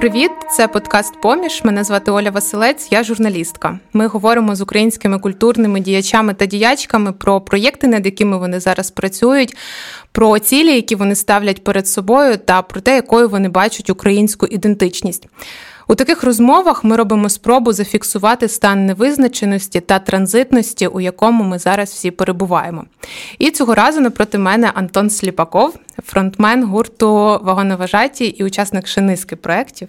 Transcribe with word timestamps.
Привіт, 0.00 0.30
це 0.50 0.68
подкаст 0.68 1.20
Поміж. 1.20 1.60
Мене 1.64 1.84
звати 1.84 2.10
Оля 2.10 2.30
Василець, 2.30 2.88
я 2.90 3.04
журналістка. 3.04 3.78
Ми 3.92 4.06
говоримо 4.06 4.56
з 4.56 4.60
українськими 4.60 5.18
культурними 5.18 5.80
діячами 5.80 6.34
та 6.34 6.46
діячками 6.46 7.12
про 7.12 7.40
проєкти, 7.40 7.86
над 7.86 8.06
якими 8.06 8.38
вони 8.38 8.60
зараз 8.60 8.90
працюють, 8.90 9.56
про 10.12 10.38
цілі, 10.38 10.74
які 10.74 10.94
вони 10.94 11.14
ставлять 11.14 11.64
перед 11.64 11.88
собою, 11.88 12.36
та 12.36 12.62
про 12.62 12.80
те, 12.80 12.94
якою 12.94 13.28
вони 13.28 13.48
бачать 13.48 13.90
українську 13.90 14.46
ідентичність. 14.46 15.28
У 15.90 15.94
таких 15.94 16.22
розмовах 16.22 16.84
ми 16.84 16.96
робимо 16.96 17.28
спробу 17.28 17.72
зафіксувати 17.72 18.48
стан 18.48 18.86
невизначеності 18.86 19.80
та 19.80 19.98
транзитності, 19.98 20.86
у 20.86 21.00
якому 21.00 21.44
ми 21.44 21.58
зараз 21.58 21.90
всі 21.90 22.10
перебуваємо. 22.10 22.84
І 23.38 23.50
цього 23.50 23.74
разу 23.74 24.00
напроти 24.00 24.38
мене 24.38 24.70
Антон 24.74 25.10
Сліпаков, 25.10 25.74
фронтмен 26.04 26.64
гурту 26.64 27.14
Вагоноважаті 27.42 28.24
і 28.24 28.44
учасник 28.44 28.86
шиниски 28.86 29.36
проєктів. 29.36 29.88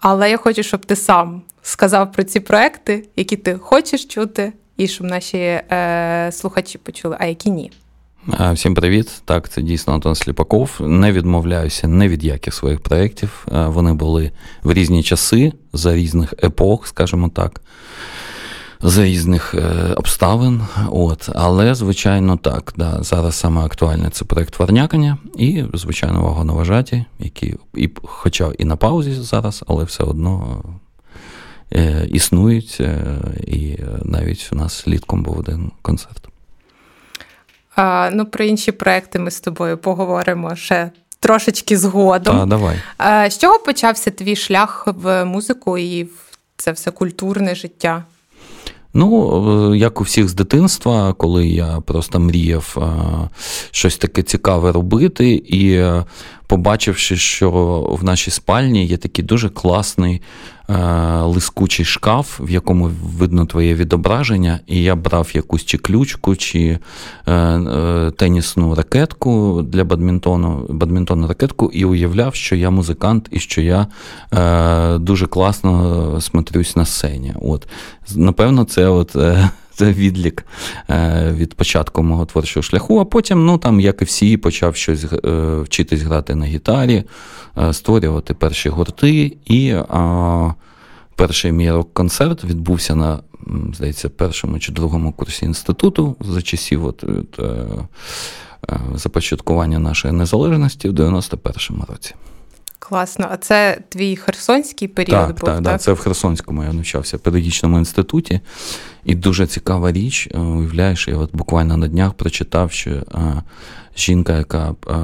Але 0.00 0.30
я 0.30 0.36
хочу, 0.36 0.62
щоб 0.62 0.86
ти 0.86 0.96
сам 0.96 1.42
сказав 1.62 2.12
про 2.12 2.24
ці 2.24 2.40
проекти, 2.40 3.08
які 3.16 3.36
ти 3.36 3.54
хочеш 3.54 4.04
чути, 4.04 4.52
і 4.76 4.88
щоб 4.88 5.06
наші 5.06 5.38
е, 5.38 6.30
слухачі 6.32 6.78
почули, 6.78 7.16
а 7.20 7.26
які 7.26 7.50
ні. 7.50 7.72
Всім 8.26 8.74
привіт! 8.74 9.22
Так, 9.24 9.48
це 9.48 9.62
дійсно 9.62 9.94
Антон 9.94 10.14
Сліпаков. 10.14 10.76
Не 10.80 11.12
відмовляюся 11.12 11.88
не 11.88 12.08
від 12.08 12.24
яких 12.24 12.54
своїх 12.54 12.80
проєктів. 12.80 13.46
Вони 13.52 13.92
були 13.92 14.30
в 14.62 14.72
різні 14.72 15.02
часи, 15.02 15.52
за 15.72 15.94
різних 15.94 16.34
епох, 16.44 16.86
скажімо 16.86 17.28
так, 17.28 17.60
за 18.80 19.04
різних 19.04 19.54
е, 19.54 19.92
обставин. 19.96 20.60
От. 20.90 21.28
Але, 21.34 21.74
звичайно, 21.74 22.36
так. 22.36 22.74
Да, 22.76 23.02
Зараз 23.02 23.34
саме 23.34 23.60
актуальне 23.60 24.10
це 24.10 24.24
проєкт 24.24 24.58
Варнякання 24.58 25.18
і, 25.38 25.64
звичайно, 25.74 26.22
вагоноважаті, 26.22 27.04
які, 27.18 27.56
і, 27.74 27.90
хоча 28.02 28.52
і 28.58 28.64
на 28.64 28.76
паузі 28.76 29.12
зараз, 29.12 29.64
але 29.66 29.84
все 29.84 30.04
одно. 30.04 30.62
Е, 31.74 32.06
існують, 32.10 32.76
е, 32.80 33.04
і 33.46 33.78
навіть 34.02 34.48
у 34.52 34.56
нас 34.56 34.88
літком 34.88 35.22
був 35.22 35.38
один 35.38 35.70
концерт. 35.82 36.31
А, 37.76 38.10
Ну, 38.12 38.26
про 38.26 38.44
інші 38.44 38.72
проекти 38.72 39.18
ми 39.18 39.30
з 39.30 39.40
тобою 39.40 39.78
поговоримо 39.78 40.56
ще 40.56 40.90
трошечки 41.20 41.78
згодом. 41.78 42.38
Та, 42.38 42.46
давай. 42.46 42.76
А, 42.98 43.30
З 43.30 43.38
чого 43.38 43.58
почався 43.58 44.10
твій 44.10 44.36
шлях 44.36 44.88
в 45.02 45.24
музику 45.24 45.78
і 45.78 46.04
в 46.04 46.10
це 46.56 46.72
все 46.72 46.90
культурне 46.90 47.54
життя? 47.54 48.04
Ну, 48.94 49.74
як 49.74 50.00
у 50.00 50.04
всіх 50.04 50.28
з 50.28 50.34
дитинства, 50.34 51.12
коли 51.12 51.46
я 51.46 51.80
просто 51.86 52.20
мріяв 52.20 52.76
щось 53.70 53.96
таке 53.96 54.22
цікаве 54.22 54.72
робити, 54.72 55.30
і 55.46 55.84
побачивши, 56.52 57.16
що 57.16 57.50
в 58.00 58.04
нашій 58.04 58.30
спальні 58.30 58.86
є 58.86 58.96
такий 58.96 59.24
дуже 59.24 59.48
класний 59.48 60.22
е, 60.68 60.74
лискучий 61.20 61.84
шкаф, 61.84 62.40
в 62.40 62.50
якому 62.50 62.90
видно 63.18 63.46
твоє 63.46 63.74
відображення, 63.74 64.60
і 64.66 64.82
я 64.82 64.96
брав 64.96 65.30
якусь 65.34 65.64
чи 65.64 65.78
ключку, 65.78 66.36
чи 66.36 66.78
е, 67.26 67.32
е, 67.32 68.10
тенісну 68.10 68.74
ракетку 68.74 69.62
для 69.62 69.84
бадмінтону, 69.84 70.66
бадмінтонну 70.68 71.28
ракетку, 71.28 71.70
і 71.72 71.84
уявляв, 71.84 72.34
що 72.34 72.56
я 72.56 72.70
музикант 72.70 73.28
і 73.30 73.38
що 73.38 73.60
я 73.60 73.86
е, 74.32 74.98
дуже 74.98 75.26
класно 75.26 76.20
смотрюсь 76.20 76.76
на 76.76 76.84
сцені. 76.84 77.34
От, 77.42 77.68
Напевно, 78.16 78.64
це 78.64 78.88
от. 78.88 79.16
Е, 79.16 79.50
це 79.74 79.92
відлік 79.92 80.46
е, 80.90 81.32
від 81.36 81.54
початку 81.54 82.02
мого 82.02 82.26
творчого 82.26 82.62
шляху. 82.62 83.00
А 83.00 83.04
потім, 83.04 83.46
ну 83.46 83.58
там, 83.58 83.80
як 83.80 84.02
і 84.02 84.04
всі, 84.04 84.36
почав 84.36 84.76
щось 84.76 85.04
е, 85.04 85.56
вчитись 85.60 86.02
грати 86.02 86.34
на 86.34 86.46
гітарі, 86.46 87.04
е, 87.58 87.72
створювати 87.72 88.34
перші 88.34 88.68
гурти. 88.68 89.36
І 89.46 89.74
перший 91.16 91.52
мій 91.52 91.70
рок-концерт 91.70 92.44
відбувся 92.44 92.94
на, 92.94 93.18
здається, 93.74 94.08
першому 94.08 94.58
чи 94.58 94.72
другому 94.72 95.12
курсі 95.12 95.44
інституту 95.44 96.16
за 96.20 96.42
часів 96.42 96.84
от, 96.84 97.04
от, 97.04 97.40
започаткування 98.94 99.78
нашої 99.78 100.14
незалежності 100.14 100.88
в 100.88 100.92
91-му 100.92 101.84
році. 101.88 102.14
Класно, 102.88 103.28
а 103.30 103.36
це 103.36 103.80
твій 103.88 104.16
херсонський 104.16 104.88
період 104.88 105.26
так, 105.26 105.40
був? 105.40 105.48
Так, 105.48 105.62
так, 105.62 105.80
це 105.80 105.92
в 105.92 105.98
Херсонському 105.98 106.64
я 106.64 106.72
навчався 106.72 107.16
в 107.16 107.20
педагогічному 107.20 107.78
інституті. 107.78 108.40
І 109.04 109.14
дуже 109.14 109.46
цікава 109.46 109.92
річ, 109.92 110.28
е, 110.34 110.38
уявляєш, 110.38 111.08
я 111.08 111.16
от 111.16 111.36
буквально 111.36 111.76
на 111.76 111.88
днях 111.88 112.14
прочитав, 112.14 112.72
що 112.72 112.90
а, 113.12 113.18
е, 113.20 113.42
жінка, 113.96 114.38
яка 114.38 114.74
а, 114.86 114.92
е, 114.92 114.96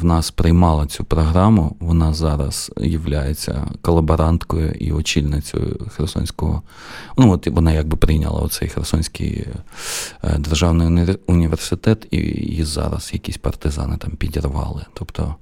в 0.00 0.04
нас 0.04 0.30
приймала 0.30 0.86
цю 0.86 1.04
програму, 1.04 1.76
вона 1.80 2.14
зараз 2.14 2.72
є 2.76 3.34
колаборанткою 3.82 4.72
і 4.72 4.92
очільницею 4.92 5.86
Херсонського. 5.96 6.62
Ну, 7.18 7.32
от 7.32 7.46
вона 7.46 7.72
якби 7.72 7.96
прийняла 7.96 8.40
оцей 8.40 8.68
Херсонський 8.68 9.46
державний 10.38 11.16
університет, 11.26 12.06
і 12.10 12.16
її 12.16 12.64
зараз 12.64 13.10
якісь 13.12 13.36
партизани 13.36 13.96
там 13.96 14.10
підірвали. 14.10 14.82
Тобто 14.94 15.34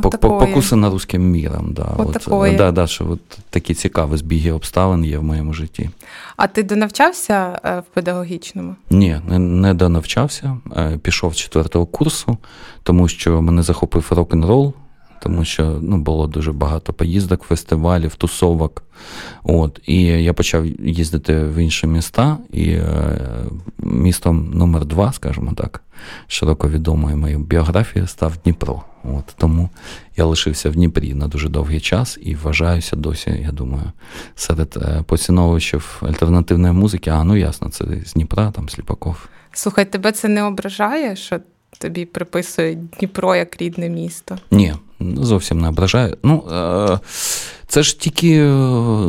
Покусана 0.00 0.90
русським 0.90 1.30
міром. 1.30 1.72
Да. 1.72 1.86
От, 1.96 2.28
от 2.30 2.56
да, 2.56 2.72
да, 2.72 2.86
що 2.86 3.10
от 3.10 3.20
такі 3.50 3.74
цікаві 3.74 4.16
збіги 4.16 4.52
обставин 4.52 5.04
є 5.04 5.18
в 5.18 5.22
моєму 5.22 5.52
житті. 5.52 5.90
А 6.36 6.46
ти 6.46 6.62
донавчався 6.62 7.60
е, 7.64 7.80
в 7.80 7.94
педагогічному? 7.94 8.76
Ні, 8.90 9.20
не, 9.28 9.38
не 9.38 9.74
донавчався. 9.74 10.56
Е, 10.76 10.98
пішов 11.02 11.34
з 11.34 11.36
четвертого 11.36 11.86
курсу, 11.86 12.38
тому 12.82 13.08
що 13.08 13.42
мене 13.42 13.62
захопив 13.62 14.06
рок-н-рол 14.10 14.74
тому 15.22 15.44
що 15.44 15.78
ну, 15.82 15.98
було 15.98 16.26
дуже 16.26 16.52
багато 16.52 16.92
поїздок, 16.92 17.42
фестивалів, 17.42 18.14
тусовок. 18.14 18.82
От, 19.42 19.80
І 19.86 20.02
я 20.02 20.32
почав 20.32 20.66
їздити 20.66 21.44
в 21.44 21.56
інші 21.56 21.86
міста, 21.86 22.38
і 22.52 22.70
е, 22.70 23.18
містом 23.78 24.50
номер 24.54 24.84
два, 24.84 25.12
скажімо 25.12 25.52
так, 25.56 25.82
широко 26.26 26.68
відомої 26.68 27.16
моєї 27.16 27.38
біографії 27.38 28.06
став 28.06 28.36
Дніпро. 28.36 28.82
От, 29.04 29.34
Тому 29.36 29.68
я 30.16 30.24
лишився 30.24 30.70
в 30.70 30.72
Дніпрі 30.72 31.14
на 31.14 31.28
дуже 31.28 31.48
довгий 31.48 31.80
час 31.80 32.18
і 32.22 32.34
вважаюся 32.34 32.96
досі, 32.96 33.30
я 33.44 33.52
думаю, 33.52 33.92
серед 34.34 34.76
е, 34.76 35.02
поціновувачів 35.06 36.02
альтернативної 36.02 36.74
музики, 36.74 37.10
а 37.10 37.24
ну 37.24 37.36
ясно, 37.36 37.68
це 37.68 37.84
з 38.06 38.12
Дніпра, 38.12 38.50
там 38.50 38.68
Сліпаков. 38.68 39.28
Слухай, 39.52 39.84
тебе 39.84 40.12
це 40.12 40.28
не 40.28 40.42
ображає, 40.42 41.16
що 41.16 41.40
тобі 41.78 42.04
приписують 42.04 42.88
Дніпро 42.88 43.36
як 43.36 43.62
рідне 43.62 43.88
місто? 43.88 44.38
Ні, 44.50 44.74
зовсім 45.00 45.60
не 45.60 45.68
ображає. 45.68 46.16
Ну, 46.22 46.44
е, 46.52 46.98
це 47.66 47.82
ж 47.82 48.00
тільки, 48.00 48.36
е, 48.38 48.48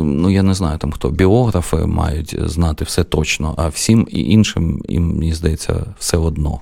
ну 0.02 0.30
я 0.30 0.42
не 0.42 0.54
знаю, 0.54 0.78
там 0.78 0.92
хто 0.92 1.10
біографи 1.10 1.76
мають 1.76 2.36
знати 2.50 2.84
все 2.84 3.04
точно, 3.04 3.54
а 3.56 3.68
всім 3.68 4.06
іншим, 4.10 4.82
їм, 4.88 5.16
мені 5.16 5.34
здається, 5.34 5.94
все 5.98 6.16
одно. 6.16 6.60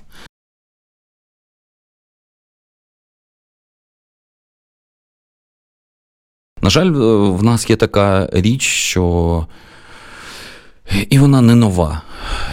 На 6.63 6.71
жаль, 6.71 6.91
в 6.91 7.43
нас 7.43 7.71
є 7.71 7.77
така 7.77 8.29
річ, 8.33 8.63
що 8.63 9.47
і 11.11 11.19
вона 11.19 11.41
не 11.41 11.55
нова. 11.55 12.03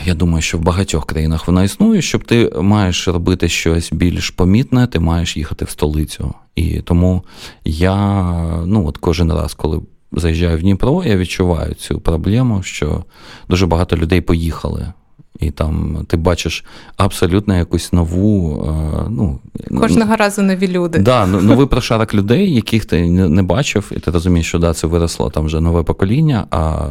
Я 0.05 0.13
думаю, 0.13 0.41
що 0.41 0.57
в 0.57 0.61
багатьох 0.61 1.05
країнах 1.05 1.47
вона 1.47 1.63
існує. 1.63 2.01
Щоб 2.01 2.23
ти 2.23 2.51
маєш 2.61 3.07
робити 3.07 3.49
щось 3.49 3.91
більш 3.91 4.29
помітне, 4.29 4.87
ти 4.87 4.99
маєш 4.99 5.37
їхати 5.37 5.65
в 5.65 5.69
столицю. 5.69 6.33
І 6.55 6.81
тому 6.81 7.23
я 7.65 8.25
ну 8.65 8.87
от 8.87 8.97
кожен 8.97 9.33
раз, 9.33 9.53
коли 9.53 9.81
заїжджаю 10.11 10.57
в 10.57 10.61
Дніпро, 10.61 11.03
я 11.05 11.17
відчуваю 11.17 11.73
цю 11.73 11.99
проблему, 11.99 12.63
що 12.63 13.03
дуже 13.49 13.65
багато 13.65 13.97
людей 13.97 14.21
поїхали. 14.21 14.93
І 15.41 15.51
там 15.51 16.05
ти 16.07 16.17
бачиш 16.17 16.65
абсолютно 16.97 17.57
якусь 17.57 17.93
нову. 17.93 18.63
Е, 18.65 19.05
ну, 19.09 19.39
Кожного 19.79 20.15
разу 20.15 20.41
нові 20.41 20.67
люди. 20.67 20.99
Да, 20.99 21.25
Новий 21.25 21.67
прошарок 21.67 22.13
людей, 22.13 22.55
яких 22.55 22.85
ти 22.85 23.09
не 23.09 23.43
бачив, 23.43 23.91
і 23.95 23.99
ти 23.99 24.11
розумієш, 24.11 24.47
що 24.47 24.59
да, 24.59 24.73
це 24.73 24.87
виросло 24.87 25.29
там 25.29 25.45
вже 25.45 25.61
нове 25.61 25.83
покоління, 25.83 26.47
а 26.51 26.87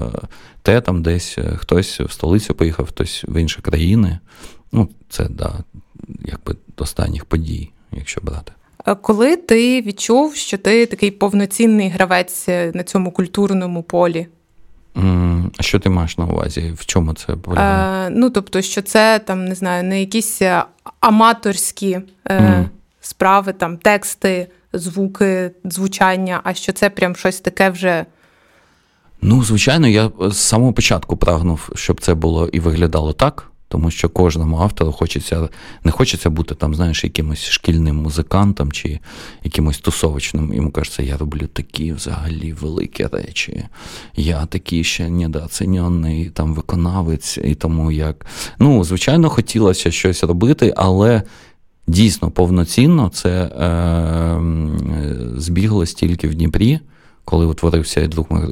те 0.62 0.80
там 0.80 1.02
десь 1.02 1.38
е, 1.38 1.56
хтось 1.56 2.00
в 2.00 2.10
столицю 2.10 2.54
поїхав, 2.54 2.86
хтось 2.86 3.24
в 3.28 3.40
інші 3.40 3.60
країни. 3.60 4.18
Ну, 4.72 4.88
це 5.08 5.28
да, 5.30 5.52
якби 6.24 6.56
останніх 6.76 7.24
подій, 7.24 7.70
якщо 7.92 8.20
брати. 8.20 8.52
Коли 9.02 9.36
ти 9.36 9.82
відчув, 9.82 10.34
що 10.34 10.58
ти 10.58 10.86
такий 10.86 11.10
повноцінний 11.10 11.88
гравець 11.88 12.48
на 12.48 12.82
цьому 12.82 13.10
культурному 13.10 13.82
полі? 13.82 14.26
А 15.56 15.62
що 15.62 15.78
ти 15.78 15.90
маєш 15.90 16.18
на 16.18 16.24
увазі? 16.24 16.74
В 16.76 16.86
чому 16.86 17.14
це 17.14 17.36
полягає? 17.36 18.06
Е, 18.06 18.10
Ну, 18.10 18.30
тобто, 18.30 18.62
що 18.62 18.82
це 18.82 19.18
там, 19.18 19.44
не 19.44 19.54
знаю, 19.54 19.84
не 19.84 20.00
якісь 20.00 20.42
е, 20.42 20.64
аматорські 21.00 22.00
е, 22.24 22.40
mm. 22.40 22.68
справи, 23.00 23.52
там, 23.52 23.76
тексти, 23.76 24.46
звуки, 24.72 25.50
звучання, 25.64 26.40
а 26.44 26.54
що 26.54 26.72
це 26.72 26.90
прям 26.90 27.16
щось 27.16 27.40
таке 27.40 27.70
вже. 27.70 28.06
Ну, 29.22 29.44
звичайно, 29.44 29.88
я 29.88 30.10
з 30.20 30.36
самого 30.36 30.72
початку 30.72 31.16
прагнув, 31.16 31.70
щоб 31.74 32.00
це 32.00 32.14
було 32.14 32.48
і 32.48 32.60
виглядало 32.60 33.12
так. 33.12 33.49
Тому 33.70 33.90
що 33.90 34.08
кожному 34.08 34.56
автору 34.56 34.92
хочеться, 34.92 35.48
не 35.84 35.90
хочеться 35.90 36.30
бути 36.30 36.54
там, 36.54 36.74
знаєш, 36.74 37.04
якимось 37.04 37.48
шкільним 37.48 37.96
музикантом 37.96 38.72
чи 38.72 38.98
якимось 39.44 39.78
тусовочним. 39.78 40.54
Йому 40.54 40.70
кажеться, 40.70 41.02
я 41.02 41.16
роблю 41.16 41.46
такі 41.52 41.92
взагалі 41.92 42.52
великі 42.52 43.06
речі. 43.06 43.64
Я 44.16 44.46
такий 44.46 44.84
ще 44.84 45.10
недооцінений 45.10 46.30
там 46.30 46.54
виконавець, 46.54 47.38
і 47.44 47.54
тому 47.54 47.90
як. 47.90 48.26
Ну, 48.58 48.84
звичайно, 48.84 49.28
хотілося 49.28 49.90
щось 49.90 50.24
робити, 50.24 50.74
але. 50.76 51.22
Дійсно, 51.86 52.30
повноцінно 52.30 53.08
це 53.08 53.30
е, 53.30 54.40
збіглось 55.36 55.94
тільки 55.94 56.28
в 56.28 56.34
Дніпрі 56.34 56.80
коли 57.30 57.46
утворився 57.46 58.00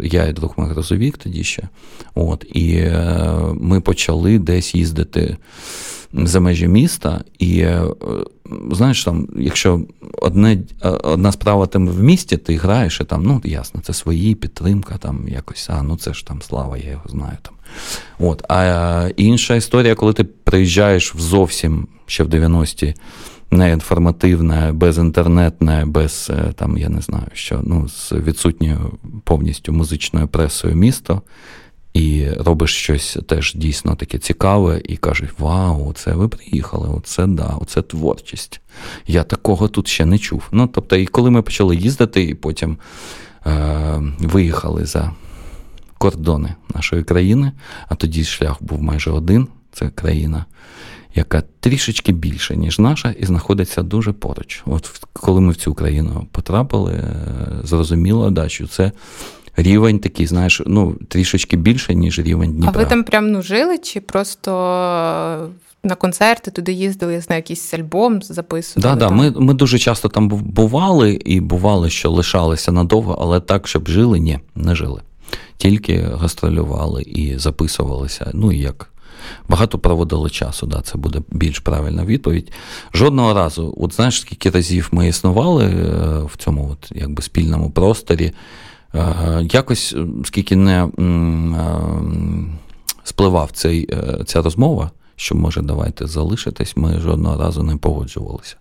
я 0.02 0.26
і 0.26 0.32
друг 0.32 0.54
Грозовік 0.56 1.18
тоді 1.18 1.44
ще. 1.44 1.68
От, 2.14 2.46
І 2.54 2.74
е, 2.74 3.14
ми 3.54 3.80
почали 3.80 4.38
десь 4.38 4.74
їздити 4.74 5.36
за 6.12 6.40
межі 6.40 6.68
міста. 6.68 7.24
І 7.38 7.60
е, 7.60 7.82
знаєш, 8.72 9.04
там, 9.04 9.28
якщо 9.36 9.80
одне, 10.22 10.58
е, 10.82 10.88
одна 10.88 11.32
справа 11.32 11.66
там 11.66 11.88
в 11.88 12.02
місті, 12.02 12.36
ти 12.36 12.56
граєш, 12.56 13.00
і 13.00 13.04
там, 13.04 13.22
ну, 13.22 13.40
ясно, 13.44 13.80
це 13.84 13.92
свої 13.92 14.34
підтримка, 14.34 14.96
там 14.98 15.28
якось, 15.28 15.70
а 15.70 15.82
ну 15.82 15.96
це 15.96 16.14
ж 16.14 16.26
там 16.26 16.42
слава, 16.42 16.76
я 16.76 16.90
його 16.90 17.04
знаю. 17.08 17.36
там. 17.42 17.54
От, 18.18 18.44
А 18.48 19.10
інша 19.16 19.54
історія, 19.54 19.94
коли 19.94 20.12
ти 20.12 20.24
приїжджаєш 20.24 21.14
в 21.14 21.20
зовсім 21.20 21.88
ще 22.06 22.24
в 22.24 22.28
90-ті 22.28 22.94
неінформативне, 23.50 24.72
безінтернетне, 24.72 25.84
без 25.86 26.30
е, 26.30 26.52
там, 26.52 26.78
я 26.78 26.88
не 26.88 27.00
знаю, 27.00 27.26
що 27.32 27.60
ну, 27.64 27.88
з 27.88 28.12
відсутньою 28.12 28.98
повністю 29.24 29.72
музичною 29.72 30.28
пресою 30.28 30.74
місто. 30.76 31.22
І 31.94 32.28
робиш 32.28 32.74
щось 32.74 33.18
теж 33.28 33.54
дійсно 33.54 33.94
таке 33.94 34.18
цікаве, 34.18 34.80
і 34.84 34.96
кажеш: 34.96 35.30
Вау, 35.38 35.92
це 35.92 36.12
ви 36.12 36.28
приїхали, 36.28 36.88
оце 36.88 37.26
да, 37.26 37.56
оце 37.60 37.82
творчість. 37.82 38.60
Я 39.06 39.24
такого 39.24 39.68
тут 39.68 39.88
ще 39.88 40.04
не 40.04 40.18
чув. 40.18 40.42
Ну, 40.52 40.66
тобто, 40.66 40.96
і 40.96 41.06
коли 41.06 41.30
ми 41.30 41.42
почали 41.42 41.76
їздити, 41.76 42.22
і 42.22 42.34
потім 42.34 42.78
е, 43.46 44.02
виїхали 44.18 44.86
за 44.86 45.12
кордони 45.98 46.54
нашої 46.74 47.04
країни, 47.04 47.52
а 47.88 47.94
тоді 47.94 48.24
шлях 48.24 48.62
був 48.62 48.82
майже 48.82 49.10
один: 49.10 49.48
це 49.72 49.90
країна 49.90 50.44
яка 51.14 51.42
трішечки 51.60 52.12
більша, 52.12 52.54
ніж 52.54 52.78
наша, 52.78 53.14
і 53.18 53.26
знаходиться 53.26 53.82
дуже 53.82 54.12
поруч. 54.12 54.62
От 54.66 55.06
коли 55.12 55.40
ми 55.40 55.52
в 55.52 55.56
цю 55.56 55.74
країну 55.74 56.26
потрапили, 56.32 56.92
е, 56.92 57.14
зрозуміло, 57.64 58.30
да, 58.30 58.48
що 58.48 58.66
це. 58.66 58.92
Рівень 59.56 59.98
такий, 59.98 60.26
знаєш, 60.26 60.62
ну, 60.66 60.96
трішечки 61.08 61.56
більше, 61.56 61.94
ніж 61.94 62.18
рівень 62.18 62.52
Дніпра. 62.52 62.72
А 62.74 62.78
ви 62.78 62.84
там 62.84 63.04
прям 63.04 63.30
ну, 63.30 63.42
жили, 63.42 63.78
чи 63.78 64.00
просто 64.00 64.50
на 65.84 65.94
концерти 65.94 66.50
туди 66.50 66.72
їздили, 66.72 67.14
я 67.14 67.20
знаю, 67.20 67.38
якийсь 67.38 67.74
альбом 67.74 68.22
записували? 68.22 68.96
Да, 68.96 69.08
да. 69.08 69.14
Ми 69.14 69.30
ми 69.30 69.54
дуже 69.54 69.78
часто 69.78 70.08
там 70.08 70.28
бували, 70.28 71.12
і 71.12 71.40
бували, 71.40 71.90
що 71.90 72.10
лишалися 72.10 72.72
надовго, 72.72 73.18
але 73.20 73.40
так, 73.40 73.68
щоб 73.68 73.88
жили, 73.88 74.20
ні, 74.20 74.38
не 74.54 74.74
жили. 74.74 75.02
Тільки 75.56 75.98
гастролювали 75.98 77.02
і 77.02 77.38
записувалися. 77.38 78.30
Ну 78.34 78.52
і 78.52 78.58
як 78.58 78.90
багато 79.48 79.78
проводили 79.78 80.30
часу. 80.30 80.66
Да, 80.66 80.80
Це 80.80 80.98
буде 80.98 81.22
більш 81.30 81.58
правильна 81.58 82.04
відповідь. 82.04 82.52
Жодного 82.94 83.34
разу, 83.34 83.74
от 83.76 83.94
знаєш, 83.94 84.20
скільки 84.20 84.50
разів 84.50 84.88
ми 84.92 85.08
існували 85.08 85.64
е, 85.64 85.78
в 86.24 86.36
цьому 86.36 86.70
от, 86.72 86.92
якби, 86.94 87.22
спільному 87.22 87.70
просторі, 87.70 88.32
е, 88.94 89.48
якось 89.52 89.96
скільки 90.24 90.56
не 90.56 90.84
е, 90.84 90.90
спливав 93.04 93.50
цей, 93.52 93.88
ця 94.26 94.42
розмова, 94.42 94.90
що 95.16 95.34
може 95.34 95.62
давайте 95.62 96.06
залишитись, 96.06 96.76
ми 96.76 97.00
жодного 97.00 97.42
разу 97.42 97.62
не 97.62 97.76
погоджувалися. 97.76 98.56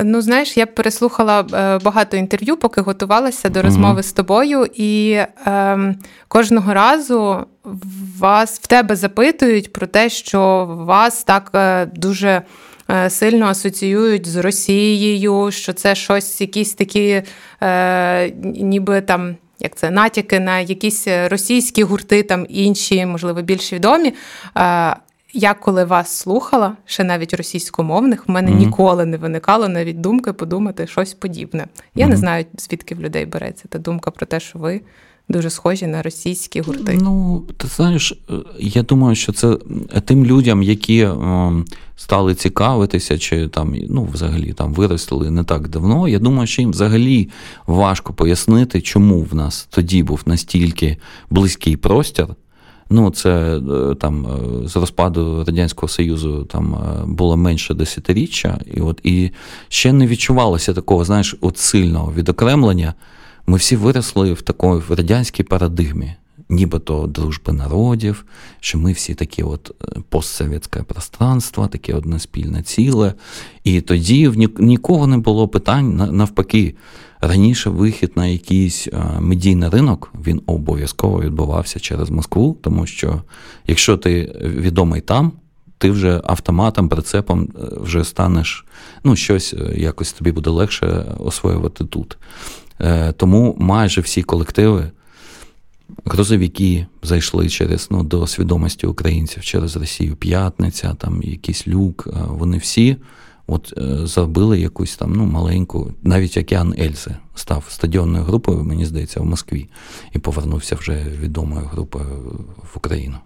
Ну, 0.00 0.22
знаєш, 0.22 0.56
я 0.56 0.66
переслухала 0.66 1.42
багато 1.84 2.16
інтерв'ю, 2.16 2.56
поки 2.56 2.80
готувалася 2.80 3.48
до 3.48 3.62
розмови 3.62 4.00
mm-hmm. 4.00 4.02
з 4.02 4.12
тобою, 4.12 4.66
і 4.74 5.10
е, 5.46 5.94
кожного 6.28 6.74
разу 6.74 7.46
вас 8.18 8.60
в 8.60 8.66
тебе 8.66 8.96
запитують 8.96 9.72
про 9.72 9.86
те, 9.86 10.08
що 10.08 10.66
вас 10.86 11.24
так 11.24 11.50
е, 11.54 11.86
дуже 11.86 12.42
е, 12.90 13.10
сильно 13.10 13.46
асоціюють 13.46 14.26
з 14.26 14.36
Росією, 14.36 15.50
що 15.50 15.72
це 15.72 15.94
щось, 15.94 16.40
якісь 16.40 16.74
такі, 16.74 17.22
е, 17.62 18.30
ніби 18.42 19.00
там. 19.00 19.36
Як 19.58 19.76
це 19.76 19.90
натяки 19.90 20.40
на 20.40 20.60
якісь 20.60 21.08
російські 21.08 21.82
гурти, 21.82 22.22
там 22.22 22.46
інші, 22.48 23.06
можливо, 23.06 23.42
більш 23.42 23.72
відомі. 23.72 24.14
Я 25.32 25.54
коли 25.54 25.84
вас 25.84 26.18
слухала, 26.18 26.76
ще 26.84 27.04
навіть 27.04 27.34
російськомовних, 27.34 28.28
в 28.28 28.30
мене 28.30 28.50
mm-hmm. 28.50 28.58
ніколи 28.58 29.06
не 29.06 29.16
виникало 29.16 29.68
навіть 29.68 30.00
думки 30.00 30.32
подумати 30.32 30.86
щось 30.86 31.14
подібне. 31.14 31.66
Я 31.94 32.06
mm-hmm. 32.06 32.08
не 32.08 32.16
знаю, 32.16 32.44
звідки 32.58 32.94
в 32.94 33.00
людей 33.00 33.26
береться 33.26 33.64
та 33.68 33.78
думка 33.78 34.10
про 34.10 34.26
те, 34.26 34.40
що 34.40 34.58
ви 34.58 34.80
дуже 35.28 35.50
схожі 35.50 35.86
на 35.86 36.02
російські 36.02 36.60
гурти. 36.60 36.98
Ну, 37.02 37.44
ти 37.56 37.68
знаєш, 37.68 38.12
е, 38.30 38.34
я 38.58 38.82
думаю, 38.82 39.14
що 39.14 39.32
це 39.32 39.58
тим 40.04 40.26
людям, 40.26 40.62
які 40.62 40.98
е, 40.98 41.16
стали 41.96 42.34
цікавитися, 42.34 43.18
чи 43.18 43.48
там 43.48 43.74
ну, 43.88 44.08
взагалі 44.12 44.52
там 44.52 44.74
виросли 44.74 45.30
не 45.30 45.44
так 45.44 45.68
давно. 45.68 46.08
Я 46.08 46.18
думаю, 46.18 46.46
що 46.46 46.62
їм 46.62 46.70
взагалі 46.70 47.28
важко 47.66 48.12
пояснити, 48.12 48.80
чому 48.80 49.22
в 49.22 49.34
нас 49.34 49.66
тоді 49.70 50.02
був 50.02 50.22
настільки 50.26 50.96
близький 51.30 51.76
простір. 51.76 52.26
Ну, 52.94 53.10
це 53.10 53.56
е, 53.56 53.94
там 53.94 54.26
з 54.64 54.76
розпаду 54.76 55.44
Радянського 55.46 55.88
Союзу 55.88 56.44
там 56.44 56.76
було 57.06 57.36
менше 57.36 57.74
десятиріччя, 57.74 58.58
і 58.74 58.80
от 58.80 59.00
і 59.02 59.30
ще 59.68 59.92
не 59.92 60.06
відчувалося 60.06 60.74
такого, 60.74 61.04
знаєш, 61.04 61.36
от 61.40 61.58
сильного 61.58 62.12
відокремлення. 62.12 62.94
Ми 63.46 63.58
всі 63.58 63.76
виросли 63.76 64.32
в 64.32 64.42
такій 64.42 64.66
в 64.66 64.90
радянській 64.90 65.42
парадигмі, 65.42 66.14
нібито 66.52 67.06
дружби 67.06 67.52
народів, 67.52 68.24
що 68.60 68.78
ми 68.78 68.92
всі 68.92 69.14
такі 69.14 69.42
от 69.42 69.70
е, 69.70 70.00
постсовєтське 70.08 70.82
пространство, 70.82 71.66
таке 71.66 71.94
одне 71.94 72.18
спільне 72.18 72.62
ціле. 72.62 73.14
І 73.64 73.80
тоді 73.80 74.28
в 74.28 74.60
нікого 74.60 75.06
не 75.06 75.18
було 75.18 75.48
питань 75.48 76.16
навпаки. 76.16 76.74
Раніше 77.20 77.70
вихід 77.70 78.12
на 78.16 78.26
якийсь 78.26 78.88
е, 78.88 79.20
медійний 79.20 79.68
ринок 79.68 80.12
він 80.26 80.42
обов'язково 80.46 81.20
відбувався 81.20 81.80
через 81.80 82.10
Москву, 82.10 82.58
тому 82.62 82.86
що 82.86 83.22
якщо 83.66 83.96
ти 83.96 84.36
відомий 84.42 85.00
там, 85.00 85.32
ти 85.78 85.90
вже 85.90 86.20
автоматом, 86.24 86.88
прицепом 86.88 87.42
е, 87.42 87.66
вже 87.80 88.04
станеш, 88.04 88.64
ну, 89.04 89.16
щось 89.16 89.54
якось 89.76 90.12
тобі 90.12 90.32
буде 90.32 90.50
легше 90.50 91.04
освоювати 91.18 91.84
тут. 91.84 92.18
Тому 93.16 93.56
майже 93.58 94.00
всі 94.00 94.22
колективи, 94.22 94.90
грозовики 96.04 96.86
зайшли 97.02 97.48
через 97.48 97.88
ну, 97.90 98.02
до 98.02 98.26
свідомості 98.26 98.86
українців 98.86 99.42
через 99.42 99.76
Росію 99.76 100.16
П'ятниця, 100.16 100.94
там 100.94 101.22
якийсь 101.22 101.68
люк, 101.68 102.04
е, 102.06 102.10
вони 102.28 102.58
всі 102.58 102.96
от 103.46 103.74
е, 103.78 104.06
зробили 104.06 104.60
якусь 104.60 104.96
там 104.96 105.12
ну, 105.12 105.26
маленьку, 105.26 105.92
навіть 106.02 106.36
океан 106.36 106.74
Ельзи 106.78 107.16
став 107.34 107.64
стадіонною 107.68 108.24
групою, 108.24 108.64
мені 108.64 108.86
здається, 108.86 109.20
в 109.20 109.24
Москві, 109.24 109.68
і 110.12 110.18
повернувся 110.18 110.76
вже 110.76 111.04
відомою 111.20 111.66
групою 111.66 112.06
в 112.72 112.76
Україну. 112.76 113.16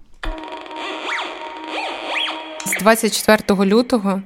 З 2.67 2.81
24 2.81 3.65
лютого 3.65 4.23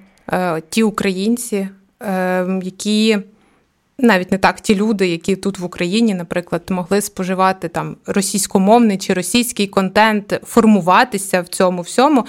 ті 0.69 0.83
українці, 0.83 1.69
які 2.63 3.19
навіть 4.03 4.33
не 4.33 4.39
так 4.39 4.61
ті 4.61 4.75
люди, 4.75 5.09
які 5.09 5.37
тут 5.37 5.59
в 5.59 5.65
Україні, 5.65 6.15
наприклад, 6.15 6.63
могли 6.71 7.01
споживати 7.01 7.69
там 7.69 7.97
російськомовний 8.07 8.99
чи 8.99 9.15
російський 9.15 9.67
контент, 9.67 10.41
формуватися 10.45 11.41
в 11.41 11.49
цьому 11.49 11.83
всьому. 11.83 12.27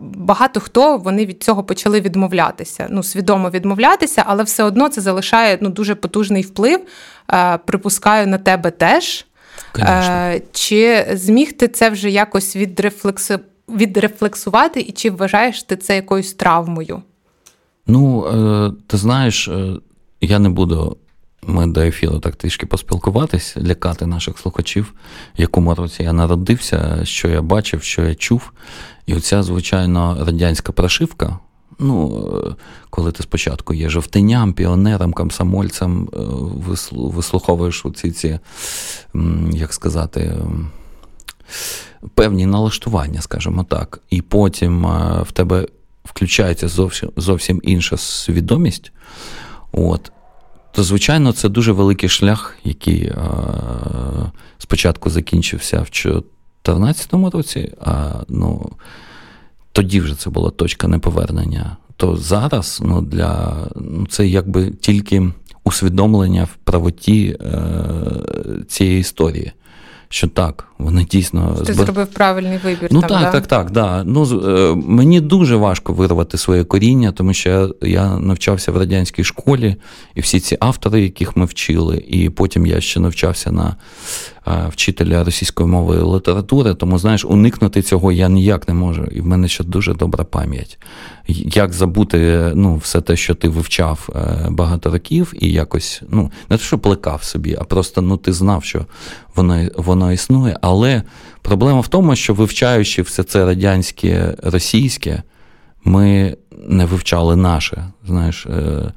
Багато 0.00 0.60
хто 0.60 0.96
вони 0.96 1.26
від 1.26 1.42
цього 1.42 1.64
почали 1.64 2.00
відмовлятися. 2.00 2.86
Ну, 2.90 3.02
свідомо 3.02 3.50
відмовлятися, 3.50 4.24
але 4.26 4.42
все 4.42 4.64
одно 4.64 4.88
це 4.88 5.00
залишає 5.00 5.58
ну, 5.60 5.68
дуже 5.68 5.94
потужний 5.94 6.42
вплив. 6.42 6.80
Припускаю 7.66 8.26
на 8.26 8.38
тебе 8.38 8.70
теж. 8.70 9.26
Конечно. 9.72 10.32
Чи 10.52 11.06
зміг 11.12 11.52
ти 11.52 11.68
це 11.68 11.90
вже 11.90 12.10
якось 12.10 12.56
відрефлекс... 12.56 13.30
відрефлексувати, 13.68 14.80
і 14.80 14.92
чи 14.92 15.10
вважаєш 15.10 15.62
ти 15.62 15.76
це 15.76 15.96
якоюсь 15.96 16.34
травмою? 16.34 17.02
Ну, 17.86 18.26
е, 18.26 18.72
ти 18.86 18.96
знаєш, 18.96 19.48
е, 19.48 19.74
я 20.20 20.38
не 20.38 20.48
буду. 20.48 20.96
Ми 21.42 21.66
до 21.66 21.80
ефіру 21.80 22.18
так 22.18 22.36
трішки 22.36 22.66
поспілкуватись, 22.66 23.56
лякати 23.56 24.06
наших 24.06 24.38
слухачів, 24.38 24.94
в 25.38 25.40
якому 25.40 25.74
році 25.74 26.02
я 26.02 26.12
народився, 26.12 27.00
що 27.04 27.28
я 27.28 27.42
бачив, 27.42 27.82
що 27.82 28.02
я 28.02 28.14
чув. 28.14 28.52
І 29.06 29.14
оця, 29.14 29.42
звичайно, 29.42 30.24
радянська 30.26 30.72
прошивка. 30.72 31.38
Ну, 31.78 32.56
коли 32.90 33.12
ти 33.12 33.22
спочатку 33.22 33.74
є 33.74 33.88
жовтиням, 33.88 34.52
піонером, 34.52 35.12
комсомольцем, 35.12 36.08
е, 36.12 36.18
вислуховуєш 36.92 37.86
оці 37.86 38.10
ці, 38.10 38.38
як 39.52 39.72
сказати, 39.72 40.36
певні 42.14 42.46
налаштування, 42.46 43.20
скажімо 43.20 43.64
так, 43.64 44.00
і 44.10 44.22
потім 44.22 44.86
е, 44.86 45.22
в 45.22 45.32
тебе 45.32 45.66
включається 46.04 46.68
зовсім 46.68 47.10
зовсім 47.16 47.60
інша 47.64 47.96
свідомість, 47.96 48.92
от, 49.72 50.12
то, 50.72 50.82
звичайно, 50.82 51.32
це 51.32 51.48
дуже 51.48 51.72
великий 51.72 52.08
шлях, 52.08 52.56
який 52.64 53.02
е, 53.02 53.16
спочатку 54.58 55.10
закінчився 55.10 55.76
в 55.76 55.90
2014 56.04 57.12
році, 57.12 57.72
а 57.80 58.12
ну, 58.28 58.70
тоді 59.72 60.00
вже 60.00 60.14
це 60.14 60.30
була 60.30 60.50
точка 60.50 60.88
неповернення. 60.88 61.76
То 61.96 62.16
зараз 62.16 62.80
ну, 62.84 63.02
для, 63.02 63.56
ну, 63.76 64.06
це 64.06 64.28
якби 64.28 64.70
тільки 64.70 65.32
усвідомлення 65.64 66.44
в 66.44 66.56
правоті 66.64 67.36
е, 67.40 67.62
цієї 68.68 69.00
історії 69.00 69.52
що 70.12 70.28
так, 70.28 70.64
вони 70.78 71.04
дійсно 71.04 71.56
Ти 71.66 71.72
зб... 71.72 71.84
зробив 71.84 72.06
правильний 72.06 72.58
вибір. 72.64 72.88
Ну 72.92 73.00
там, 73.00 73.08
так, 73.08 73.20
да? 73.20 73.30
так, 73.30 73.46
так. 73.46 73.70
да. 73.70 74.04
Ну, 74.04 74.42
е, 74.48 74.74
Мені 74.86 75.20
дуже 75.20 75.56
важко 75.56 75.92
вирвати 75.92 76.38
своє 76.38 76.64
коріння, 76.64 77.12
тому 77.12 77.34
що 77.34 77.50
я, 77.50 77.88
я 77.88 78.18
навчався 78.18 78.72
в 78.72 78.76
радянській 78.76 79.24
школі, 79.24 79.76
і 80.14 80.20
всі 80.20 80.40
ці 80.40 80.56
автори, 80.60 81.02
яких 81.02 81.36
ми 81.36 81.44
вчили, 81.44 82.04
і 82.08 82.30
потім 82.30 82.66
я 82.66 82.80
ще 82.80 83.00
навчався 83.00 83.52
на 83.52 83.76
е, 84.46 84.66
вчителя 84.70 85.24
російської 85.24 85.68
мови 85.68 85.96
і 85.96 86.16
літератури, 86.16 86.74
тому 86.74 86.98
знаєш, 86.98 87.24
уникнути 87.24 87.82
цього 87.82 88.12
я 88.12 88.28
ніяк 88.28 88.68
не 88.68 88.74
можу. 88.74 89.04
І 89.04 89.20
в 89.20 89.26
мене 89.26 89.48
ще 89.48 89.64
дуже 89.64 89.94
добра 89.94 90.24
пам'ять. 90.24 90.78
Як 91.32 91.72
забути 91.72 92.50
ну, 92.54 92.76
все 92.76 93.00
те, 93.00 93.16
що 93.16 93.34
ти 93.34 93.48
вивчав 93.48 94.08
е, 94.14 94.46
багато 94.50 94.90
років, 94.90 95.32
і 95.40 95.52
якось, 95.52 96.02
ну, 96.08 96.30
не 96.50 96.56
те, 96.56 96.64
що 96.64 96.78
плекав 96.78 97.22
собі, 97.22 97.56
а 97.60 97.64
просто 97.64 98.02
ну, 98.02 98.16
ти 98.16 98.32
знав, 98.32 98.64
що 98.64 98.86
воно 99.36 99.68
воно 99.76 100.12
існує. 100.12 100.58
Але 100.60 101.02
проблема 101.42 101.80
в 101.80 101.88
тому, 101.88 102.16
що 102.16 102.34
вивчаючи 102.34 103.02
все 103.02 103.22
це 103.22 103.44
радянське, 103.44 104.34
російське, 104.42 105.22
ми 105.84 106.36
не 106.66 106.84
вивчали 106.84 107.36
наше. 107.36 107.84
Знаєш, 108.06 108.46
е, 108.46 108.92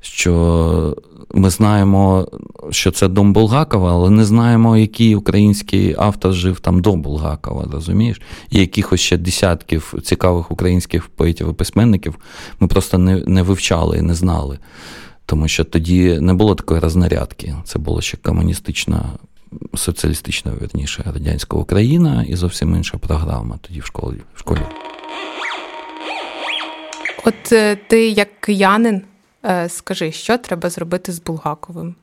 що 0.00 0.96
ми 1.34 1.50
знаємо, 1.50 2.28
що 2.70 2.90
це 2.90 3.08
дом 3.08 3.32
Булгакова, 3.32 3.92
але 3.92 4.10
не 4.10 4.24
знаємо, 4.24 4.76
який 4.76 5.14
український 5.14 5.94
автор 5.98 6.32
жив 6.32 6.60
там 6.60 6.80
до 6.80 6.96
Булгакова, 6.96 7.68
розумієш? 7.72 8.20
І 8.50 8.60
якихось 8.60 9.00
ще 9.00 9.16
десятків 9.16 9.94
цікавих 10.02 10.50
українських 10.50 11.08
поетів 11.08 11.50
і 11.50 11.52
письменників 11.52 12.14
ми 12.60 12.68
просто 12.68 12.98
не, 12.98 13.16
не 13.26 13.42
вивчали 13.42 13.98
і 13.98 14.02
не 14.02 14.14
знали. 14.14 14.58
Тому 15.26 15.48
що 15.48 15.64
тоді 15.64 16.20
не 16.20 16.34
було 16.34 16.54
такої 16.54 16.80
рознарядки. 16.80 17.54
Це 17.64 17.78
була 17.78 18.00
ще 18.00 18.16
комуністична 18.16 19.04
соціалістична, 19.74 20.52
верніше, 20.60 21.02
радянська 21.14 21.56
Україна 21.56 22.24
і 22.28 22.36
зовсім 22.36 22.76
інша 22.76 22.98
програма 22.98 23.58
тоді 23.60 23.80
в 23.80 23.84
школі. 23.84 24.16
В 24.34 24.38
школі. 24.38 24.60
От 27.24 27.52
е, 27.52 27.76
ти, 27.76 28.08
як 28.08 28.40
киянин, 28.40 29.02
е, 29.44 29.68
скажи, 29.68 30.12
що 30.12 30.38
треба 30.38 30.70
зробити 30.70 31.12
з 31.12 31.22
Булгаковим? 31.22 31.94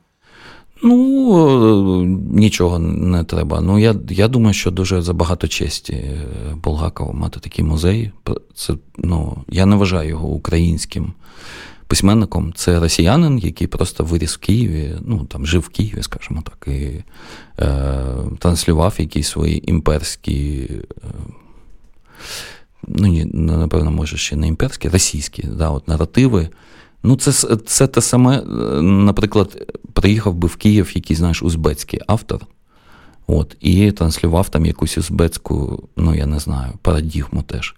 Ну, 0.82 2.04
нічого 2.32 2.78
не 2.78 3.24
треба. 3.24 3.60
Ну, 3.60 3.78
я 3.78 3.94
я 4.10 4.28
думаю, 4.28 4.54
що 4.54 4.70
дуже 4.70 5.02
забагато 5.02 5.48
честі 5.48 5.92
е, 5.92 6.26
Булгакова 6.64 7.12
мати 7.12 7.40
такий 7.40 7.64
музей. 7.64 8.12
Це, 8.54 8.74
ну, 8.98 9.36
Я 9.48 9.66
не 9.66 9.76
вважаю 9.76 10.08
його 10.08 10.28
українським 10.28 11.12
письменником 11.86 12.52
це 12.56 12.80
росіянин, 12.80 13.38
який 13.38 13.66
просто 13.66 14.04
виріс 14.04 14.34
в 14.34 14.38
Києві, 14.38 14.94
ну 15.00 15.24
там 15.24 15.46
жив 15.46 15.60
в 15.60 15.68
Києві, 15.68 16.02
скажімо 16.02 16.42
так, 16.42 16.68
і 16.74 17.04
е, 17.60 18.04
транслював 18.38 18.94
якісь 18.98 19.28
свої 19.28 19.70
імперські. 19.70 20.70
Е, 20.70 21.08
ну, 22.88 23.24
напевно, 23.34 23.90
може, 23.90 24.16
ще 24.16 24.36
не 24.36 24.48
імперські, 24.48 24.88
російські 24.88 25.42
да, 25.42 25.70
от 25.70 25.88
наративи. 25.88 26.48
Ну, 27.02 27.16
це 27.16 27.56
це 27.56 27.86
те 27.86 28.00
саме, 28.00 28.42
наприклад, 28.82 29.72
приїхав 29.92 30.34
би 30.34 30.48
в 30.48 30.56
Київ 30.56 30.92
якийсь, 30.94 31.18
знаєш, 31.18 31.42
узбецький 31.42 32.00
автор, 32.06 32.46
от, 33.26 33.56
і 33.60 33.92
транслював 33.92 34.48
там 34.48 34.66
якусь 34.66 34.98
узбецьку, 34.98 35.88
ну, 35.96 36.14
я 36.14 36.26
не 36.26 36.38
знаю, 36.38 36.72
парадігму 36.82 37.42
теж. 37.42 37.74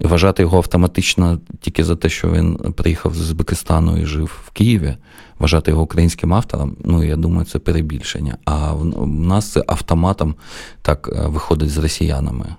Вважати 0.00 0.42
його 0.42 0.56
автоматично 0.56 1.40
тільки 1.60 1.84
за 1.84 1.96
те, 1.96 2.08
що 2.08 2.30
він 2.30 2.56
приїхав 2.56 3.14
з 3.14 3.20
Узбекистану 3.20 3.96
і 3.98 4.06
жив 4.06 4.40
в 4.46 4.50
Києві, 4.50 4.96
вважати 5.38 5.70
його 5.70 5.82
українським 5.82 6.34
автором, 6.34 6.76
ну 6.84 7.04
я 7.04 7.16
думаю, 7.16 7.44
це 7.44 7.58
перебільшення. 7.58 8.36
А 8.44 8.72
в 8.72 9.06
нас 9.06 9.52
це 9.52 9.64
автоматом 9.66 10.34
так 10.82 11.10
е, 11.12 11.26
виходить 11.26 11.70
з 11.70 11.78
росіянами. 11.78 12.54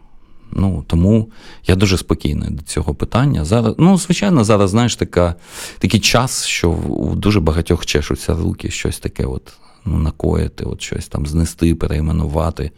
Ну, 0.51 0.83
Тому 0.87 1.29
я 1.67 1.75
дуже 1.75 1.97
спокійний 1.97 2.49
до 2.49 2.63
цього 2.63 2.95
питання. 2.95 3.45
Зараз, 3.45 3.75
Ну, 3.77 3.97
звичайно, 3.97 4.43
зараз, 4.43 4.69
знаєш, 4.69 4.95
така, 4.95 5.35
такий 5.79 5.99
час, 5.99 6.45
що 6.45 6.69
у 6.71 7.15
дуже 7.15 7.39
багатьох 7.39 7.85
чешуться 7.85 8.33
руки, 8.33 8.71
щось 8.71 8.99
таке 8.99 9.25
от, 9.25 9.53
накоїти, 9.85 10.63
от 10.63 10.81
щось 10.81 11.07
там 11.07 11.25
знести, 11.27 11.75
перейменувати. 11.75 12.71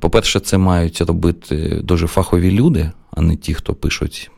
По-перше, 0.00 0.40
це 0.40 0.58
мають 0.58 1.00
робити 1.00 1.80
дуже 1.82 2.06
фахові 2.06 2.50
люди, 2.50 2.90
а 3.10 3.20
не 3.20 3.36
ті, 3.36 3.54
хто 3.54 3.74
пишуть, 3.74 4.30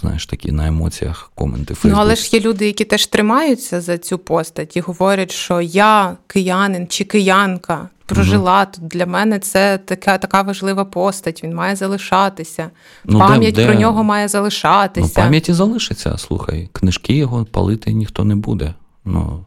знаєш, 0.00 0.26
такі 0.26 0.52
на 0.52 0.66
емоціях 0.66 1.32
коменти. 1.34 1.74
Фейсбук. 1.74 1.92
Ну, 1.92 1.98
але 2.00 2.16
ж 2.16 2.30
є 2.32 2.40
люди, 2.40 2.66
які 2.66 2.84
теж 2.84 3.06
тримаються 3.06 3.80
за 3.80 3.98
цю 3.98 4.18
постать 4.18 4.76
і 4.76 4.80
говорять, 4.80 5.30
що 5.30 5.60
я 5.60 6.16
киянин 6.26 6.86
чи 6.86 7.04
киянка 7.04 7.88
прожила 8.06 8.64
тут. 8.64 8.88
Для 8.88 9.06
мене 9.06 9.38
це 9.38 9.78
така 9.78 10.18
така 10.18 10.42
важлива 10.42 10.84
постать. 10.84 11.44
Він 11.44 11.54
має 11.54 11.76
залишатися. 11.76 12.70
Ну, 13.04 13.18
Пам'ять 13.18 13.54
де, 13.54 13.66
про 13.66 13.74
нього 13.74 14.04
має 14.04 14.28
залишатися. 14.28 15.14
Ну, 15.16 15.24
Пам'яті 15.24 15.52
залишиться. 15.52 16.18
Слухай, 16.18 16.68
книжки 16.72 17.14
його 17.14 17.44
палити 17.44 17.92
ніхто 17.92 18.24
не 18.24 18.36
буде. 18.36 18.74
Ну, 19.04 19.44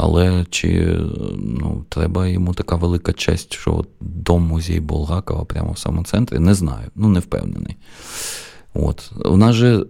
але 0.00 0.46
чи 0.50 0.96
ну, 1.38 1.84
треба 1.88 2.28
йому 2.28 2.54
така 2.54 2.76
велика 2.76 3.12
честь, 3.12 3.54
що 3.54 3.74
от 3.74 3.88
дом 4.00 4.42
музей 4.42 4.80
Булгакова 4.80 5.44
прямо 5.44 5.72
в 5.72 5.78
самому 5.78 6.04
центрі? 6.04 6.38
Не 6.38 6.54
знаю, 6.54 6.88
ну 6.94 7.08
не 7.08 7.20
впевнений. 7.20 7.76
От. 8.74 9.12
У 9.24 9.36
нас 9.36 9.54
же 9.54 9.86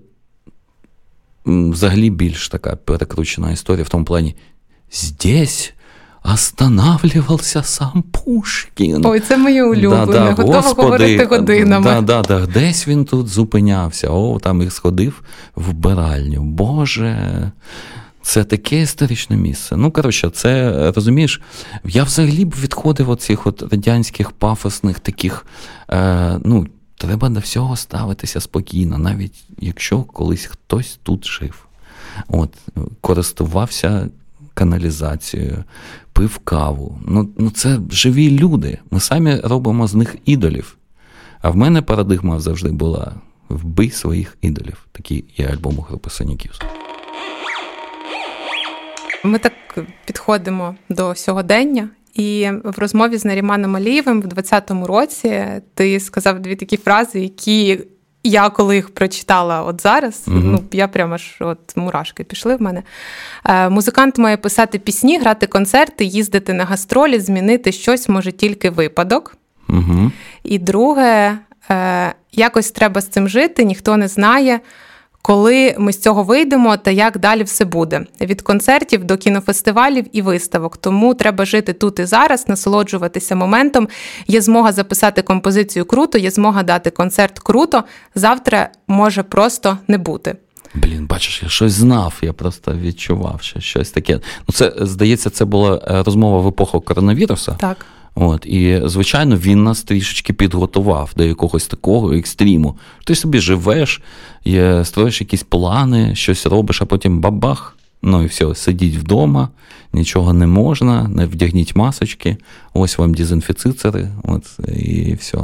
взагалі 1.47 2.11
більш 2.11 2.49
така 2.49 2.77
перекручена 2.77 3.53
історія 3.53 3.85
в 3.85 3.89
тому 3.89 4.05
плані, 4.05 4.37
здесь 4.93 5.73
останавливався 6.25 7.63
сам 7.63 8.05
Пушкін. 8.11 9.07
Ой, 9.07 9.21
це 9.21 9.37
моє 9.37 9.65
улюблене, 9.65 10.07
да, 10.07 10.13
да, 10.13 10.31
готова 10.31 10.61
Господи, 10.61 10.83
говорити 10.83 11.25
годинами. 11.25 11.85
Да, 11.85 12.01
да, 12.01 12.23
да, 12.23 12.47
Десь 12.47 12.89
він 12.89 13.05
тут 13.05 13.29
зупинявся, 13.29 14.09
о, 14.11 14.39
там 14.39 14.63
і 14.63 14.71
сходив 14.71 15.23
в 15.57 15.71
вбиральню. 15.71 16.43
Боже. 16.43 17.53
Це 18.23 18.45
таке 18.45 18.83
історичне 18.83 19.37
місце. 19.37 19.77
Ну, 19.77 19.91
коротше, 19.91 20.31
це 20.31 20.73
розумієш, 20.93 21.41
я 21.85 22.05
взагалі 22.05 22.45
б 22.45 22.55
відходив 22.61 23.11
від 23.13 23.23
цих 23.23 23.47
от 23.47 23.63
радянських 23.63 24.31
пафосних 24.31 25.01
таких. 25.01 25.47
е, 25.91 26.41
ну, 26.45 26.67
Треба 27.01 27.29
до 27.29 27.41
всього 27.41 27.77
ставитися 27.77 28.41
спокійно, 28.41 28.99
навіть 28.99 29.45
якщо 29.59 30.03
колись 30.03 30.45
хтось 30.45 30.99
тут 31.03 31.27
жив. 31.27 31.67
От, 32.29 32.51
Користувався 33.01 34.09
каналізацією, 34.55 35.65
пив 36.13 36.39
каву. 36.39 36.99
Ну, 37.07 37.29
ну 37.39 37.51
Це 37.51 37.79
живі 37.91 38.39
люди. 38.39 38.79
Ми 38.91 39.01
самі 39.01 39.37
робимо 39.37 39.87
з 39.87 39.95
них 39.95 40.17
ідолів. 40.25 40.77
А 41.41 41.51
в 41.51 41.57
мене 41.57 41.83
парадигма 41.83 42.41
завжди 42.41 42.71
була: 42.71 43.13
вбий 43.49 43.91
своїх 43.91 44.37
ідолів. 44.41 44.87
Такий 44.93 45.25
є 45.37 45.47
альбом 45.47 45.85
групи 45.89 46.11
Соніківська. 46.11 46.67
Ми 49.25 49.39
так 49.39 49.53
підходимо 50.05 50.75
до 50.89 51.15
сьогодення. 51.15 51.89
І 52.15 52.51
в 52.65 52.79
розмові 52.79 53.17
з 53.17 53.25
Наріманом 53.25 53.77
Алієвим 53.77 54.21
в 54.21 54.27
2020 54.27 54.89
році 54.89 55.45
ти 55.75 56.01
сказав 56.01 56.41
дві 56.41 56.57
такі 56.57 56.77
фрази, 56.77 57.21
які 57.21 57.81
я 58.25 58.51
коли 58.51 58.77
їх 58.77 58.95
прочитала 58.95 59.63
от 59.63 59.81
зараз, 59.81 60.25
угу. 60.27 60.37
ну 60.39 60.65
я 60.73 60.89
прямо 60.89 61.17
ж 61.17 61.37
от 61.41 61.77
мурашки 61.77 62.25
пішли 62.25 62.57
в 62.57 62.63
мене. 62.63 62.83
Е, 63.45 63.69
Музикант 63.69 64.19
має 64.19 64.37
писати 64.37 64.79
пісні, 64.79 65.19
грати 65.19 65.47
концерти, 65.47 66.05
їздити 66.05 66.53
на 66.53 66.65
гастролі, 66.65 67.21
змінити 67.21 67.73
щось 67.73 68.09
може 68.09 68.33
тільки 68.33 68.71
випадок. 68.71 69.37
Угу. 69.69 70.11
І 70.43 70.59
друге, 70.59 71.39
е, 71.71 72.15
якось 72.33 72.71
треба 72.71 73.01
з 73.01 73.07
цим 73.09 73.29
жити, 73.29 73.65
ніхто 73.65 73.97
не 73.97 74.09
знає 74.09 74.61
коли 75.23 75.75
ми 75.79 75.93
з 75.93 76.01
цього 76.01 76.23
вийдемо 76.23 76.77
та 76.77 76.91
як 76.91 77.19
далі 77.19 77.43
все 77.43 77.65
буде 77.65 78.07
від 78.21 78.43
концертів 78.43 79.05
до 79.05 79.17
кінофестивалів 79.17 80.07
і 80.13 80.23
виставок. 80.23 80.77
Тому 80.77 81.15
треба 81.15 81.45
жити 81.45 81.73
тут 81.73 81.99
і 81.99 82.05
зараз, 82.05 82.49
насолоджуватися 82.49 83.37
моментом. 83.37 83.89
Є 84.27 84.41
змога 84.41 84.73
записати 84.73 85.23
композицію 85.23 85.85
круто, 85.85 86.19
є 86.19 86.31
змога 86.31 86.63
дати 86.63 86.91
концерт 86.91 87.39
круто. 87.39 87.85
Завтра 88.15 88.71
може 88.89 89.23
просто 89.23 89.79
не 89.89 89.99
бути. 89.99 90.37
Блін, 90.75 91.07
бачиш, 91.07 91.43
я 91.43 91.49
щось 91.49 91.73
знав, 91.73 92.15
я 92.23 92.33
просто 92.33 92.75
відчував 92.75 93.43
що 93.43 93.61
щось 93.61 93.91
таке. 93.91 94.21
Ну, 94.49 94.55
це 94.55 94.73
здається, 94.77 95.31
це 95.31 95.45
була 95.45 95.77
е, 95.89 96.03
розмова 96.03 96.41
в 96.41 96.49
епоху 96.49 96.81
коронавіруса. 96.81 97.53
Так. 97.53 97.87
От, 98.21 98.47
І, 98.47 98.81
звичайно, 98.85 99.37
він 99.37 99.65
нас 99.65 99.83
трішечки 99.83 100.33
підготував 100.33 101.11
до 101.17 101.25
якогось 101.25 101.67
такого 101.67 102.13
екстріму. 102.13 102.77
Ти 103.05 103.15
собі 103.15 103.39
живеш, 103.41 104.03
є, 104.45 104.85
строїш 104.85 105.21
якісь 105.21 105.43
плани, 105.43 106.15
щось 106.15 106.47
робиш, 106.47 106.83
а 106.83 106.85
потім 106.87 107.21
бабах. 107.21 107.75
Ну 108.03 108.23
і 108.23 108.27
все, 108.27 108.55
сидіть 108.55 108.97
вдома, 108.97 109.49
нічого 109.93 110.33
не 110.33 110.47
можна, 110.47 111.09
не 111.09 111.27
вдягніть 111.27 111.77
масочки, 111.77 112.37
ось 112.75 112.99
вам 112.99 113.15
дезінфіцитори, 113.15 114.09
от 114.25 114.59
і 114.79 115.15
все. 115.15 115.39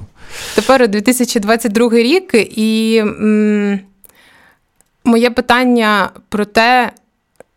Тепер 0.54 0.88
2022 0.88 1.90
рік, 1.90 2.34
і 2.56 2.96
м- 2.96 3.80
моє 5.04 5.30
питання 5.30 6.10
про 6.28 6.44
те, 6.44 6.92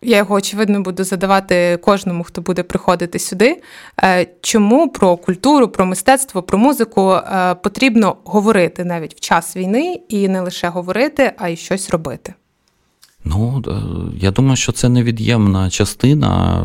я 0.08 0.18
його 0.18 0.36
очевидно 0.36 0.82
буду 0.82 1.04
задавати 1.04 1.80
кожному, 1.84 2.24
хто 2.24 2.42
буде 2.42 2.64
приходити 2.64 3.20
сюди. 3.20 3.62
Е, 4.04 4.28
чому 4.42 4.90
про 4.90 5.18
культуру, 5.18 5.68
про 5.68 5.86
мистецтво, 5.86 6.44
про 6.44 6.58
музику 6.58 7.12
е, 7.12 7.56
потрібно 7.56 8.18
говорити 8.24 8.86
навіть 8.86 9.16
в 9.16 9.20
час 9.20 9.58
війни 9.58 10.02
і 10.10 10.28
не 10.28 10.42
лише 10.42 10.68
говорити, 10.68 11.34
а 11.38 11.50
й 11.50 11.56
щось 11.56 11.90
робити? 11.90 12.34
Ну, 13.26 13.64
е, 13.68 13.72
я 14.20 14.32
думаю, 14.32 14.56
що 14.56 14.72
це 14.72 14.90
невід'ємна 14.90 15.70
частина 15.70 16.64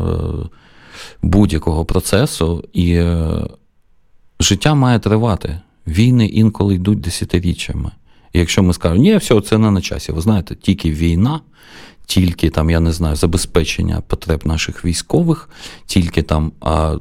будь-якого 1.21 1.85
процесу, 1.85 2.63
і 2.73 3.03
життя 4.39 4.73
має 4.73 4.99
тривати. 4.99 5.61
Війни 5.87 6.25
інколи 6.25 6.75
йдуть 6.75 7.01
десятиріччями. 7.01 7.91
Якщо 8.33 8.63
ми 8.63 8.73
скажемо, 8.73 9.01
ні, 9.01 9.17
все, 9.17 9.41
це 9.41 9.57
не 9.57 9.71
на 9.71 9.81
часі. 9.81 10.11
Ви 10.11 10.21
знаєте, 10.21 10.55
тільки 10.55 10.91
війна, 10.91 11.41
тільки 12.05 12.49
там, 12.49 12.69
я 12.69 12.79
не 12.79 12.91
знаю, 12.91 13.15
забезпечення 13.15 14.01
потреб 14.07 14.41
наших 14.45 14.85
військових, 14.85 15.49
тільки 15.85 16.21
там 16.21 16.51
а, 16.61 16.97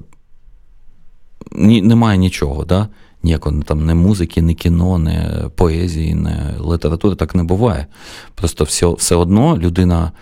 ні, 1.52 1.82
немає 1.82 2.18
нічого, 2.18 2.64
да? 2.64 2.88
ніякого 3.22 3.62
там 3.62 3.86
не 3.86 3.94
музики, 3.94 4.42
ні 4.42 4.54
кіно, 4.54 4.98
не 4.98 5.44
поезії, 5.56 6.14
не 6.14 6.54
літератури, 6.72 7.16
так 7.16 7.34
не 7.34 7.42
буває. 7.42 7.86
Просто 8.34 8.64
все, 8.64 8.86
все 8.86 9.14
одно 9.14 9.58
людина. 9.58 10.12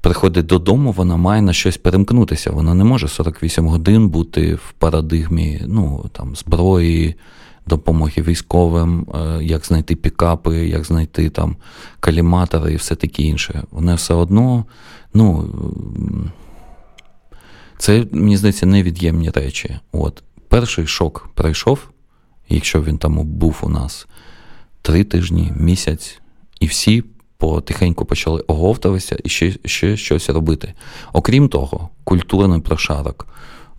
Приходить 0.00 0.46
додому, 0.46 0.92
вона 0.92 1.16
має 1.16 1.42
на 1.42 1.52
щось 1.52 1.76
перемкнутися. 1.76 2.50
Вона 2.50 2.74
не 2.74 2.84
може 2.84 3.08
48 3.08 3.68
годин 3.68 4.08
бути 4.08 4.54
в 4.54 4.74
парадигмі 4.78 5.62
ну, 5.66 6.10
там, 6.12 6.36
зброї, 6.36 7.14
допомоги 7.66 8.22
військовим, 8.22 9.06
е, 9.14 9.44
як 9.44 9.66
знайти 9.66 9.96
пікапи, 9.96 10.56
як 10.68 10.84
знайти 10.84 11.30
там 11.30 11.56
каліматори 12.00 12.72
і 12.72 12.76
все 12.76 12.94
таке 12.94 13.22
інше. 13.22 13.62
Вони 13.70 13.94
все 13.94 14.14
одно, 14.14 14.64
ну 15.14 15.50
це, 17.78 18.06
мені 18.12 18.36
здається, 18.36 18.66
невід'ємні 18.66 19.30
речі. 19.30 19.78
От. 19.92 20.22
Перший 20.48 20.86
шок 20.86 21.28
пройшов, 21.34 21.78
якщо 22.48 22.82
він 22.82 22.98
там 22.98 23.26
був 23.26 23.60
у 23.62 23.68
нас 23.68 24.06
три 24.82 25.04
тижні, 25.04 25.52
місяць, 25.56 26.20
і 26.60 26.66
всі 26.66 27.04
потихеньку 27.36 28.04
почали 28.04 28.40
оговтуватися 28.40 29.18
і 29.24 29.28
ще 29.28 29.54
ще 29.64 29.96
щось 29.96 30.30
робити. 30.30 30.74
Окрім 31.12 31.48
того, 31.48 31.88
культурний 32.04 32.60
прошарок, 32.60 33.26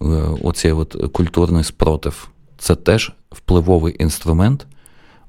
е, 0.02 0.06
оцей 0.44 0.72
от 0.72 1.12
культурний 1.12 1.64
спротив 1.64 2.30
це 2.58 2.76
теж 2.76 3.12
впливовий 3.32 3.96
інструмент, 4.00 4.68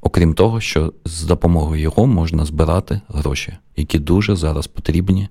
окрім 0.00 0.34
того, 0.34 0.60
що 0.60 0.92
з 1.04 1.22
допомогою 1.22 1.82
його 1.82 2.06
можна 2.06 2.44
збирати 2.44 3.00
гроші, 3.08 3.56
які 3.76 3.98
дуже 3.98 4.36
зараз 4.36 4.66
потрібні 4.66 5.28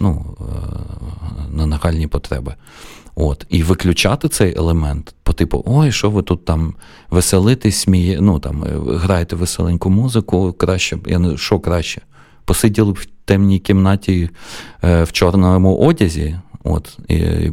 ну, 0.00 0.36
е, 0.40 0.44
на 1.50 1.66
нагальні 1.66 2.06
потреби. 2.06 2.54
От. 3.14 3.46
І 3.48 3.62
виключати 3.62 4.28
цей 4.28 4.56
елемент 4.56 5.14
по 5.22 5.32
типу, 5.32 5.62
ой, 5.66 5.92
що 5.92 6.10
ви 6.10 6.22
тут 6.22 6.44
там 6.44 6.74
веселитесь, 7.10 7.76
сміє, 7.76 8.18
ну 8.20 8.38
там 8.38 8.64
е, 8.64 8.96
граєте 8.96 9.36
веселеньку 9.36 9.90
музику, 9.90 10.52
краще, 10.52 10.98
я 11.06 11.18
не 11.18 11.36
що 11.36 11.60
краще. 11.60 12.00
Посиділи 12.44 12.92
б 12.92 12.94
в 12.94 13.06
темній 13.24 13.58
кімнаті 13.58 14.30
е, 14.84 15.02
в 15.04 15.12
чорному 15.12 15.76
одязі, 15.76 16.38
От, 16.66 16.98
І, 17.08 17.14
і 17.16 17.52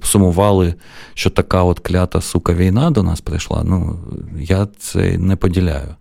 посумували, 0.00 0.74
що 1.14 1.30
така 1.30 1.62
от 1.62 1.78
клята 1.78 2.20
сука 2.20 2.54
війна 2.54 2.90
до 2.90 3.02
нас 3.02 3.20
прийшла. 3.20 3.62
Ну, 3.64 4.00
я 4.40 4.68
це 4.78 5.18
не 5.18 5.36
поділяю. 5.36 5.94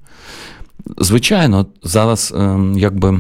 Звичайно, 0.98 1.66
зараз 1.84 2.34
ем, 2.38 2.78
якби 2.78 3.20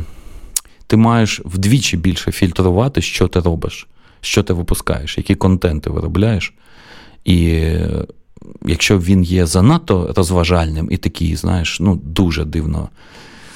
ти 0.88 0.97
маєш 0.97 1.41
вдвічі 1.45 1.97
більше 1.97 2.31
фільтрувати, 2.31 3.01
що 3.01 3.27
ти 3.27 3.39
робиш, 3.39 3.88
що 4.21 4.43
ти 4.43 4.53
випускаєш, 4.53 5.17
які 5.17 5.36
контенти 5.36 5.89
виробляєш. 5.89 6.53
І 7.25 7.67
якщо 8.65 8.99
він 8.99 9.23
є 9.23 9.45
занадто 9.45 10.13
розважальним 10.15 10.88
і 10.91 10.97
такий, 10.97 11.36
знаєш, 11.36 11.79
ну, 11.79 11.95
дуже 11.95 12.45
дивно 12.45 12.89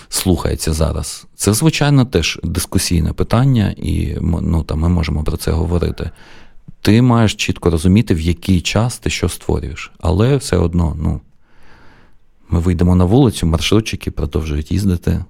слухається 0.09 0.73
зараз. 0.73 1.25
Це, 1.35 1.53
звичайно, 1.53 2.05
теж 2.05 2.39
дискусійне 2.43 3.13
питання, 3.13 3.75
і 3.77 4.17
ну, 4.21 4.63
там, 4.63 4.79
ми 4.79 4.89
можемо 4.89 5.23
про 5.23 5.37
це 5.37 5.51
говорити. 5.51 6.09
Ти 6.81 7.01
маєш 7.01 7.35
чітко 7.35 7.69
розуміти, 7.69 8.13
в 8.13 8.21
який 8.21 8.61
час 8.61 8.97
ти 8.97 9.09
що 9.09 9.29
створюєш. 9.29 9.91
Але 9.99 10.37
все 10.37 10.57
одно, 10.57 10.95
ну, 10.99 11.21
ми 12.49 12.59
вийдемо 12.59 12.95
на 12.95 13.05
вулицю, 13.05 13.47
маршрутчики 13.47 14.11
продовжують 14.11 14.71
їздити. 14.71 15.25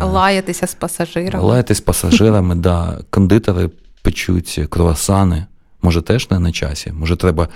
Лаятися 0.00 0.66
з 0.66 0.74
пасажирами. 0.74 1.44
Лаятися 1.44 1.78
з 1.78 1.80
пасажирами, 1.80 2.54
да. 2.54 2.98
Кондитери 3.10 3.70
печуть 4.02 4.60
круасани. 4.68 5.46
Може, 5.82 6.02
теж 6.02 6.30
не 6.30 6.38
на 6.38 6.52
часі. 6.52 6.92
Може, 6.92 7.16
треба 7.16 7.48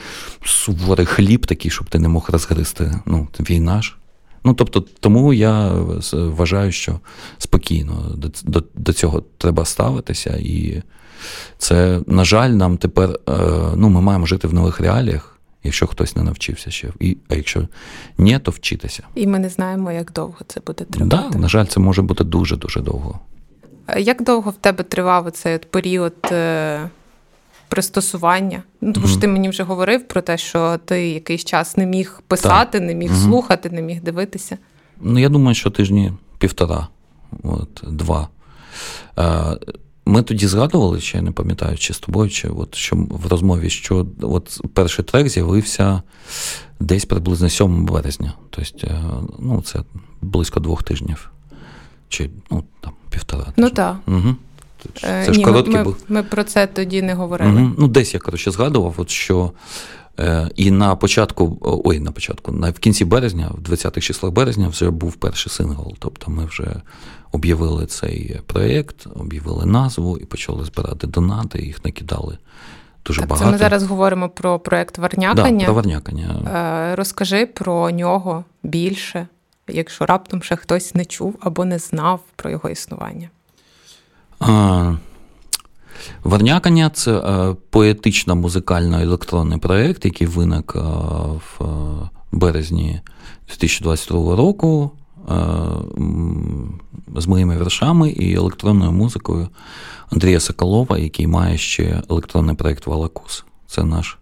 суворий 0.45 1.07
хліб 1.07 1.47
такий, 1.47 1.71
щоб 1.71 1.91
ти 1.91 1.99
не 1.99 2.09
мог 2.09 2.27
розгризти. 2.31 3.01
Ну, 3.07 3.29
війна 3.41 3.83
ж. 3.83 3.97
Ну 4.45 4.55
тобто, 4.55 4.85
тому 5.01 5.33
я 5.33 5.73
вважаю, 6.13 6.73
що 6.73 7.01
спокійно 7.39 8.13
до, 8.15 8.29
до, 8.45 8.65
до 8.75 8.93
цього 8.93 9.23
треба 9.39 9.65
ставитися, 9.65 10.37
і 10.41 10.83
це, 11.59 12.01
на 12.07 12.25
жаль, 12.25 12.51
нам 12.51 12.77
тепер 12.77 13.11
е, 13.29 13.33
ну, 13.77 13.89
ми 13.89 14.01
маємо 14.01 14.27
жити 14.27 14.49
в 14.49 14.55
нових 14.55 14.81
реаліях. 14.81 15.31
Якщо 15.67 15.87
хтось 15.87 16.17
не 16.17 16.23
навчився 16.23 16.71
ще, 16.71 16.89
і, 17.01 17.17
а 17.29 17.35
якщо 17.35 17.69
ні, 18.19 18.39
то 18.39 18.51
вчитися. 18.51 19.03
І 19.15 19.27
ми 19.27 19.39
не 19.39 19.49
знаємо, 19.49 19.93
як 19.93 20.13
довго 20.13 20.37
це 20.47 20.61
буде 20.67 20.85
тривати. 20.85 21.17
Так, 21.17 21.33
да, 21.33 21.39
на 21.39 21.49
жаль, 21.49 21.67
це 21.67 21.81
може 21.81 22.03
бути 22.03 22.25
дуже 22.25 22.57
дуже 22.57 22.81
довго. 22.81 23.21
Як 23.99 24.23
довго 24.23 24.51
в 24.51 24.55
тебе 24.55 24.85
тривав 24.85 25.31
цей 25.31 25.59
період 25.59 26.15
е, 26.33 26.91
пристосування. 27.75 28.63
Ну, 28.81 28.93
Тому 28.93 29.07
що 29.07 29.21
ти 29.21 29.27
мені 29.27 29.49
вже 29.49 29.63
говорив 29.63 30.09
про 30.09 30.23
те, 30.23 30.39
що 30.39 30.79
ти 30.85 31.09
якийсь 31.09 31.45
час 31.45 31.77
не 31.77 31.87
міг 31.87 32.23
писати, 32.27 32.79
так. 32.79 32.87
не 32.87 32.95
міг 32.95 33.13
mm 33.13 33.25
слухати, 33.25 33.71
не 33.71 33.83
міг 33.83 34.03
дивитися. 34.03 34.59
Ну, 35.01 35.19
я 35.19 35.29
думаю, 35.29 35.55
що 35.55 35.71
тижні 35.71 36.13
півтора, 36.39 36.89
от, 37.43 37.83
два. 37.83 38.29
Ми 40.07 40.23
тоді 40.23 40.47
згадували, 40.47 41.01
ще 41.01 41.19
я 41.19 41.23
не 41.23 41.31
пам'ятаю, 41.31 41.79
чи 41.79 41.95
з 41.95 41.99
тобою, 41.99 42.31
чи 42.31 42.49
от 42.49 42.75
що 42.75 42.97
в 42.97 43.27
розмові, 43.27 43.71
що 43.71 44.07
от 44.21 44.61
перший 44.75 45.05
трек 45.05 45.29
з'явився 45.29 46.03
десь 46.81 47.05
приблизно 47.05 47.49
7 47.49 47.85
березня. 47.85 48.33
Тобто, 48.51 48.87
е, 48.87 49.03
ну, 49.39 49.63
це 49.63 49.79
близько 50.23 50.61
двох 50.61 50.83
тижнів. 50.83 51.31
Чи 52.09 52.31
ну, 52.51 52.65
там 52.81 52.93
півтора. 53.11 53.47
Ну 53.57 53.71
так. 53.71 53.97
Угу. 54.07 54.35
Це 55.01 55.33
ж 55.33 55.39
Ні, 55.39 55.45
короткий 55.45 55.75
ми, 55.75 55.85
був. 55.85 55.97
Ми 56.09 56.23
про 56.23 56.45
це 56.45 56.67
тоді 56.67 57.03
не 57.03 57.15
говорили. 57.15 57.63
Угу. 57.63 57.73
Ну, 57.79 57.89
десь 57.89 58.15
я 58.15 58.21
коротше 58.21 58.51
згадував, 58.51 58.95
от 58.97 59.11
що 59.11 59.53
е, 60.19 60.49
і 60.57 60.71
на 60.71 60.97
початку, 60.97 61.59
ой, 61.85 62.01
на 62.01 62.13
початку, 62.13 62.53
на 62.53 62.71
в 62.71 62.79
кінці 62.79 63.05
березня, 63.05 63.51
в 63.55 63.71
20-х 63.71 64.01
числах 64.01 64.33
березня, 64.33 64.69
вже 64.69 64.91
був 64.91 65.15
перший 65.15 65.53
сингл. 65.53 65.95
Тобто 65.99 66.31
ми 66.31 66.45
вже 66.45 66.83
об'явили 67.33 67.87
цей 67.87 68.41
проєкт, 68.47 69.07
об'явили 69.15 69.67
назву 69.67 70.19
і 70.19 70.25
почали 70.25 70.65
збирати 70.65 71.07
донати, 71.07 71.59
їх 71.59 71.85
накидали. 71.85 72.39
Дуже 73.07 73.21
так, 73.21 73.29
багато. 73.29 73.47
Це 73.47 73.53
ми 73.53 73.59
зараз 73.59 73.83
говоримо 73.83 74.29
про 74.29 74.59
проєкт 74.59 74.99
Варнякання. 74.99 75.59
Да, 75.59 75.65
про 75.65 75.75
Варнякання. 75.75 76.29
Е, 76.93 76.97
розкажи 76.97 77.47
про 77.47 77.91
нього 77.91 78.45
більше, 78.63 79.27
якщо 79.69 80.07
раптом 80.07 80.43
ще 80.43 80.57
хтось 80.57 80.95
не 80.95 81.05
чув 81.05 81.37
або 81.41 81.65
не 81.65 81.79
знав 81.79 82.21
про 82.37 82.51
його 82.51 82.71
існування. 82.71 83.29
Варнякання 86.25 86.91
це 86.91 87.19
е, 87.19 87.57
поетично 87.71 88.37
музикально 88.37 89.01
електронний 89.01 89.59
проєкт, 89.59 90.05
який 90.05 90.27
виник 90.27 90.73
е, 90.77 90.79
в 90.79 91.61
е, 91.61 91.65
березні 92.33 93.01
2022 93.49 94.37
року 94.37 94.91
з 97.17 97.27
моїми 97.27 97.59
віршами 97.59 98.11
і 98.11 98.35
електронною 98.35 98.93
музикою 98.93 99.49
Андрія 100.11 100.41
Соколова, 100.41 100.99
який 100.99 101.27
має 101.27 101.59
ще 101.59 102.03
електронний 102.11 102.57
проєкт 102.57 102.87
Валакус. 102.87 103.45
Це 103.67 103.85
наш 103.85 104.19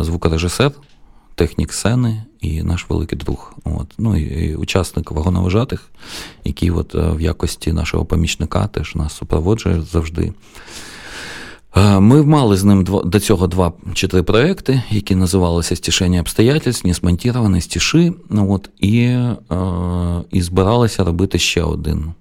звукорежисер, 0.00 0.72
технік 1.40 1.72
сцени 1.72 2.22
і 2.40 2.62
наш 2.62 2.86
великий 2.88 3.18
друг. 3.18 3.54
От. 3.64 3.86
Ну 3.98 4.16
і, 4.16 4.56
учасник 4.56 5.10
вагоновожатих, 5.10 5.90
який 6.44 6.70
от 6.70 6.94
е, 6.94 7.10
в 7.10 7.20
якості 7.20 7.72
нашого 7.72 8.04
помічника 8.04 8.66
теж 8.66 8.94
нас 8.94 9.16
супроводжує 9.16 9.82
завжди. 9.82 10.32
Е, 11.76 12.00
ми 12.00 12.22
мали 12.22 12.56
з 12.56 12.64
ним 12.64 12.84
до 13.04 13.20
цього 13.20 13.46
два 13.46 13.72
чи 13.94 14.08
три 14.08 14.22
проекти, 14.22 14.82
які 14.90 15.14
називалися 15.14 15.76
Стішення 15.76 16.20
обстоятельств, 16.20 16.86
«Несмонтіровані 16.86 17.60
стіші. 17.60 18.12
Ну, 18.30 18.52
от, 18.52 18.70
і, 18.78 19.00
е, 19.00 19.36
і 20.30 20.42
збиралися 20.42 21.04
робити 21.04 21.38
ще 21.38 21.62
один 21.62 22.12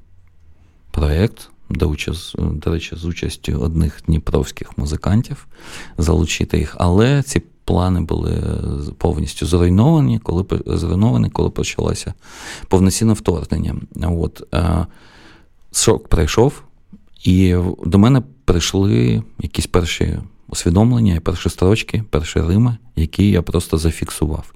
проєкт, 0.91 1.49
до, 1.69 1.95
до 2.37 2.71
речі, 2.71 2.95
з 2.95 3.05
участю 3.05 3.59
одних 3.59 4.01
дніпровських 4.07 4.77
музикантів, 4.77 5.47
залучити 5.97 6.57
їх. 6.57 6.75
Але 6.79 7.23
ці 7.23 7.41
плани 7.69 8.01
були 8.01 8.43
повністю 8.97 9.45
зруйновані, 9.45 10.19
коли 10.19 10.45
зруйновані, 10.65 11.29
коли 11.29 11.49
почалося 11.49 12.13
повноцінне 12.67 13.13
вторгнення. 13.13 13.75
От, 14.03 14.43
е, 14.53 14.85
Шок 15.71 16.07
прийшов, 16.07 16.61
і 17.23 17.55
до 17.85 17.97
мене 17.97 18.21
прийшли 18.45 19.23
якісь 19.39 19.67
перші 19.67 20.19
усвідомлення, 20.47 21.21
перші 21.23 21.49
строчки, 21.49 22.03
перші 22.09 22.41
рими, 22.41 22.77
які 22.95 23.29
я 23.29 23.41
просто 23.41 23.77
зафіксував. 23.77 24.53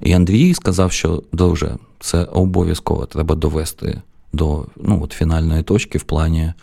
І 0.00 0.12
Андрій 0.12 0.54
сказав, 0.54 0.92
що 0.92 1.22
друже, 1.32 1.76
це 2.00 2.24
обов'язково 2.24 3.06
треба 3.06 3.34
довести 3.34 4.02
до 4.32 4.66
ну, 4.76 5.02
от 5.02 5.12
фінальної 5.12 5.62
точки 5.62 5.98
в 5.98 6.02
плані 6.02 6.40
е, 6.42 6.54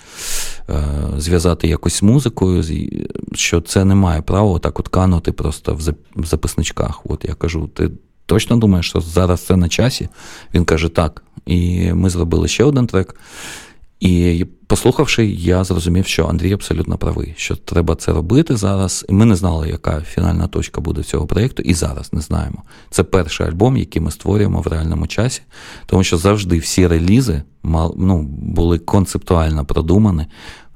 зв'язати 1.17 1.67
якось 1.67 2.01
музикою, 2.01 2.63
що 3.34 3.62
це 3.62 3.86
не 3.86 3.95
має 3.95 4.21
права 4.21 4.60
так 4.60 4.79
от 4.79 4.88
канути 4.88 5.32
просто 5.32 5.79
в 6.15 6.25
записничках. 6.25 7.01
От 7.05 7.25
я 7.25 7.34
кажу, 7.34 7.67
ти 7.67 7.91
точно 8.25 8.58
думаєш, 8.58 8.89
що 8.89 9.01
зараз 9.01 9.41
це 9.41 9.55
на 9.55 9.69
часі? 9.69 10.10
Він 10.53 10.65
каже, 10.65 10.89
так. 10.89 11.23
І 11.45 11.93
ми 11.93 12.10
зробили 12.10 12.47
ще 12.47 12.63
один 12.63 12.88
трек. 12.88 13.15
І 13.99 14.45
послухавши, 14.67 15.25
я 15.25 15.63
зрозумів, 15.63 16.05
що 16.05 16.27
Андрій 16.27 16.53
абсолютно 16.53 16.97
правий, 16.97 17.33
що 17.38 17.55
треба 17.55 17.95
це 17.95 18.12
робити 18.12 18.55
зараз. 18.55 19.05
Ми 19.09 19.25
не 19.25 19.35
знали, 19.35 19.69
яка 19.69 20.01
фінальна 20.01 20.47
точка 20.47 20.81
буде 20.81 21.03
цього 21.03 21.27
проєкту, 21.27 21.62
і 21.62 21.73
зараз 21.73 22.13
не 22.13 22.21
знаємо. 22.21 22.63
Це 22.89 23.03
перший 23.03 23.47
альбом, 23.47 23.77
який 23.77 24.01
ми 24.01 24.12
створюємо 24.12 24.62
в 24.62 24.67
реальному 24.67 25.07
часі, 25.07 25.41
тому 25.85 26.03
що 26.03 26.17
завжди 26.17 26.57
всі 26.57 26.88
релізи 26.88 27.43
ну, 27.63 28.21
були 28.41 28.79
концептуально 28.79 29.65
продумані. 29.65 30.25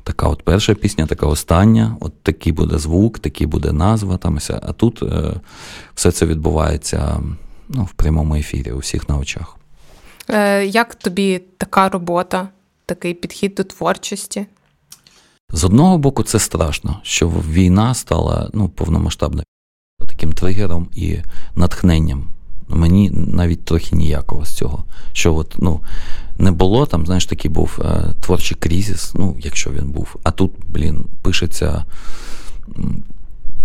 Така 0.04 0.28
от 0.28 0.44
перша 0.44 0.74
пісня, 0.74 1.06
така 1.06 1.26
остання, 1.26 1.98
от 2.00 2.24
такий 2.24 2.54
буде 2.54 2.78
звук, 2.78 3.20
такий 3.20 3.48
буде 3.48 3.72
назва. 3.72 4.18
Там, 4.18 4.40
А 4.50 4.74
тут 4.74 5.04
е, 5.04 5.34
все 5.96 6.12
це 6.12 6.26
відбувається 6.26 7.20
ну, 7.70 7.84
в 7.84 7.92
прямому 7.94 8.36
ефірі 8.36 8.72
у 8.72 8.78
всіх 8.78 9.10
на 9.10 9.18
очах. 9.18 9.58
Е, 10.30 10.66
Як 10.66 10.96
тобі 10.96 11.42
така 11.58 11.90
робота? 11.90 12.48
Такий 12.94 13.14
підхід 13.14 13.54
до 13.56 13.64
творчості? 13.64 14.46
З 15.54 15.64
одного 15.64 15.98
боку, 15.98 16.24
це 16.24 16.40
страшно, 16.40 17.00
що 17.04 17.30
війна 17.30 17.94
стала 17.94 18.50
ну, 18.54 18.70
повномасштабною 18.70 19.46
таким 20.00 20.32
тригером 20.32 20.88
і 20.96 21.18
натхненням. 21.56 22.28
Мені 22.68 23.10
навіть 23.12 23.66
трохи 23.66 23.96
ніякого 23.96 24.46
з 24.46 24.54
цього. 24.54 24.84
Що 25.14 25.36
от, 25.36 25.56
ну, 25.58 25.80
не 26.38 26.52
було 26.52 26.86
там, 26.86 27.06
знаєш, 27.06 27.26
такий 27.26 27.52
був 27.52 27.80
е, 27.86 28.14
творчий 28.22 28.58
кризис, 28.58 29.12
ну, 29.16 29.38
якщо 29.40 29.70
він 29.72 29.90
був. 29.90 30.16
А 30.24 30.32
тут, 30.32 30.52
блін, 30.68 31.06
пишеться 31.22 31.86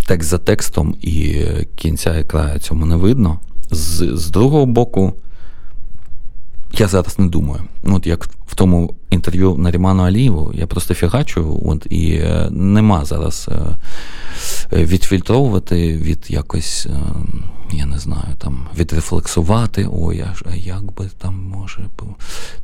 текст 0.07 0.31
за 0.31 0.39
текстом, 0.39 0.97
і 1.01 1.45
кінця 1.77 2.19
і 2.19 2.25
краю 2.25 2.59
цьому 2.61 2.87
не 2.87 2.97
видно. 2.97 3.41
З, 3.71 4.17
З 4.17 4.31
другого 4.31 4.67
боку, 4.67 5.15
я 6.73 6.89
зараз 6.89 7.19
не 7.19 7.27
думаю. 7.27 7.63
От 7.85 8.07
як 8.07 8.29
в 8.47 8.55
тому 8.55 8.95
інтерв'ю 9.11 9.57
на 9.57 9.71
Ріману 9.71 10.03
Алієву, 10.03 10.53
я 10.55 10.67
просто 10.67 10.95
фігачу, 10.95 11.63
от, 11.67 11.87
і 11.91 12.11
е, 12.11 12.49
нема 12.51 13.05
зараз 13.05 13.49
е, 13.53 13.77
відфільтровувати, 14.85 15.93
від 15.93 16.27
якось, 16.29 16.87
е, 16.87 17.01
я 17.73 17.87
не 17.87 17.99
знаю, 17.99 18.35
там, 18.39 18.67
відрефлексувати, 18.79 19.89
ой, 19.93 20.25
а 20.45 20.55
як 20.55 20.83
би 20.93 21.11
там 21.19 21.45
може, 21.45 21.87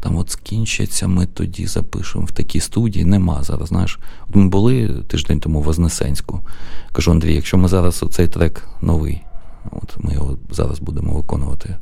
там 0.01 0.17
от 0.17 0.31
скінчиться, 0.31 1.09
ми 1.09 1.27
тоді 1.27 1.67
запишемо 1.67 2.25
в 2.25 2.33
такій 2.33 2.61
студії. 2.61 3.05
Нема 3.05 3.43
зараз. 3.43 3.69
знаєш. 3.69 3.99
От 4.29 4.37
Ми 4.37 4.49
були 4.49 4.89
тиждень 4.89 5.41
тому 5.41 5.61
в 5.61 5.63
Вознесенську. 5.63 6.41
Кажу, 6.93 7.11
Андрій, 7.11 7.35
якщо 7.35 7.59
ми 7.59 7.69
зараз 7.69 8.05
цей 8.11 8.29
трек 8.29 8.69
новий. 8.83 9.23
От 9.71 9.97
Ми 9.99 10.13
його 10.13 10.39
зараз 10.51 10.79
будемо 10.79 11.13
виконувати 11.15 11.77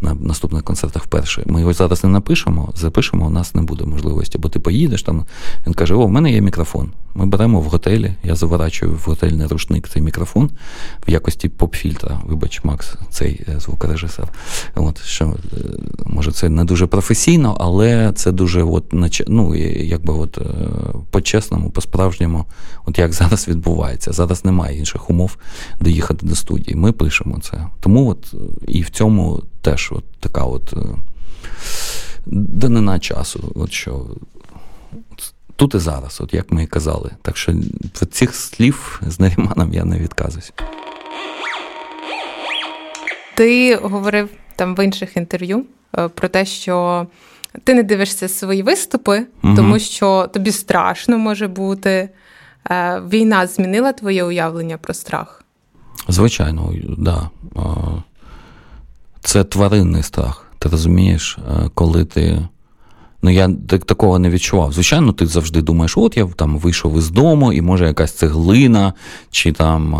на 0.00 0.14
наступних 0.14 0.62
концертах 0.62 1.04
вперше. 1.04 1.42
Ми 1.46 1.60
його 1.60 1.72
зараз 1.72 2.04
не 2.04 2.10
напишемо, 2.10 2.72
запишемо, 2.76 3.26
у 3.26 3.30
нас 3.30 3.54
не 3.54 3.62
буде 3.62 3.84
можливості, 3.84 4.38
бо 4.38 4.48
ти 4.48 4.58
поїдеш 4.58 5.02
там. 5.02 5.24
Він 5.66 5.74
каже: 5.74 5.94
О, 5.94 6.06
в 6.06 6.10
мене 6.10 6.32
є 6.32 6.40
мікрофон. 6.40 6.92
Ми 7.14 7.26
беремо 7.26 7.60
в 7.60 7.64
готелі, 7.64 8.14
я 8.22 8.36
заворачую 8.36 8.92
в 8.92 9.02
готельний 9.06 9.46
рушник 9.46 9.88
цей 9.88 10.02
мікрофон 10.02 10.50
в 11.06 11.10
якості 11.10 11.48
поп-фільтра. 11.48 12.20
Вибач, 12.26 12.64
Макс, 12.64 12.94
цей 13.10 13.40
е, 13.48 13.60
звукорежисер. 13.60 14.28
От, 14.74 15.02
що, 15.02 15.24
е, 15.24 15.56
Може, 16.06 16.32
це 16.32 16.48
не 16.48 16.64
дуже 16.64 16.86
професійно, 16.86 17.56
але 17.60 18.12
це 18.12 18.32
дуже 18.32 18.62
от, 18.62 18.84
ну, 19.28 19.54
якби 19.54 20.14
от, 20.14 20.38
е, 20.38 20.44
по-чесному, 21.10 21.70
по-справжньому, 21.70 22.44
от 22.86 22.98
як 22.98 23.12
зараз 23.12 23.48
відбувається. 23.48 24.12
Зараз 24.12 24.44
немає 24.44 24.78
інших 24.78 25.10
умов 25.10 25.36
доїхати 25.80 26.26
до 26.26 26.34
студії. 26.34 26.76
Ми 26.76 26.92
пишемо 26.92 27.19
це. 27.42 27.66
Тому 27.80 28.08
от 28.08 28.34
і 28.68 28.82
в 28.82 28.90
цьому 28.90 29.42
теж 29.62 29.92
от 29.92 30.04
така 30.20 30.44
от 30.44 30.74
данина 32.26 32.98
часу. 32.98 33.52
От 33.54 33.72
що 33.72 34.06
тут 35.56 35.74
і 35.74 35.78
зараз, 35.78 36.20
от 36.20 36.34
як 36.34 36.52
ми 36.52 36.62
і 36.62 36.66
казали. 36.66 37.10
Так 37.22 37.36
що 37.36 37.52
від 37.52 38.14
цих 38.14 38.34
слів 38.34 39.00
з 39.06 39.20
Наріманом 39.20 39.72
я 39.72 39.84
не 39.84 39.98
відказуюсь. 39.98 40.52
Ти 43.34 43.76
говорив 43.76 44.28
там 44.56 44.74
в 44.74 44.84
інших 44.84 45.16
інтерв'ю 45.16 45.64
е, 45.98 46.08
про 46.08 46.28
те, 46.28 46.44
що 46.44 47.06
ти 47.64 47.74
не 47.74 47.82
дивишся 47.82 48.28
свої 48.28 48.62
виступи, 48.62 49.26
угу. 49.42 49.56
тому 49.56 49.78
що 49.78 50.26
тобі 50.32 50.52
страшно 50.52 51.18
може 51.18 51.48
бути. 51.48 52.08
Е, 52.70 53.02
війна 53.12 53.46
змінила 53.46 53.92
твоє 53.92 54.24
уявлення 54.24 54.78
про 54.78 54.94
страх? 54.94 55.39
Звичайно. 56.12 56.72
Да. 56.98 57.30
Це 59.20 59.44
тваринний 59.44 60.02
страх. 60.02 60.46
Ти 60.58 60.68
розумієш, 60.68 61.38
е, 61.38 61.70
коли 61.74 62.04
ти 62.04 62.48
Ну, 63.22 63.30
я 63.30 63.50
так, 63.68 63.84
такого 63.84 64.18
не 64.18 64.30
відчував. 64.30 64.72
Звичайно, 64.72 65.12
ти 65.12 65.26
завжди 65.26 65.62
думаєш, 65.62 65.96
от 65.96 66.16
я 66.16 66.26
там 66.26 66.58
вийшов 66.58 66.98
із 66.98 67.10
дому, 67.10 67.52
і 67.52 67.60
може 67.60 67.86
якась 67.86 68.12
цеглина, 68.12 68.92
чи 69.30 69.52
там 69.52 69.94
е, 69.94 69.98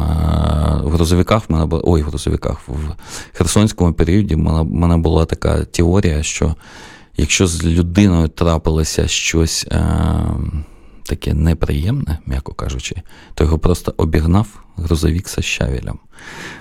в 0.85 0.91
грузовиках 0.91 1.43
в 1.49 1.53
мене 1.53 1.67
була. 1.67 1.83
Ой, 1.85 2.03
в 2.03 2.05
грузовиках 2.05 2.61
в 2.69 2.95
Херсонському 3.33 3.93
періоді 3.93 4.35
в 4.35 4.65
мене 4.65 4.97
була 4.97 5.25
така 5.25 5.65
теорія, 5.65 6.23
що 6.23 6.55
якщо 7.17 7.47
з 7.47 7.65
людиною 7.65 8.29
трапилося 8.29 9.09
щось 9.09 9.67
е, 9.73 9.83
таке 11.03 11.35
неприємне, 11.35 12.19
м'яко 12.27 12.53
кажучи, 12.55 12.97
то 13.35 13.45
його 13.45 13.59
просто 13.59 13.95
обігнав 13.97 14.47
грузовік 14.81 15.29
з 15.29 15.41
щавелем. 15.41 15.99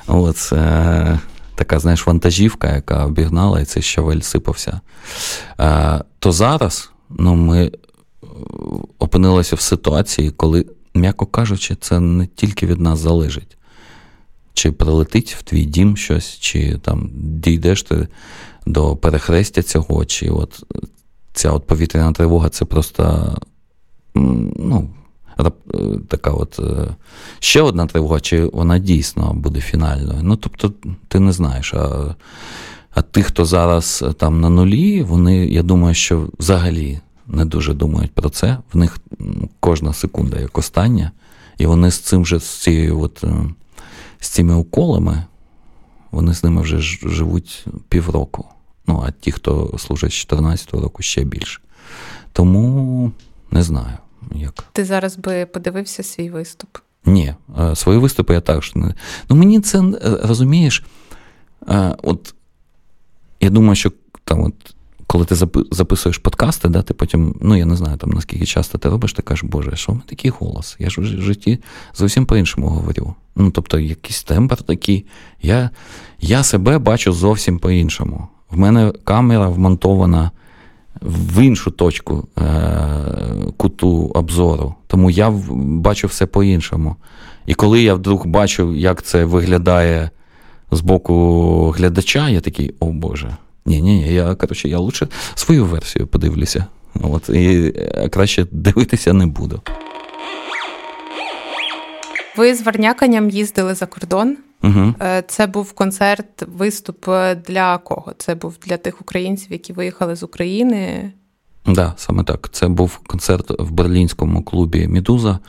От, 0.08 0.50
е, 0.54 1.20
така, 1.56 1.80
знаєш, 1.80 2.08
вантажівка, 2.08 2.76
яка 2.76 3.06
обігнала, 3.06 3.60
і 3.60 3.66
цей 3.66 3.84
щавель 3.84 4.20
сипався. 4.20 4.82
Е, 5.60 6.02
то 6.20 6.32
зараз 6.32 6.92
ну, 7.10 7.36
ми 7.36 7.66
е, 7.66 7.72
опинилися 9.00 9.56
в 9.56 9.62
ситуації, 9.62 10.32
коли, 10.32 10.66
м'яко 10.94 11.26
кажучи, 11.26 11.76
це 11.76 12.00
не 12.00 12.28
тільки 12.28 12.66
від 12.66 12.80
нас 12.80 13.00
залежить. 13.00 13.58
Чи 14.54 14.72
прилетить 14.72 15.36
в 15.40 15.44
твій 15.44 15.66
дім 15.66 15.98
щось, 15.98 16.38
чи 16.40 16.78
там 16.78 17.10
дійдеш 17.14 17.84
ти 17.84 18.08
до 18.66 18.96
перехрестя 18.96 19.64
цього, 19.64 20.06
чи 20.06 20.30
от 20.30 20.64
ця 21.34 21.52
от 21.52 21.68
повітряна 21.68 22.12
тривога 22.12 22.50
це 22.50 22.66
просто 22.66 23.36
ну, 24.16 24.90
така 26.08 26.32
от 26.32 26.60
е, 26.60 26.96
ще 27.40 27.62
одна 27.62 27.86
тривога, 27.86 28.20
чи 28.20 28.46
вона 28.46 28.80
дійсно 28.80 29.34
буде 29.34 29.62
фінальною. 29.62 30.20
Ну, 30.24 30.36
тобто, 30.36 30.74
ти 31.08 31.20
не 31.20 31.32
знаєш. 31.32 31.74
А 31.74 32.16
а 32.94 33.02
тих, 33.02 33.26
хто 33.26 33.46
зараз 33.46 34.06
там 34.18 34.42
на 34.42 34.50
нулі, 34.50 35.04
вони, 35.04 35.46
я 35.46 35.64
думаю, 35.64 35.96
що 35.96 36.28
взагалі 36.40 37.00
не 37.28 37.46
дуже 37.46 37.74
думають 37.74 38.12
про 38.12 38.30
це. 38.30 38.58
В 38.74 38.78
них 38.78 38.98
кожна 39.60 39.94
секунда 39.94 40.40
як 40.40 40.58
остання, 40.58 41.12
і 41.58 41.66
вони 41.66 41.92
з 41.92 42.00
цим 42.00 42.26
же 42.26 42.40
з 42.40 42.50
цією 42.50 43.00
от, 43.00 43.24
е, 43.24 43.34
з 44.20 44.30
цими 44.30 44.56
уколами, 44.56 45.24
вони 46.12 46.34
з 46.34 46.44
ними 46.44 46.62
вже 46.62 46.80
живуть 47.10 47.66
півроку. 47.90 48.46
Ну, 48.88 49.04
а 49.08 49.12
ті, 49.12 49.32
хто 49.32 49.76
служить 49.78 50.12
з 50.12 50.28
14-го 50.28 50.82
року, 50.82 51.04
ще 51.04 51.24
більше. 51.24 51.62
Тому 52.34 53.12
не 53.52 53.64
знаю. 53.64 53.98
Як. 54.32 54.64
Ти 54.72 54.86
зараз 54.86 55.18
би 55.18 55.46
подивився 55.46 56.04
свій 56.04 56.30
виступ? 56.30 56.78
Ні, 57.06 57.34
е, 57.60 57.76
свої 57.76 58.00
виступи 58.00 58.34
я 58.34 58.42
також 58.42 58.76
не. 58.76 58.94
Ну, 59.30 59.36
мені 59.36 59.60
це 59.60 59.84
розумієш, 60.24 60.84
от 62.04 62.34
я 63.42 63.50
думаю, 63.50 63.76
що 63.76 63.92
там 64.24 64.44
от 64.44 64.76
коли 65.08 65.26
ти 65.26 65.36
записуєш 65.72 66.18
подкасти, 66.18 66.70
да, 66.70 66.82
ти 66.82 66.94
потім, 66.94 67.36
ну 67.42 67.56
я 67.56 67.66
не 67.66 67.76
знаю, 67.76 67.98
там 67.98 68.10
наскільки 68.10 68.46
часто 68.46 68.78
ти 68.78 68.90
робиш, 68.90 69.14
ти 69.14 69.22
кажеш, 69.22 69.44
Боже, 69.44 69.76
що 69.76 69.92
в 69.92 69.96
мене 69.96 70.06
такий 70.08 70.32
голос? 70.32 70.76
Я 70.80 70.90
ж 70.90 71.02
в 71.02 71.04
житті 71.04 71.60
зовсім 71.96 72.26
по-іншому 72.26 72.68
говорю. 72.68 73.16
Ну, 73.36 73.52
тобто, 73.52 73.80
якийсь 73.80 74.24
тембр 74.24 74.58
такий. 74.58 75.06
Я 75.42 75.70
я 76.20 76.44
себе 76.44 76.78
бачу 76.78 77.14
зовсім 77.14 77.60
по-іншому. 77.60 78.28
В 78.52 78.58
мене 78.58 78.94
камера 79.04 79.48
вмонтована 79.48 80.32
в 81.02 81.44
іншу 81.44 81.72
точку 81.72 82.28
е- 82.38 82.42
куту 83.58 84.12
обзору, 84.16 84.76
тому 84.88 85.10
я 85.10 85.30
бачу 85.56 86.08
все 86.08 86.26
по-іншому. 86.26 86.96
І 87.46 87.54
коли 87.54 87.82
я 87.82 87.94
вдруг 87.94 88.28
бачу, 88.28 88.76
як 88.76 89.04
це 89.04 89.26
виглядає 89.26 90.10
з 90.72 90.82
боку 90.82 91.70
глядача, 91.78 92.30
я 92.30 92.40
такий, 92.42 92.76
о 92.80 92.86
Боже. 92.86 93.38
Ні, 93.66 93.82
ні, 93.82 94.14
я 94.14 94.36
коротше, 94.36 94.70
я 94.70 94.78
лучше 94.78 95.08
свою 95.36 95.66
версію 95.66 96.08
подивлюся. 96.08 96.66
От, 97.02 97.30
І 97.30 97.74
е, 97.76 98.10
краще 98.10 98.46
дивитися 98.52 99.14
не 99.14 99.26
буду. 99.26 99.62
Ви 102.38 102.56
з 102.56 102.62
Варняканням 102.62 103.30
їздили 103.30 103.76
за 103.76 103.86
кордон. 103.86 104.38
Угу. 104.64 104.94
Це 105.28 105.48
був 105.48 105.74
концерт, 105.74 106.44
виступ 106.58 107.06
для 107.48 107.78
кого? 107.78 108.14
Це 108.18 108.36
був 108.36 108.58
для 108.66 108.78
тих 108.78 109.02
українців, 109.02 109.52
які 109.52 109.74
виїхали 109.74 110.16
з 110.16 110.24
України. 110.24 111.12
Так, 111.64 111.76
да, 111.76 111.94
саме 111.98 112.24
так. 112.24 112.50
Це 112.52 112.68
був 112.68 112.98
концерт 112.98 113.52
в 113.60 113.72
берлінському 113.72 114.44
клубі 114.44 114.88
Мідуза, 114.88 115.40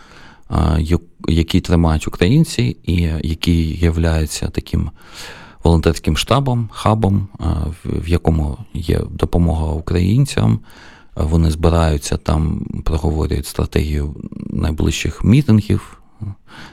який 1.29 1.61
тримають 1.61 2.09
українці, 2.09 2.77
і 2.83 2.95
який 3.23 3.77
є 3.77 3.93
таким 4.53 4.91
волонтерським 5.65 6.17
штабом, 6.17 6.69
хабом, 6.73 7.29
в 7.85 8.09
якому 8.09 8.59
є 8.75 9.01
допомога 9.11 9.67
українцям. 9.67 10.61
Вони 11.17 11.51
збираються 11.51 12.17
там, 12.17 12.67
проговорюють 12.85 13.47
стратегію 13.47 14.15
найближчих 14.51 15.25
мітингів, 15.25 16.00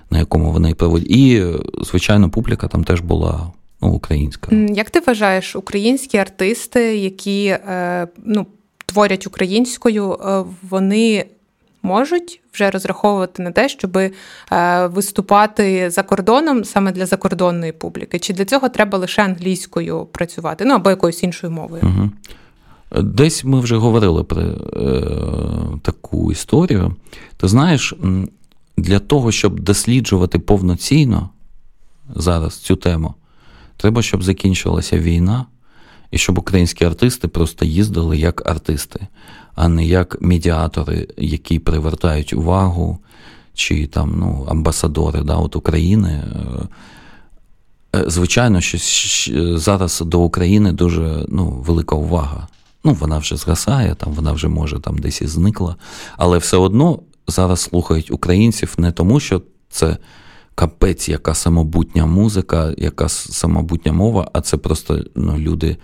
на 0.09 0.19
якому 0.19 0.51
вони 0.51 0.73
проводять. 0.73 1.11
І, 1.11 1.43
звичайно, 1.81 2.29
публіка 2.29 2.67
там 2.67 2.83
теж 2.83 3.01
була 3.01 3.51
ну, 3.81 3.89
українська. 3.89 4.55
Як 4.55 4.89
ти 4.89 4.99
вважаєш, 4.99 5.55
українські 5.55 6.17
артисти, 6.17 6.97
які 6.97 7.45
е, 7.45 8.07
ну, 8.25 8.45
творять 8.85 9.27
українською, 9.27 10.13
е, 10.13 10.43
вони 10.69 11.25
можуть 11.83 12.41
вже 12.53 12.71
розраховувати 12.71 13.43
на 13.43 13.51
те, 13.51 13.69
щоб 13.69 13.97
е, 13.97 14.11
виступати 14.87 15.89
за 15.89 16.03
кордоном 16.03 16.63
саме 16.63 16.91
для 16.91 17.05
закордонної 17.05 17.71
публіки? 17.71 18.19
Чи 18.19 18.33
для 18.33 18.45
цього 18.45 18.69
треба 18.69 18.97
лише 18.97 19.23
англійською 19.23 20.05
працювати, 20.05 20.65
ну 20.65 20.73
або 20.73 20.89
якоюсь 20.89 21.23
іншою 21.23 21.53
мовою? 21.53 21.83
Угу. 21.85 22.09
Десь 23.01 23.43
ми 23.43 23.59
вже 23.59 23.77
говорили 23.77 24.23
про 24.23 24.41
е, 24.41 24.55
таку 25.81 26.31
історію. 26.31 26.95
Ти 27.37 27.47
знаєш, 27.47 27.93
для 28.77 28.99
того, 28.99 29.31
щоб 29.31 29.59
досліджувати 29.59 30.39
повноцінно 30.39 31.29
зараз 32.15 32.57
цю 32.57 32.75
тему, 32.75 33.13
треба, 33.77 34.01
щоб 34.01 34.23
закінчилася 34.23 34.99
війна, 34.99 35.45
і 36.11 36.17
щоб 36.17 36.37
українські 36.37 36.85
артисти 36.85 37.27
просто 37.27 37.65
їздили 37.65 38.17
як 38.17 38.49
артисти 38.49 39.07
а 39.57 39.67
не 39.67 39.85
як 39.85 40.21
медіатори, 40.21 41.07
які 41.17 41.59
привертають 41.59 42.33
увагу, 42.33 42.97
чи 43.53 43.87
там 43.87 44.15
ну, 44.19 44.47
амбасадори 44.49 45.21
да, 45.21 45.35
от 45.35 45.55
України. 45.55 46.23
Е, 47.95 48.03
звичайно, 48.07 48.61
що 48.61 48.77
зараз 49.57 50.03
до 50.05 50.19
України 50.19 50.71
дуже 50.71 51.25
ну, 51.27 51.45
велика 51.49 51.95
увага. 51.95 52.47
Ну, 52.83 52.93
вона 52.93 53.17
вже 53.17 53.35
згасає, 53.35 53.95
там 53.95 54.13
вона 54.13 54.31
вже 54.31 54.47
може 54.47 54.79
там 54.79 54.97
десь 54.97 55.21
і 55.21 55.27
зникла. 55.27 55.75
Але 56.17 56.37
все 56.37 56.57
одно 56.57 56.99
зараз 57.27 57.59
слухають 57.59 58.11
українців 58.11 58.75
не 58.77 58.91
тому, 58.91 59.19
що 59.19 59.41
це 59.69 59.97
капець, 60.55 61.09
яка 61.09 61.33
самобутня 61.33 62.05
музика, 62.05 62.73
яка 62.77 63.09
самобутня 63.09 63.93
мова, 63.93 64.29
а 64.33 64.41
це 64.41 64.57
просто 64.57 65.03
ну, 65.15 65.37
люди 65.37 65.77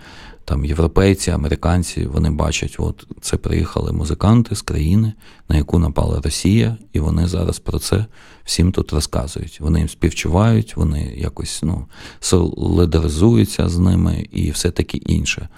там 0.44 0.64
європейці, 0.64 1.30
американці, 1.30 2.06
вони 2.06 2.30
бачать, 2.30 2.76
от 2.78 3.06
це 3.20 3.36
приїхали 3.36 3.92
музиканти 3.92 4.54
з 4.56 4.62
країни, 4.62 5.12
на 5.48 5.56
яку 5.56 5.78
напала 5.78 6.20
Росія, 6.20 6.76
і 6.92 7.00
вони 7.00 7.26
зараз 7.26 7.58
про 7.58 7.78
це 7.78 8.06
всім 8.44 8.72
тут 8.72 8.92
розказують. 8.92 9.60
Вони 9.60 9.78
їм 9.78 9.88
співчувають, 9.88 10.76
вони 10.76 11.14
якось 11.16 11.62
ну, 11.62 11.86
солидаризуються 12.20 13.68
з 13.68 13.78
ними 13.78 14.26
і 14.32 14.50
все 14.50 14.70
таке 14.70 14.98
інше. 14.98 15.48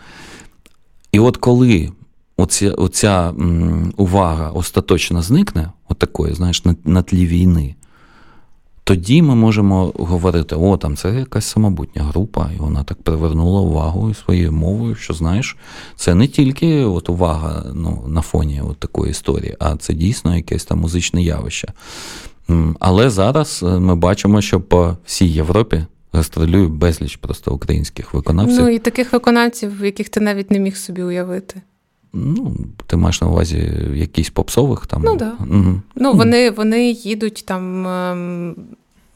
І 1.12 1.18
от 1.18 1.36
коли 1.36 1.92
оця, 2.36 2.70
оця 2.70 3.34
увага 3.96 4.50
остаточно 4.50 5.22
зникне, 5.22 5.70
от 5.88 6.04
знаєш, 6.32 6.64
на, 6.64 6.76
на 6.84 7.02
тлі 7.02 7.26
війни, 7.26 7.74
тоді 8.86 9.22
ми 9.22 9.34
можемо 9.34 9.92
говорити, 9.94 10.54
о, 10.54 10.76
там 10.76 10.96
це 10.96 11.14
якась 11.14 11.44
самобутня 11.44 12.02
група, 12.02 12.50
і 12.56 12.58
вона 12.58 12.84
так 12.84 13.02
привернула 13.02 13.60
увагу 13.60 14.14
своєю 14.14 14.52
мовою, 14.52 14.94
що 14.94 15.14
знаєш, 15.14 15.56
це 15.96 16.14
не 16.14 16.26
тільки 16.26 16.84
от 16.84 17.08
увага 17.08 17.64
ну, 17.74 18.04
на 18.08 18.20
фоні 18.20 18.62
от 18.70 18.78
такої 18.78 19.10
історії, 19.10 19.56
а 19.58 19.76
це 19.76 19.94
дійсно 19.94 20.36
якесь 20.36 20.64
там 20.64 20.78
музичне 20.78 21.22
явище. 21.22 21.68
Але 22.80 23.10
зараз 23.10 23.64
е, 23.66 23.78
ми 23.78 23.96
бачимо, 23.96 24.40
що 24.40 24.60
по 24.60 24.96
всій 25.04 25.28
Європі 25.28 25.84
гастролює 26.12 26.68
безліч 26.68 27.16
просто 27.16 27.54
українських 27.54 28.14
виконавців. 28.14 28.62
Ну 28.62 28.68
і 28.68 28.78
таких 28.78 29.12
виконавців, 29.12 29.84
яких 29.84 30.08
ти 30.08 30.20
навіть 30.20 30.50
не 30.50 30.58
міг 30.58 30.76
собі 30.76 31.02
уявити. 31.02 31.62
Ну, 32.12 32.56
ти 32.86 32.96
маєш 32.96 33.20
на 33.20 33.28
увазі 33.28 33.72
якісь 33.94 34.30
попсових 34.30 34.86
там? 34.86 35.02
Ну, 35.04 35.16
да. 35.16 35.32
Угу. 35.40 35.80
Ну, 35.94 36.12
вони 36.12 36.50
вони 36.50 36.90
їдуть 36.90 37.44
там. 37.46 37.86
Ем, 37.86 38.56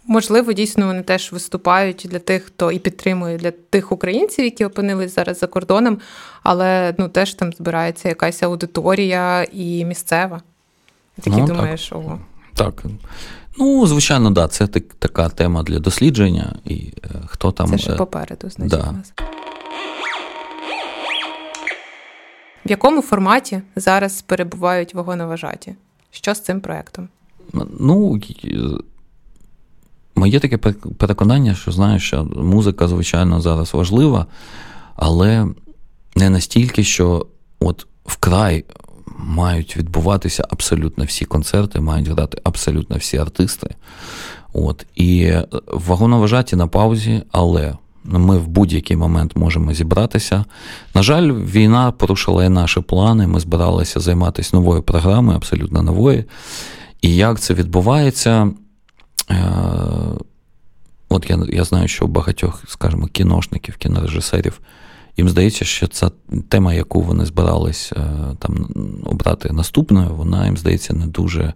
можливо, 0.06 0.52
дійсно 0.52 0.86
вони 0.86 1.02
теж 1.02 1.32
виступають 1.32 2.06
для 2.10 2.18
тих, 2.18 2.42
хто 2.42 2.72
і 2.72 2.78
підтримує 2.78 3.38
для 3.38 3.50
тих 3.50 3.92
українців, 3.92 4.44
які 4.44 4.64
опинились 4.64 5.14
зараз 5.14 5.38
за 5.38 5.46
кордоном, 5.46 5.98
але 6.42 6.94
ну 6.98 7.08
теж 7.08 7.34
там 7.34 7.52
збирається 7.52 8.08
якась 8.08 8.42
аудиторія 8.42 9.46
і 9.52 9.84
місцева. 9.84 10.40
Такі 11.20 11.36
ну, 11.36 11.46
думаєш, 11.46 11.88
так. 11.88 11.98
ого. 11.98 12.18
Так. 12.54 12.84
Ну, 13.58 13.86
звичайно, 13.86 14.30
да, 14.30 14.48
це 14.48 14.66
так, 14.66 14.84
така 14.98 15.28
тема 15.28 15.62
для 15.62 15.78
дослідження, 15.78 16.54
і 16.64 16.92
е, 17.04 17.08
хто 17.26 17.52
там. 17.52 17.68
Це 17.68 17.78
ще 17.78 17.92
е, 17.92 17.96
попереду, 17.96 18.50
значить. 18.50 18.80
Да. 18.80 18.92
нас. 18.92 19.12
В 22.66 22.70
якому 22.70 23.02
форматі 23.02 23.62
зараз 23.76 24.22
перебувають 24.22 24.94
вагоноважаті? 24.94 25.74
Що 26.10 26.34
з 26.34 26.40
цим 26.40 26.60
проєктом? 26.60 27.08
Ну, 27.80 28.20
моє 30.14 30.40
таке 30.40 30.58
переконання, 30.98 31.54
що 31.54 31.72
знаєш, 31.72 32.06
що 32.06 32.24
музика, 32.24 32.88
звичайно, 32.88 33.40
зараз 33.40 33.74
важлива, 33.74 34.26
але 34.96 35.46
не 36.16 36.30
настільки, 36.30 36.84
що 36.84 37.26
от 37.60 37.86
вкрай 38.04 38.64
мають 39.18 39.76
відбуватися 39.76 40.46
абсолютно 40.50 41.04
всі 41.04 41.24
концерти, 41.24 41.80
мають 41.80 42.08
грати 42.08 42.40
абсолютно 42.44 42.96
всі 42.96 43.16
артисти. 43.16 43.74
От. 44.52 44.86
І 44.94 45.32
вагоноважаті 45.66 46.56
на 46.56 46.66
паузі, 46.66 47.22
але 47.32 47.74
ми 48.04 48.38
в 48.38 48.48
будь-який 48.48 48.96
момент 48.96 49.36
можемо 49.36 49.74
зібратися. 49.74 50.44
На 50.94 51.02
жаль, 51.02 51.32
війна 51.32 51.92
порушила 51.92 52.44
і 52.44 52.48
наші 52.48 52.80
плани. 52.80 53.26
Ми 53.26 53.40
збиралися 53.40 54.00
займатися 54.00 54.56
новою 54.56 54.82
програмою, 54.82 55.36
абсолютно 55.36 55.82
новою. 55.82 56.24
І 57.02 57.16
як 57.16 57.40
це 57.40 57.54
відбувається? 57.54 58.50
Е, 59.30 59.44
от 61.08 61.30
я 61.30 61.38
я 61.48 61.64
знаю, 61.64 61.88
що 61.88 62.04
у 62.04 62.08
багатьох, 62.08 62.62
скажімо, 62.66 63.06
кіношників, 63.06 63.76
кінорежисерів 63.76 64.60
їм 65.16 65.28
здається, 65.28 65.64
що 65.64 65.86
ця 65.86 66.10
тема, 66.48 66.74
яку 66.74 67.02
вони 67.02 67.26
збирались 67.26 67.92
е, 67.92 68.00
там 68.38 68.68
обрати 69.04 69.52
наступною, 69.52 70.14
вона 70.14 70.46
їм 70.46 70.56
здається 70.56 70.94
не 70.94 71.06
дуже 71.06 71.52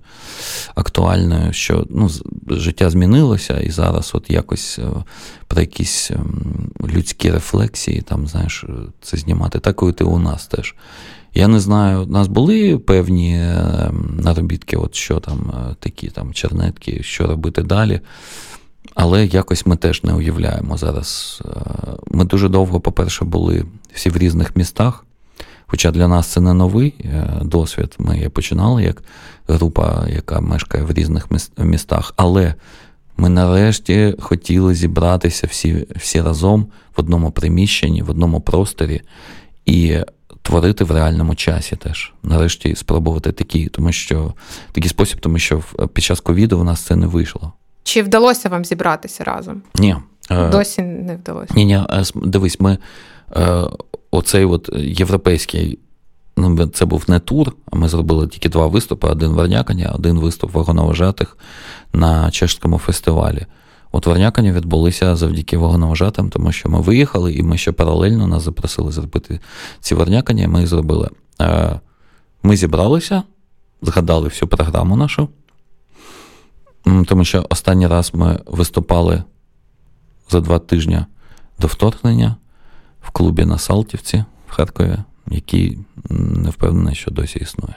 актуальною. 0.74 1.52
Що 1.52 1.86
ну, 1.90 2.10
життя 2.48 2.90
змінилося, 2.90 3.60
і 3.60 3.70
зараз 3.70 4.10
от 4.14 4.30
якось 4.30 4.78
е, 4.78 5.04
про 5.46 5.60
якісь 5.60 6.10
ем, 6.10 6.70
людські 6.94 7.30
рефлексії, 7.30 8.00
там, 8.00 8.26
знаєш, 8.26 8.64
це 9.00 9.16
знімати. 9.16 9.58
Так 9.58 9.82
і 10.00 10.04
у 10.04 10.18
нас 10.18 10.46
теж. 10.46 10.74
Я 11.34 11.48
не 11.48 11.60
знаю, 11.60 12.02
у 12.02 12.06
нас 12.06 12.28
були 12.28 12.78
певні 12.78 13.36
ем, 13.36 14.20
наробітки, 14.22 14.76
от 14.76 14.94
що 14.94 15.20
там, 15.20 15.52
е, 15.70 15.74
такі 15.80 16.08
там 16.08 16.32
чернетки, 16.32 17.02
що 17.02 17.26
робити 17.26 17.62
далі. 17.62 18.00
Але 18.94 19.26
якось 19.26 19.66
ми 19.66 19.76
теж 19.76 20.04
не 20.04 20.14
уявляємо 20.14 20.76
зараз. 20.76 21.42
Е, 21.44 21.50
ми 22.10 22.24
дуже 22.24 22.48
довго, 22.48 22.80
по-перше, 22.80 23.24
були 23.24 23.64
всі 23.94 24.10
в 24.10 24.16
різних 24.16 24.56
містах. 24.56 25.04
Хоча 25.66 25.90
для 25.90 26.08
нас 26.08 26.26
це 26.26 26.40
не 26.40 26.54
новий 26.54 26.94
е, 27.00 27.40
досвід. 27.42 27.94
Ми 27.98 28.28
починали 28.28 28.82
як 28.82 29.02
група, 29.48 30.06
яка 30.08 30.40
мешкає 30.40 30.84
в 30.84 30.92
різних 30.92 31.28
містах. 31.58 32.14
Але 32.16 32.54
ми 33.16 33.28
нарешті 33.28 34.14
хотіли 34.20 34.74
зібратися 34.74 35.46
всі 35.46 35.86
всі 35.96 36.20
разом 36.20 36.66
в 36.96 37.00
одному 37.00 37.30
приміщенні, 37.30 38.02
в 38.02 38.10
одному 38.10 38.40
просторі. 38.40 39.02
І 39.66 39.98
творити 40.42 40.84
в 40.84 40.90
реальному 40.90 41.34
часі 41.34 41.76
теж. 41.76 42.12
Нарешті 42.22 42.74
спробувати 42.74 43.32
такі, 43.32 43.68
тому 43.68 43.92
що 43.92 44.34
такий 44.72 44.90
спосіб, 44.90 45.20
тому 45.20 45.38
що 45.38 45.62
під 45.92 46.04
час 46.04 46.20
ковіду 46.20 46.58
у 46.58 46.64
нас 46.64 46.80
це 46.80 46.96
не 46.96 47.06
вийшло. 47.06 47.52
Чи 47.84 48.02
вдалося 48.02 48.48
вам 48.48 48.64
зібратися 48.64 49.24
разом? 49.24 49.62
Ні. 49.74 49.96
Е, 50.30 50.48
Досі 50.48 50.82
не 50.82 51.16
вдалося. 51.16 51.54
Ні, 51.56 51.64
ні, 51.64 51.74
е, 51.74 52.04
дивись, 52.14 52.60
ми 52.60 52.78
оцей 54.10 54.44
от 54.44 54.70
європейський. 54.76 55.78
Ну, 56.36 56.66
це 56.66 56.84
був 56.84 57.04
не 57.08 57.18
тур, 57.18 57.52
а 57.72 57.76
ми 57.76 57.88
зробили 57.88 58.28
тільки 58.28 58.48
два 58.48 58.66
виступи: 58.66 59.08
один 59.08 59.30
в 59.30 59.34
Вернякані, 59.34 59.86
один 59.94 60.18
виступ 60.18 60.52
вагоновожатих 60.52 61.38
на 61.92 62.30
чешському 62.30 62.78
фестивалі. 62.78 63.46
От 63.92 64.06
Вернякані 64.06 64.52
відбулися 64.52 65.16
завдяки 65.16 65.56
вагоновожатим, 65.56 66.30
тому 66.30 66.52
що 66.52 66.68
ми 66.68 66.80
виїхали, 66.80 67.32
і 67.32 67.42
ми 67.42 67.58
ще 67.58 67.72
паралельно 67.72 68.26
нас 68.26 68.42
запросили 68.42 68.92
зробити 68.92 69.40
ці 69.80 69.94
Вернякані. 69.94 70.46
Ми 70.46 70.60
їх 70.60 70.68
зробили. 70.68 71.10
Е, 71.40 71.80
ми 72.42 72.56
зібралися, 72.56 73.22
згадали 73.82 74.28
всю 74.28 74.48
програму 74.48 74.96
нашу, 74.96 75.28
тому 76.84 77.24
що 77.24 77.46
останній 77.50 77.86
раз 77.86 78.10
ми 78.14 78.40
виступали 78.46 79.22
за 80.30 80.40
два 80.40 80.58
тижні 80.58 81.04
до 81.58 81.66
вторгнення 81.66 82.36
в 83.02 83.10
клубі 83.10 83.44
на 83.44 83.58
Салтівці 83.58 84.24
в 84.48 84.52
Харкові, 84.52 84.96
який 85.26 85.78
не 86.10 86.50
впевнений, 86.50 86.94
що 86.94 87.10
досі 87.10 87.38
існує. 87.38 87.74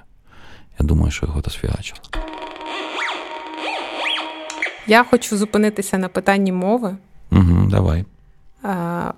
Я 0.79 0.85
думаю, 0.85 1.11
що 1.11 1.25
його 1.25 1.41
розфігачили. 1.41 1.99
Я 4.87 5.03
хочу 5.03 5.37
зупинитися 5.37 5.97
на 5.97 6.07
питанні 6.07 6.51
мови. 6.51 6.97
Угу, 7.31 7.67
Давай. 7.69 8.05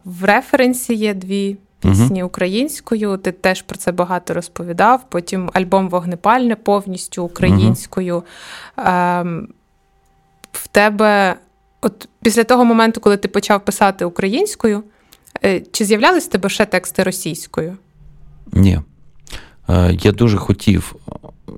В 0.06 0.23
референсі 0.23 0.93
є 0.93 1.13
дві 1.13 1.58
пісні 1.80 2.21
угу. 2.21 2.28
українською. 2.28 3.17
Ти 3.17 3.32
теж 3.32 3.62
про 3.62 3.78
це 3.78 3.91
багато 3.91 4.34
розповідав. 4.34 5.10
Потім 5.10 5.49
альбом 5.54 5.89
Вогнепальне 5.89 6.56
повністю 6.56 7.23
українською. 7.23 8.23
Угу. 8.78 9.47
В 10.51 10.67
тебе, 10.67 11.35
от 11.81 12.09
після 12.21 12.43
того 12.43 12.65
моменту, 12.65 13.01
коли 13.01 13.17
ти 13.17 13.27
почав 13.27 13.65
писати 13.65 14.05
українською, 14.05 14.83
е, 15.45 15.62
чи 15.71 15.85
з'являлись 15.85 16.27
в 16.27 16.29
тебе 16.29 16.49
ще 16.49 16.65
тексти 16.65 17.03
російською? 17.03 17.77
Ні. 18.51 18.79
Е, 19.69 19.97
я 20.01 20.12
дуже 20.12 20.38
хотів, 20.38 20.95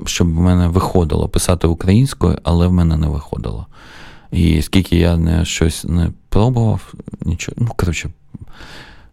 щоб 0.06 0.36
в 0.36 0.39
мене 0.39 0.67
виходило 0.67 1.30
писати 1.30 1.67
українською, 1.67 2.39
але 2.43 2.67
в 2.67 2.73
мене 2.73 2.97
не 2.97 3.08
виходило. 3.08 3.67
І 4.32 4.62
скільки 4.62 4.97
я 4.97 5.17
не 5.17 5.45
щось 5.45 5.84
не 5.84 6.12
пробував, 6.30 6.93
нічого. 7.21 7.58
Ну, 7.62 7.69
коротше, 7.75 8.10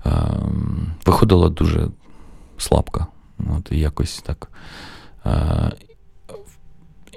е, 0.07 0.11
виходило 1.07 1.49
дуже 1.49 1.89
слабко. 2.59 3.07
От, 3.59 3.73
якось 3.73 4.23
так. 4.27 4.51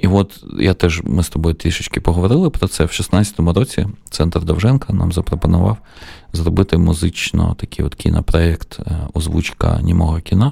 Е, 0.01 0.05
і 0.05 0.07
от 0.07 0.43
я 0.59 0.73
теж 0.73 1.01
ми 1.05 1.23
з 1.23 1.29
тобою 1.29 1.55
трішечки 1.55 2.01
поговорили 2.01 2.49
про 2.49 2.67
це. 2.67 2.85
В 2.85 2.87
16-му 2.87 3.53
році 3.53 3.87
центр 4.09 4.43
Довженка 4.43 4.93
нам 4.93 5.11
запропонував 5.11 5.77
зробити 6.33 6.77
музично 6.77 7.55
такий 7.59 7.85
от 7.85 7.95
кінопроєкт 7.95 8.79
е, 8.79 9.07
озвучка 9.13 9.79
німого 9.81 10.19
кіна 10.19 10.51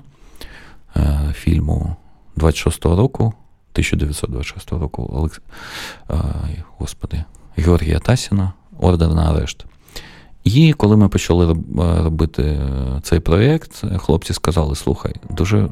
фільму 1.33 1.95
26-го 2.37 2.95
року, 2.95 3.23
1926 3.73 4.71
року. 4.71 5.09
Олекс... 5.13 5.41
Господи, 6.77 7.23
Георгія 7.57 7.99
Тасіна, 7.99 8.53
ордер 8.79 9.09
на 9.09 9.29
арешт. 9.29 9.65
І 10.43 10.73
коли 10.73 10.97
ми 10.97 11.09
почали 11.09 11.57
робити 11.77 12.43
е, 12.43 12.99
цей 13.03 13.19
проєкт, 13.19 13.83
хлопці 13.97 14.33
сказали: 14.33 14.75
слухай, 14.75 15.15
дуже 15.29 15.69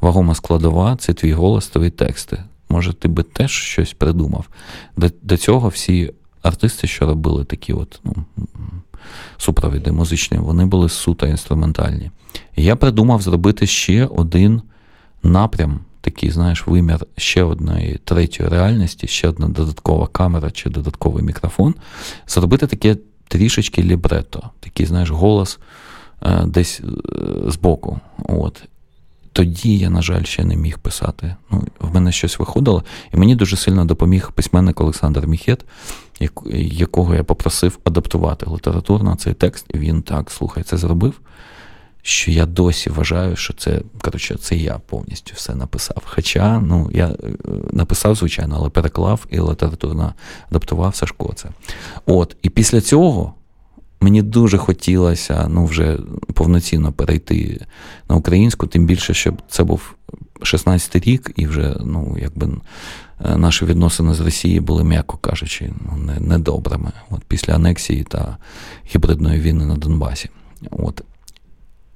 вагома 0.00 0.34
складова, 0.34 0.96
це 0.96 1.14
твій 1.14 1.32
голос, 1.32 1.68
твої 1.68 1.90
тексти. 1.90 2.44
Може, 2.68 2.92
ти 2.92 3.08
би 3.08 3.22
теж 3.22 3.50
щось 3.50 3.92
придумав. 3.92 4.48
До, 4.96 5.10
до 5.22 5.36
цього 5.36 5.68
всі 5.68 6.12
артисти, 6.42 6.86
що 6.86 7.06
робили 7.06 7.44
такі 7.44 7.72
от 7.72 8.00
ну, 8.04 8.14
супровіди 9.36 9.92
музичні, 9.92 10.38
вони 10.38 10.66
були 10.66 10.88
суто 10.88 11.26
інструментальні. 11.26 12.10
І 12.56 12.64
я 12.64 12.76
придумав 12.76 13.22
зробити 13.22 13.66
ще 13.66 14.06
один 14.06 14.62
напрям 15.22 15.80
такий, 16.00 16.30
знаєш, 16.30 16.66
вимір 16.66 17.06
ще 17.16 17.42
одної 17.42 18.00
третьої 18.04 18.48
реальності, 18.48 19.06
ще 19.06 19.28
одна 19.28 19.48
додаткова 19.48 20.06
камера 20.06 20.50
чи 20.50 20.70
додатковий 20.70 21.24
мікрофон, 21.24 21.74
зробити 22.26 22.66
таке 22.66 22.96
трішечки 23.28 23.82
лібрето, 23.82 24.50
такий, 24.60 24.86
знаєш, 24.86 25.10
голос 25.10 25.58
е, 26.22 26.44
десь 26.46 26.80
е, 26.80 27.50
збоку. 27.50 28.00
Тоді 29.36 29.78
я, 29.78 29.90
на 29.90 30.02
жаль, 30.02 30.22
ще 30.22 30.44
не 30.44 30.56
міг 30.56 30.78
писати. 30.78 31.36
Ну, 31.50 31.64
В 31.80 31.94
мене 31.94 32.12
щось 32.12 32.38
виходило, 32.38 32.84
і 33.14 33.16
мені 33.16 33.36
дуже 33.36 33.56
сильно 33.56 33.84
допоміг 33.84 34.30
письменник 34.34 34.80
Олександр 34.80 35.26
Міхет, 35.26 35.64
якого 36.54 37.14
я 37.14 37.24
попросив 37.24 37.78
адаптувати 37.84 38.46
літературно 38.54 39.16
цей 39.16 39.34
текст, 39.34 39.66
і 39.74 39.78
він 39.78 40.02
так, 40.02 40.30
слухай, 40.30 40.62
це 40.62 40.76
зробив 40.76 41.20
що 42.02 42.30
я 42.30 42.46
досі 42.46 42.90
вважаю, 42.90 43.36
що 43.36 43.54
це 43.54 43.80
коротше, 44.00 44.36
це 44.40 44.56
я 44.56 44.78
повністю 44.78 45.32
все 45.36 45.54
написав. 45.54 46.02
Хоча 46.06 46.60
ну, 46.60 46.90
я 46.94 47.06
е, 47.06 47.16
написав, 47.72 48.14
звичайно, 48.14 48.56
але 48.58 48.70
переклав 48.70 49.26
і 49.30 49.40
літературно 49.40 50.14
адаптував 50.50 50.94
Сашко 50.94 51.32
це. 51.34 51.48
От, 52.06 52.36
І 52.42 52.50
після 52.50 52.80
цього. 52.80 53.34
Мені 54.06 54.22
дуже 54.22 54.58
хотілося 54.58 55.46
ну, 55.50 55.64
вже 55.64 55.98
повноцінно 56.34 56.92
перейти 56.92 57.60
на 58.08 58.16
українську, 58.16 58.66
тим 58.66 58.86
більше, 58.86 59.14
щоб 59.14 59.42
це 59.48 59.64
був 59.64 59.94
16-й 60.40 61.10
рік, 61.10 61.32
і 61.36 61.46
вже 61.46 61.76
ну, 61.84 62.16
якби 62.20 62.48
е, 63.24 63.36
наші 63.36 63.64
відносини 63.64 64.14
з 64.14 64.20
Росією 64.20 64.62
були, 64.62 64.84
м'яко 64.84 65.16
кажучи, 65.16 65.72
ну, 65.86 66.12
недобрими 66.20 66.92
От 67.10 67.24
після 67.28 67.54
анексії 67.54 68.04
та 68.04 68.36
гібридної 68.94 69.40
війни 69.40 69.66
на 69.66 69.76
Донбасі. 69.76 70.30
От. 70.70 71.02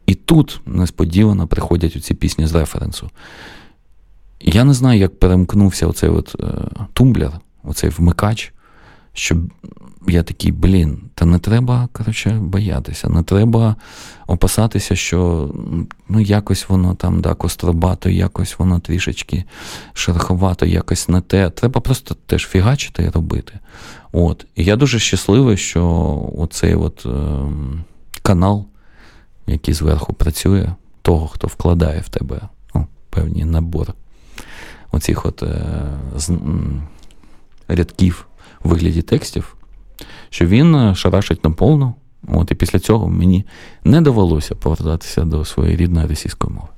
І 0.07 0.15
тут 0.15 0.61
несподівано 0.67 1.47
приходять 1.47 2.05
ці 2.05 2.15
пісні 2.15 2.47
з 2.47 2.55
референсу. 2.55 3.11
Я 4.41 4.65
не 4.65 4.75
знаю, 4.75 5.01
як 5.01 5.19
перемкнувся 5.19 5.87
оцей 5.87 6.11
от 6.11 6.37
е, 6.41 6.47
тумблер, 6.93 7.33
оцей 7.65 7.91
вмикач, 7.91 8.53
щоб 9.13 9.39
я 10.09 10.23
такий, 10.23 10.53
блін, 10.53 10.99
та 11.15 11.25
не 11.25 11.39
треба 11.39 11.89
коротше, 11.93 12.31
боятися, 12.31 13.09
не 13.09 13.23
треба 13.23 13.77
опасатися, 14.27 14.97
що 14.97 15.51
ну, 16.09 16.21
якось 16.21 16.69
воно 16.69 16.95
там 16.95 17.21
да, 17.21 17.35
костробато, 17.35 18.09
якось 18.09 18.59
воно 18.59 18.79
трішечки 18.79 19.45
шероховато, 19.93 20.67
якось 20.67 21.09
не 21.09 21.21
те. 21.21 21.51
Треба 21.51 21.81
просто 21.81 22.17
теж 22.27 22.47
фігачити 22.47 23.03
і 23.03 23.09
робити. 23.09 23.59
От. 24.13 24.47
І 24.55 24.65
я 24.65 24.77
дуже 24.77 24.99
щасливий, 24.99 25.57
що 25.57 25.85
оцей 26.37 26.75
от, 26.75 27.07
е, 27.07 27.11
канал 28.23 28.67
який 29.47 29.75
зверху 29.75 30.13
працює, 30.13 30.73
того, 31.03 31.29
хто 31.29 31.47
вкладає 31.47 32.01
в 32.01 32.09
тебе 32.09 32.41
ну, 32.75 32.87
певний 33.11 33.45
набор 33.45 33.95
оцих 34.93 35.27
от 35.27 35.43
е, 35.43 35.63
з, 36.17 36.33
рядків 37.69 38.27
у 38.65 38.69
вигляді 38.69 39.03
текстів, 39.03 39.57
що 40.31 40.47
він 40.47 40.75
е, 40.75 40.95
шарашить 40.95 41.45
наповну. 41.45 41.95
От 42.29 42.51
І 42.51 42.55
після 42.55 42.79
цього 42.79 43.09
мені 43.09 43.45
не 43.85 44.01
довелося 44.01 44.55
повертатися 44.55 45.25
до 45.25 45.45
своєї 45.45 45.77
рідної 45.77 46.07
російської 46.07 46.55
мови. 46.55 46.69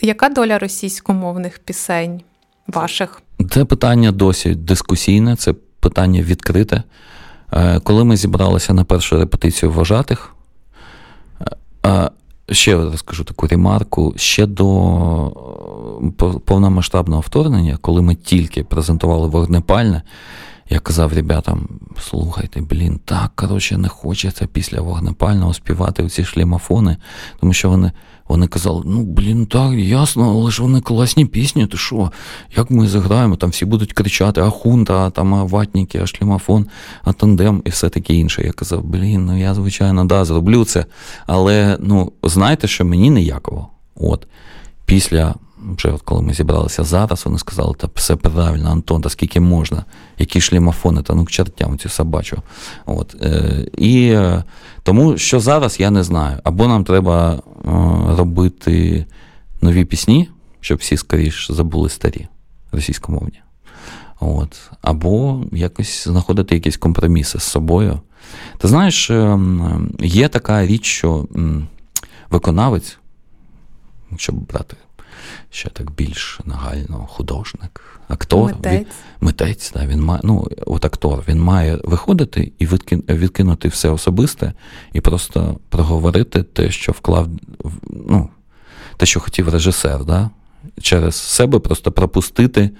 Яка 0.00 0.28
доля 0.28 0.58
російськомовних 0.58 1.58
пісень 1.58 2.20
ваших? 2.66 3.22
Це 3.50 3.64
питання 3.64 4.12
досі 4.12 4.54
дискусійне, 4.54 5.36
це 5.36 5.52
питання 5.80 6.22
відкрите. 6.22 6.82
Е, 7.52 7.80
коли 7.80 8.04
ми 8.04 8.16
зібралися 8.16 8.74
на 8.74 8.84
першу 8.84 9.18
репетицію 9.18 9.72
вважатих, 9.72 10.34
а, 11.82 12.10
Ще 12.52 12.74
розкажу 12.74 13.24
таку 13.24 13.46
ремарку. 13.46 14.14
Ще 14.16 14.46
до 14.46 15.32
повномасштабного 16.44 17.20
вторгнення, 17.20 17.78
коли 17.80 18.02
ми 18.02 18.14
тільки 18.14 18.64
презентували 18.64 19.28
вогнепальне, 19.28 20.02
я 20.70 20.78
казав 20.78 21.12
ребятам: 21.12 21.68
слухайте, 22.00 22.60
блін, 22.60 23.00
так 23.04 23.32
коротше, 23.34 23.78
не 23.78 23.88
хочеться 23.88 24.46
після 24.46 24.80
вогнепального 24.80 25.54
співати 25.54 26.08
ці 26.08 26.24
шлімофони, 26.24 26.96
тому 27.40 27.52
що 27.52 27.70
вони 27.70 27.92
вони 28.28 28.46
казали, 28.46 28.82
ну, 28.86 29.02
блін, 29.04 29.46
так, 29.46 29.72
ясно, 29.74 30.30
але 30.30 30.50
ж 30.50 30.62
вони 30.62 30.80
класні 30.80 31.26
пісні, 31.26 31.66
ти 31.66 31.76
що? 31.76 32.12
Як 32.56 32.70
ми 32.70 32.88
заграємо? 32.88 33.36
Там 33.36 33.50
всі 33.50 33.64
будуть 33.64 33.92
кричати, 33.92 34.40
а 34.40 34.50
хунта, 34.50 34.94
а 34.94 35.10
там 35.10 35.34
а 35.34 35.44
ватніки, 35.44 36.00
а 36.02 36.06
шлімофон, 36.06 36.66
а 37.04 37.12
тандем 37.12 37.62
і 37.64 37.70
все 37.70 37.88
таке 37.88 38.14
інше. 38.14 38.42
Я 38.42 38.52
казав, 38.52 38.84
блін, 38.84 39.26
ну 39.26 39.38
я, 39.38 39.54
звичайно, 39.54 40.04
да, 40.04 40.24
зроблю 40.24 40.64
це. 40.64 40.84
Але 41.26 41.76
ну, 41.80 42.12
знаєте, 42.22 42.68
що 42.68 42.84
мені 42.84 43.10
ніяково. 43.10 43.68
От, 43.96 44.26
Після 44.84 45.34
вже 45.76 45.88
от 45.88 46.02
коли 46.02 46.22
ми 46.22 46.34
зібралися 46.34 46.84
зараз, 46.84 47.26
вони 47.26 47.38
сказали, 47.38 47.74
та 47.78 47.88
все 47.94 48.16
правильно, 48.16 48.70
Антон, 48.70 49.02
та 49.02 49.08
скільки 49.08 49.40
можна, 49.40 49.84
які 50.18 50.40
шлімофони, 50.40 51.02
та 51.02 51.14
ну 51.14 51.24
к 51.24 51.30
чертям 51.30 51.78
цю 51.78 51.88
собачу. 51.88 52.42
От, 52.86 53.16
е, 53.22 53.66
І 53.78 54.08
е, 54.08 54.44
тому 54.82 55.18
що 55.18 55.40
зараз 55.40 55.80
я 55.80 55.90
не 55.90 56.02
знаю. 56.02 56.38
Або 56.44 56.68
нам 56.68 56.84
треба 56.84 57.42
робити 58.08 59.06
нові 59.60 59.84
пісні, 59.84 60.28
щоб 60.60 60.78
всі 60.78 60.96
скоріш 60.96 61.50
забули 61.50 61.88
старі 61.88 62.28
російськомовні. 62.72 63.40
От. 64.20 64.70
Або 64.82 65.44
якось 65.52 66.04
знаходити 66.08 66.54
якісь 66.54 66.76
компроміси 66.76 67.38
з 67.38 67.42
собою. 67.42 68.00
Ти 68.58 68.68
знаєш, 68.68 69.10
ем, 69.10 69.94
є 70.00 70.28
така 70.28 70.66
річ, 70.66 70.84
що 70.84 71.26
виконавець, 72.30 72.98
щоб 74.16 74.34
брати 74.34 74.76
ще 75.50 75.68
так 75.68 75.90
більш 75.90 76.40
нагально, 76.44 77.06
художник, 77.10 78.00
актор, 78.08 78.46
митець, 78.46 78.72
він, 78.72 78.86
митець 79.20 79.72
да, 79.72 79.86
він 79.86 80.02
має, 80.02 80.20
ну, 80.24 80.48
от 80.66 80.84
актор, 80.84 81.24
він 81.28 81.40
має 81.40 81.78
виходити 81.84 82.52
і 82.58 82.66
відкинути 83.08 83.68
все 83.68 83.88
особисте, 83.88 84.52
і 84.92 85.00
просто 85.00 85.58
проговорити 85.68 86.42
те, 86.42 86.70
що 86.70 86.92
вклав, 86.92 87.28
ну, 87.90 88.28
те, 88.96 89.06
що 89.06 89.20
хотів 89.20 89.48
режисер, 89.48 90.04
да? 90.04 90.30
через 90.82 91.14
себе 91.14 91.58
просто 91.58 91.92
пропустити 91.92 92.70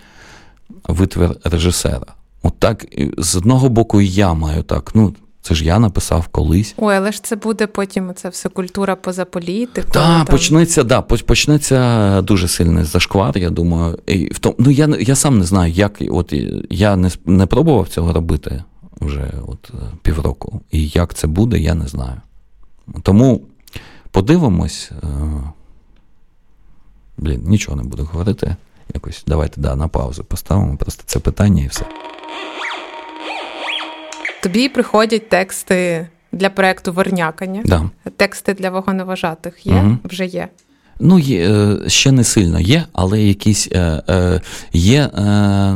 витвір 0.88 1.36
режисера. 1.44 2.14
От 2.42 2.58
так, 2.58 2.86
з 3.18 3.36
одного 3.36 3.68
боку, 3.68 4.00
і 4.00 4.08
я 4.08 4.34
маю 4.34 4.62
так. 4.62 4.90
ну, 4.94 5.14
Це 5.42 5.54
ж 5.54 5.64
я 5.64 5.78
написав 5.78 6.28
колись. 6.28 6.74
Ой, 6.76 6.96
але 6.96 7.12
ж 7.12 7.22
це 7.22 7.36
буде 7.36 7.66
потім 7.66 8.12
це 8.14 8.28
все 8.28 8.48
культура 8.48 8.96
поза 8.96 9.24
політикою. 9.24 9.92
Так, 9.92 10.26
почнеться, 10.26 10.82
да, 10.82 11.02
почнеться 11.02 12.22
дуже 12.22 12.48
сильний 12.48 12.84
зашквар, 12.84 13.38
я 13.38 13.50
думаю. 13.50 13.98
І 14.06 14.26
в 14.32 14.38
тому, 14.38 14.54
ну, 14.58 14.70
Я 14.70 14.96
я 15.00 15.14
сам 15.14 15.38
не 15.38 15.44
знаю, 15.44 15.72
як. 15.72 16.02
от 16.10 16.34
Я 16.70 16.96
не 16.96 17.10
не 17.26 17.46
пробував 17.46 17.88
цього 17.88 18.12
робити 18.12 18.64
вже 19.00 19.32
от 19.46 19.70
півроку. 20.02 20.60
І 20.70 20.88
як 20.88 21.14
це 21.14 21.26
буде, 21.26 21.58
я 21.58 21.74
не 21.74 21.86
знаю. 21.86 22.20
Тому 23.02 23.40
подивимось. 24.10 24.90
Е, 25.02 25.06
блін, 27.18 27.42
нічого 27.46 27.76
не 27.76 27.82
буду 27.82 28.08
говорити. 28.12 28.56
Якось 28.94 29.24
давайте 29.26 29.60
да, 29.60 29.76
на 29.76 29.88
паузу 29.88 30.24
поставимо 30.24 30.76
просто 30.76 31.02
це 31.06 31.18
питання 31.18 31.62
і 31.62 31.66
все. 31.66 31.84
Тобі 34.42 34.68
приходять 34.68 35.28
тексти 35.28 36.08
для 36.32 36.50
проєкту 36.50 36.92
Вернякання. 36.92 37.62
Да. 37.64 37.90
Тексти 38.16 38.54
для 38.54 38.70
вагоноважатих 38.70 39.66
є? 39.66 39.72
Угу. 39.72 39.98
Вже 40.04 40.26
є. 40.26 40.48
Ну, 41.00 41.18
є, 41.18 41.50
е, 41.50 41.88
ще 41.88 42.12
не 42.12 42.24
сильно 42.24 42.60
є, 42.60 42.84
але 42.92 43.20
якісь 43.22 43.68
е, 43.72 44.02
е, 44.08 44.40
є 44.72 45.10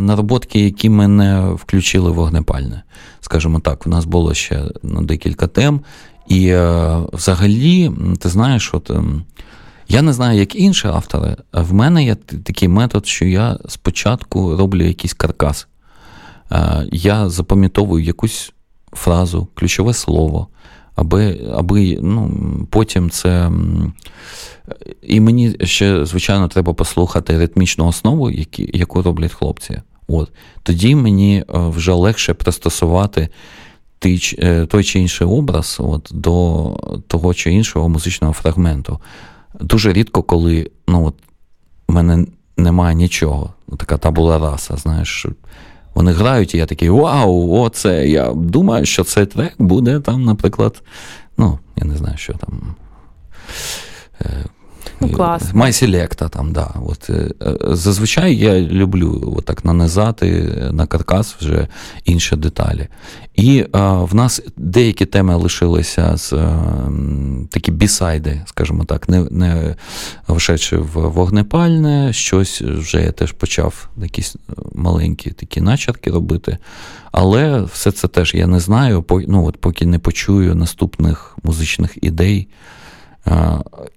нароботки, 0.01 0.61
які 0.61 0.91
ми 0.91 1.09
не 1.09 1.41
включили 1.41 2.11
в 2.11 2.15
вогнепальне. 2.15 2.83
Скажімо 3.21 3.61
так, 3.61 3.87
в 3.87 3.89
нас 3.89 4.05
було 4.05 4.35
ще 4.35 4.63
ну, 4.83 5.03
декілька 5.03 5.47
тем. 5.47 5.81
І 6.29 6.55
взагалі, 7.13 7.91
ти 8.21 8.29
знаєш, 8.29 8.75
от. 8.75 8.91
Ем, 8.91 9.23
я 9.89 10.03
не 10.03 10.13
знаю, 10.13 10.39
як 10.39 10.57
інші 10.57 10.89
автори, 10.89 11.37
в 11.53 11.75
мене 11.75 12.05
є 12.05 12.15
такий 12.15 12.69
метод, 12.69 13.07
що 13.07 13.25
я 13.25 13.59
спочатку 13.69 14.57
роблю 14.57 14.85
якийсь 14.85 15.13
каркас. 15.13 15.67
Я 16.93 17.29
запам'ятовую 17.29 18.05
якусь 18.05 18.53
фразу, 18.93 19.49
ключове 19.55 19.95
слово, 19.95 20.49
аби 20.95 21.51
аби 21.55 21.99
ну, 22.03 22.31
потім 22.71 23.11
це. 23.11 23.51
І 25.03 25.21
мені 25.21 25.57
ще, 25.61 26.07
звичайно, 26.07 26.49
треба 26.49 26.75
послухати 26.75 27.39
ритмічну 27.39 27.87
основу, 27.87 28.31
які, 28.31 28.71
яку 28.75 29.03
роблять 29.03 29.33
хлопці. 29.33 29.81
От. 30.09 30.33
Тоді 30.63 30.95
мені 30.95 31.39
е, 31.39 31.45
вже 31.49 31.93
легше 31.93 32.35
пристосувати 32.35 33.29
той, 33.99 34.37
е, 34.75 34.83
чи 34.83 35.01
інший 35.01 35.27
образ 35.27 35.77
от, 35.81 36.11
до 36.15 37.01
того 37.07 37.35
чи 37.35 37.53
іншого 37.53 37.89
музичного 37.89 38.35
фрагменту 38.35 39.01
дуже 39.61 39.93
рідко, 39.93 40.23
коли 40.23 40.71
ну, 40.89 41.07
от, 41.07 41.15
у 41.89 41.93
мене 41.93 42.27
немає 42.57 42.95
нічого. 42.95 43.53
Така 43.79 43.99
табула 43.99 44.39
раса, 44.39 44.77
знаєш. 44.77 45.27
Вони 45.95 46.13
грають, 46.13 46.55
і 46.55 46.59
я 46.59 46.67
такий 46.67 46.91
вау, 46.91 47.51
оце. 47.51 48.09
Я 48.09 48.33
думаю, 48.35 48.87
що 48.87 49.05
цей 49.05 49.27
трек 49.27 49.55
буде 49.59 50.01
там, 50.01 50.25
наприклад, 50.25 50.83
ну, 51.37 51.59
я 51.77 51.85
не 51.85 51.97
знаю, 51.97 52.17
що 52.17 52.33
там. 52.33 52.75
Е, 55.03 55.07
Ну, 55.07 55.09
клас. 55.09 55.43
MySelect, 55.55 56.29
там, 56.29 56.53
да. 56.53 56.71
От, 56.87 57.11
е, 57.11 57.31
е, 57.43 57.57
Зазвичай 57.63 58.37
я 58.37 58.61
люблю 58.61 59.43
так 59.45 59.65
нанизати 59.65 60.53
на 60.73 60.87
каркас 60.87 61.37
вже 61.41 61.69
інші 62.05 62.37
деталі. 62.37 62.89
І 63.35 63.65
в 63.83 64.15
нас 64.15 64.43
деякі 64.57 65.07
теми 65.07 65.35
лишилися 65.37 66.17
з 66.17 66.33
а, 66.33 66.91
такі 67.51 67.73
бісайди, 67.73 68.43
скажімо 68.47 68.85
так, 68.85 69.09
не 69.09 69.27
не 69.31 69.77
вшедши 70.29 70.77
в 70.77 71.09
вогнепальне, 71.09 72.13
щось 72.13 72.63
вже 72.63 73.03
я 73.03 73.13
теж 73.13 73.33
почав 73.33 73.89
якісь 73.97 74.37
маленькі 74.75 75.31
такі 75.31 75.61
начерки 75.61 76.11
робити. 76.11 76.59
Але 77.13 77.63
все 77.63 77.93
це 77.93 78.09
теж 78.09 78.35
я 78.35 78.47
не 78.47 78.61
знаю, 78.61 79.05
ну, 79.29 79.47
от 79.47 79.57
поки 79.57 79.87
не 79.87 79.99
почую 79.99 80.55
наступних 80.55 81.37
музичних 81.43 81.99
ідей. 82.03 82.49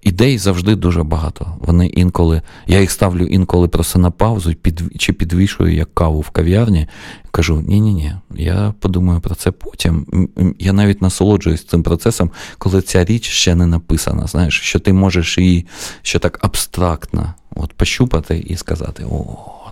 Ідей 0.02 0.38
завжди 0.38 0.76
дуже 0.76 1.02
багато. 1.02 1.56
Вони 1.60 1.86
інколи, 1.86 2.42
я 2.66 2.80
їх 2.80 2.90
ставлю 2.90 3.24
інколи 3.26 3.68
просто 3.68 3.98
на 3.98 4.10
паузу 4.10 4.54
під, 4.54 4.82
чи 4.98 5.12
підвішую 5.12 5.74
як 5.74 5.94
каву 5.94 6.20
в 6.20 6.30
кав'ярні. 6.30 6.86
Кажу: 7.30 7.64
ні-ні-ні, 7.66 8.12
я 8.34 8.74
подумаю 8.80 9.20
про 9.20 9.34
це 9.34 9.50
потім. 9.50 10.28
Я 10.58 10.72
навіть 10.72 11.02
насолоджуюсь 11.02 11.64
цим 11.64 11.82
процесом, 11.82 12.30
коли 12.58 12.82
ця 12.82 13.04
річ 13.04 13.28
ще 13.28 13.54
не 13.54 13.66
написана. 13.66 14.26
Знаєш, 14.26 14.60
що 14.60 14.78
ти 14.78 14.92
можеш 14.92 15.38
її 15.38 15.66
ще 16.02 16.18
так 16.18 16.38
абстрактно 16.42 17.34
от, 17.54 17.72
пощупати 17.72 18.38
і 18.38 18.56
сказати: 18.56 19.04
о, 19.10 19.24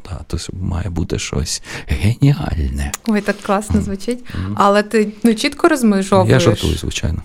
та, 0.03 0.21
тут 0.27 0.49
має 0.53 0.91
бути 0.91 1.19
щось 1.19 1.63
геніальне. 1.87 2.93
Ой, 3.09 3.21
так 3.21 3.37
класно 3.41 3.83
звучить. 3.83 4.19
Mm-hmm. 4.19 4.53
Але 4.55 4.83
ти 4.83 5.13
ну, 5.23 5.35
чітко 5.35 5.69
розмежовуєш. 5.69 6.33
Я 6.33 6.41
жартую, 6.41 6.77
звичайно. 6.77 7.23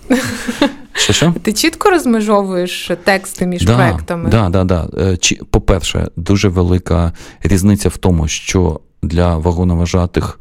Що, 0.93 1.13
що? 1.13 1.33
Ти 1.41 1.53
чітко 1.53 1.89
розмежовуєш 1.89 2.91
тексти 3.03 3.45
між 3.45 3.65
да, 3.65 3.75
проектами? 3.75 4.29
Так, 4.29 4.49
да, 4.51 4.63
да, 4.63 4.87
да. 4.87 5.17
По-перше, 5.49 6.07
дуже 6.15 6.47
велика 6.47 7.13
різниця 7.43 7.89
в 7.89 7.97
тому, 7.97 8.27
що 8.27 8.79
для 9.03 9.37
вагоноважатих 9.37 10.39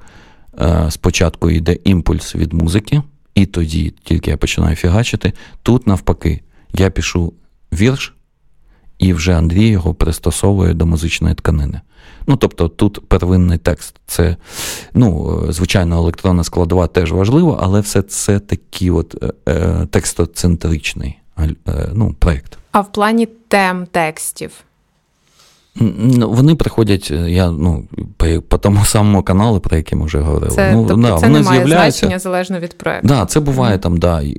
е, 0.60 0.86
спочатку 0.90 1.50
йде 1.50 1.76
імпульс 1.84 2.34
від 2.34 2.52
музики, 2.52 3.02
і 3.34 3.46
тоді 3.46 3.94
тільки 4.04 4.30
я 4.30 4.36
починаю 4.36 4.76
фігачити. 4.76 5.32
Тут, 5.62 5.86
навпаки, 5.86 6.40
я 6.72 6.90
пишу 6.90 7.32
вірш, 7.72 8.14
і 9.00 9.12
вже 9.12 9.34
Андрій 9.34 9.68
його 9.68 9.94
пристосовує 9.94 10.74
до 10.74 10.86
музичної 10.86 11.34
тканини. 11.34 11.80
Ну, 12.26 12.36
тобто 12.36 12.68
тут 12.68 13.08
первинний 13.08 13.58
текст. 13.58 13.96
Це, 14.06 14.36
ну, 14.94 15.42
звичайно, 15.48 15.96
електронна 15.96 16.44
складова 16.44 16.86
теж 16.86 17.12
важлива, 17.12 17.58
але 17.62 17.80
все 17.80 18.02
це 18.02 18.38
такий 18.38 18.90
от 18.90 19.22
е, 19.22 19.32
е, 19.48 19.86
текстоцентричний 19.90 21.18
е, 21.38 21.54
ну, 21.92 22.14
проєкт. 22.18 22.58
А 22.72 22.80
в 22.80 22.92
плані 22.92 23.28
тем 23.48 23.86
текстів? 23.86 24.52
Ну, 25.74 26.30
вони 26.30 26.54
приходять, 26.54 27.08
е, 27.10 27.30
я 27.30 27.50
ну, 27.50 27.84
по, 28.16 28.26
по 28.48 28.58
тому 28.58 28.84
самому 28.84 29.22
каналу, 29.22 29.60
про 29.60 29.76
який 29.76 29.98
ми 29.98 30.04
вже 30.04 30.18
говорили. 30.18 30.54
Це, 30.54 30.72
ну, 30.72 30.86
тобто, 30.88 31.08
да, 31.08 31.18
це 31.18 31.28
не 31.28 31.40
має 31.40 31.66
значення 31.66 32.18
залежно 32.18 32.60
від 32.60 32.78
проєкту. 32.78 33.08
Да, 33.08 33.26
це 33.26 33.40
буває 33.40 33.76
mm. 33.76 33.80
там, 33.80 33.98
да, 33.98 34.22
е, 34.22 34.34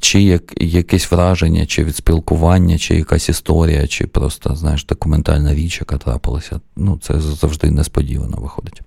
чи 0.00 0.22
як, 0.22 0.42
якесь 0.62 1.10
враження, 1.10 1.66
чи 1.66 1.84
від 1.84 1.96
спілкування, 1.96 2.78
чи 2.78 2.94
якась 2.94 3.28
історія, 3.28 3.86
чи 3.86 4.06
просто, 4.06 4.56
знаєш, 4.56 4.84
документальна 4.84 5.54
річ, 5.54 5.80
яка 5.80 5.96
трапилася. 5.96 6.60
Ну, 6.76 6.98
це 7.02 7.20
завжди 7.20 7.70
несподівано 7.70 8.36
виходить. 8.40 8.82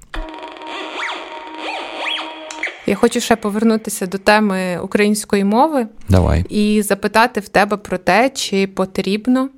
Я 2.87 2.95
хочу 2.95 3.19
ще 3.19 3.35
повернутися 3.35 4.07
до 4.07 4.17
теми 4.17 4.79
української 4.83 5.43
мови 5.43 5.87
Давай. 6.09 6.45
і 6.49 6.81
запитати 6.81 7.39
в 7.39 7.49
тебе 7.49 7.77
про 7.77 7.97
те, 7.97 8.29
чи 8.29 8.67
потрібно 8.67 9.49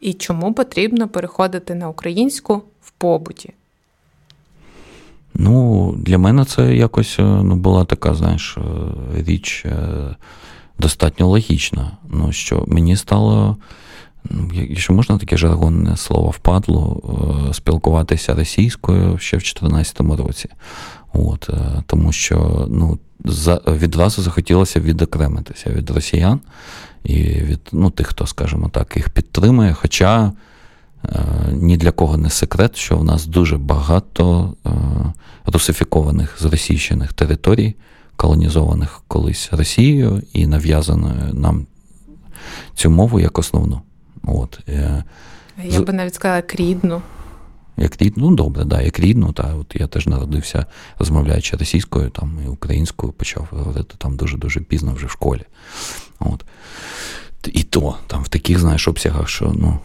і 0.00 0.12
чому 0.12 0.52
потрібно 0.54 1.08
переходити 1.08 1.74
на 1.74 1.88
українську 1.88 2.62
в 2.80 2.90
побуті? 2.90 3.52
Ну, 5.34 5.94
для 5.98 6.18
мене 6.18 6.44
це 6.44 6.76
якось 6.76 7.18
е, 7.18 7.22
ну, 7.22 7.56
була 7.56 7.84
така, 7.84 8.14
знаєш, 8.14 8.58
е, 8.58 8.62
річ 9.22 9.64
е, 9.66 9.76
достатньо 10.78 11.26
логічна. 11.28 11.90
Ну, 12.08 12.32
що 12.32 12.64
мені 12.66 12.96
стало, 12.96 13.56
ну, 14.30 14.50
якщо 14.54 14.92
можна 14.92 15.18
таке 15.18 15.36
жаргонне 15.36 15.96
слово 15.96 16.30
впадло, 16.30 17.02
спілкуватися 17.52 18.34
російською 18.34 19.18
ще 19.18 19.36
в 19.36 19.40
2014 19.40 20.00
році. 20.00 20.48
От, 21.12 21.50
Тому 21.86 22.12
що 22.12 22.66
ну, 22.70 22.98
відразу 23.66 24.22
захотілося 24.22 24.80
відокремитися 24.80 25.70
від 25.70 25.90
росіян 25.90 26.40
і 27.04 27.16
від 27.22 27.60
ну, 27.72 27.90
тих, 27.90 28.06
хто, 28.06 28.26
скажімо 28.26 28.68
так, 28.68 28.96
їх 28.96 29.10
підтримує. 29.10 29.72
Хоча 29.72 30.32
е, 31.04 31.10
ні 31.52 31.76
для 31.76 31.92
кого 31.92 32.16
не 32.16 32.30
секрет, 32.30 32.76
що 32.76 32.96
в 32.96 33.04
нас 33.04 33.26
дуже 33.26 33.58
багато 33.58 34.54
е, 34.66 34.70
русифікованих 35.46 36.36
зросійщених 36.40 37.12
територій, 37.12 37.74
колонізованих 38.16 39.02
колись 39.08 39.48
Росією 39.52 40.22
і 40.32 40.46
нав'язаною 40.46 41.34
нам 41.34 41.66
цю 42.74 42.90
мову 42.90 43.20
як 43.20 43.38
основну. 43.38 43.80
От. 44.24 44.60
Я 45.64 45.80
би 45.80 45.92
навіть 45.92 46.14
сказала 46.14 46.36
як 46.36 46.54
рідну. 46.54 47.02
Як 47.76 48.02
рідну, 48.02 48.30
ну 48.30 48.36
добре, 48.36 48.64
да, 48.64 48.82
як 48.82 49.00
рідну. 49.00 49.32
Та, 49.32 49.54
от 49.54 49.76
Я 49.80 49.86
теж 49.86 50.06
народився, 50.06 50.66
розмовляючи 50.98 51.56
російською 51.56 52.10
там, 52.10 52.38
і 52.46 52.48
українською, 52.48 53.12
почав 53.12 53.48
говорити 53.50 53.94
там 53.98 54.16
дуже-дуже 54.16 54.60
пізно 54.60 54.94
вже 54.94 55.06
в 55.06 55.10
школі. 55.10 55.42
От. 56.20 56.44
І 57.52 57.62
то 57.62 57.96
там 58.06 58.22
в 58.22 58.28
таких, 58.28 58.58
знаєш, 58.58 58.88
обсягах, 58.88 59.28
що 59.28 59.52
ну, 59.56 59.78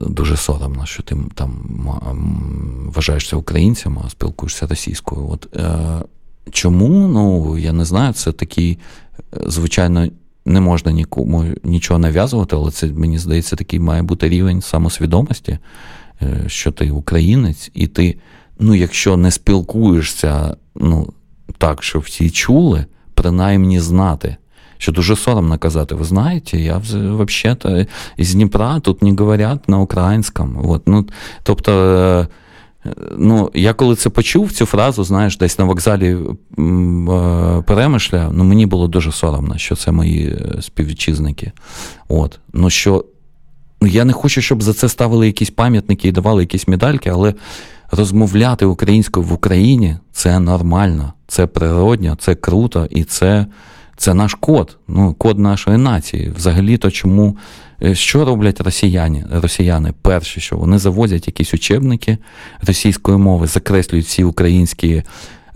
дуже 0.00 0.36
соромно, 0.36 0.86
що 0.86 1.02
ти 1.02 1.16
там 1.34 1.50
вважаєшся 2.94 3.36
українцем, 3.36 3.98
а 4.04 4.10
спілкуєшся 4.10 4.66
російською. 4.66 5.28
От, 5.28 5.56
е, 5.56 6.02
Чому? 6.50 7.08
Ну, 7.08 7.58
я 7.58 7.72
не 7.72 7.84
знаю, 7.84 8.12
це 8.12 8.32
такий, 8.32 8.78
звичайно, 9.46 10.08
не 10.44 10.60
можна 10.60 10.92
нікому 10.92 11.44
нічого 11.64 11.98
нав'язувати, 11.98 12.56
але 12.56 12.70
це, 12.70 12.86
мені 12.86 13.18
здається, 13.18 13.56
такий 13.56 13.80
має 13.80 14.02
бути 14.02 14.28
рівень 14.28 14.62
самосвідомості, 14.62 15.52
е, 15.52 15.58
що 16.46 16.72
ти 16.72 16.90
українець, 16.90 17.70
і 17.74 17.86
ти, 17.86 18.18
ну, 18.58 18.74
якщо 18.74 19.16
не 19.16 19.30
спілкуєшся, 19.30 20.56
ну, 20.74 21.12
так, 21.58 21.82
щоб 21.82 22.02
всі 22.02 22.30
чули, 22.30 22.86
принаймні 23.14 23.80
знати. 23.80 24.36
Що 24.78 24.92
дуже 24.92 25.16
соромно 25.16 25.58
казати, 25.58 25.94
ви 25.94 26.04
знаєте, 26.04 26.58
я 26.58 26.78
взагалі 26.78 27.86
з 28.18 28.34
Дніпра 28.34 28.80
тут 28.80 29.02
не 29.02 29.10
говорять 29.10 29.68
на 29.68 29.78
українському. 29.78 30.70
От, 30.70 30.82
ну, 30.88 31.06
Тобто, 31.42 31.72
е, 31.72 32.26
ну, 33.18 33.50
я 33.54 33.74
коли 33.74 33.96
це 33.96 34.10
почув, 34.10 34.52
цю 34.52 34.66
фразу, 34.66 35.04
знаєш, 35.04 35.36
десь 35.36 35.58
на 35.58 35.64
вокзалі 35.64 36.08
е, 36.08 36.18
перемишля, 37.66 38.30
ну 38.32 38.44
мені 38.44 38.66
було 38.66 38.88
дуже 38.88 39.12
соромно, 39.12 39.58
що 39.58 39.76
це 39.76 39.92
мої 39.92 40.26
е, 40.26 40.62
співвітчизники. 40.62 41.52
От, 42.08 42.40
ну 42.52 42.70
що, 42.70 43.04
Я 43.86 44.04
не 44.04 44.12
хочу, 44.12 44.42
щоб 44.42 44.62
за 44.62 44.74
це 44.74 44.88
ставили 44.88 45.26
якісь 45.26 45.50
пам'ятники 45.50 46.08
і 46.08 46.12
давали 46.12 46.42
якісь 46.42 46.68
медальки, 46.68 47.10
але 47.10 47.34
розмовляти 47.90 48.66
українською 48.66 49.26
в 49.26 49.32
Україні 49.32 49.96
це 50.12 50.40
нормально, 50.40 51.12
це 51.28 51.46
природньо, 51.46 52.16
це 52.20 52.34
круто 52.34 52.88
і 52.90 53.04
це. 53.04 53.46
Це 53.96 54.14
наш 54.14 54.34
код, 54.34 54.78
ну, 54.88 55.14
код 55.14 55.38
нашої 55.38 55.78
нації. 55.78 56.32
Взагалі-то 56.36 56.90
чому 56.90 57.36
е, 57.82 57.94
що 57.94 58.24
роблять 58.24 58.60
росіяни? 58.60 59.24
Росіяни? 59.30 59.92
Перше, 60.02 60.40
що 60.40 60.56
вони 60.56 60.78
завозять 60.78 61.26
якісь 61.26 61.54
учебники 61.54 62.18
російської 62.66 63.18
мови, 63.18 63.46
закреслюють 63.46 64.06
всі 64.06 64.24
українські 64.24 65.02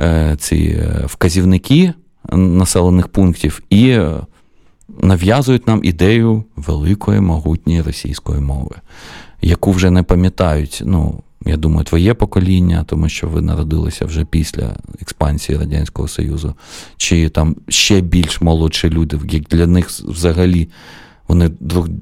е, 0.01 0.37
ці 0.39 0.57
е, 0.57 1.03
вказівники 1.07 1.93
населених 2.33 3.09
пунктів 3.09 3.63
і 3.71 3.89
е, 3.89 4.13
нав'язують 4.89 5.67
нам 5.67 5.81
ідею 5.85 6.45
великої 6.57 7.21
могутньої 7.21 7.83
російської 7.83 8.41
мови, 8.41 8.77
яку 9.43 9.73
вже 9.73 9.91
не 9.91 10.03
пам'ятають. 10.03 10.83
ну, 10.85 11.23
я 11.47 11.57
думаю, 11.57 11.85
твоє 11.85 12.15
покоління, 12.15 12.85
тому 12.89 13.09
що 13.09 13.29
ви 13.29 13.41
народилися 13.41 14.05
вже 14.05 14.25
після 14.25 14.77
експансії 15.01 15.59
Радянського 15.59 16.09
Союзу, 16.09 16.55
чи 16.97 17.29
там 17.29 17.57
ще 17.69 18.01
більш 18.01 18.41
молодші 18.41 18.91
люди, 18.91 19.21
як 19.31 19.43
для 19.43 19.67
них 19.67 19.91
взагалі 19.91 20.69
вони 21.29 21.51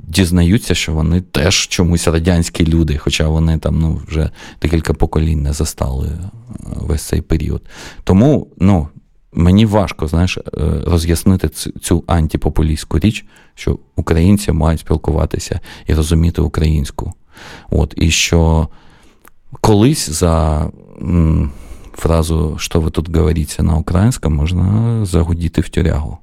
дізнаються, 0.09 0.75
що 0.75 0.93
вони 0.93 1.21
теж 1.21 1.69
чомусь 1.69 2.09
радянські 2.09 2.67
люди, 2.67 2.99
хоча 2.99 3.29
вони 3.29 3.59
там 3.59 3.79
ну, 3.81 4.01
вже 4.09 4.31
декілька 4.63 4.95
поколінь 4.95 5.43
не 5.43 5.53
застали 5.53 6.09
е, 6.09 6.31
весь 6.77 7.03
цей 7.03 7.21
період. 7.21 7.63
Тому 8.05 8.49
ну, 8.59 8.89
мені 9.35 9.67
важко 9.67 10.07
знаєш, 10.07 10.39
е, 10.39 10.43
роз'яснити 10.87 11.49
цю 11.81 12.05
антипопулістську 12.07 12.99
річ, 12.99 13.25
що 13.55 13.79
українці 13.97 14.53
мають 14.53 14.81
спілкуватися 14.81 15.61
і 15.87 15.95
розуміти 15.95 16.43
українську. 16.43 17.13
От, 17.71 17.95
І 17.97 18.11
що 18.11 18.69
колись 19.61 20.11
за 20.11 20.67
м, 21.03 21.51
фразу 21.93 22.57
«Що 22.59 22.81
ви 22.81 22.91
тут 22.91 23.17
говорите 23.17 23.63
на 23.63 23.77
українському» 23.77 24.37
можна 24.37 25.05
загудіти 25.05 25.61
в 25.61 25.69
тюрягу. 25.69 26.19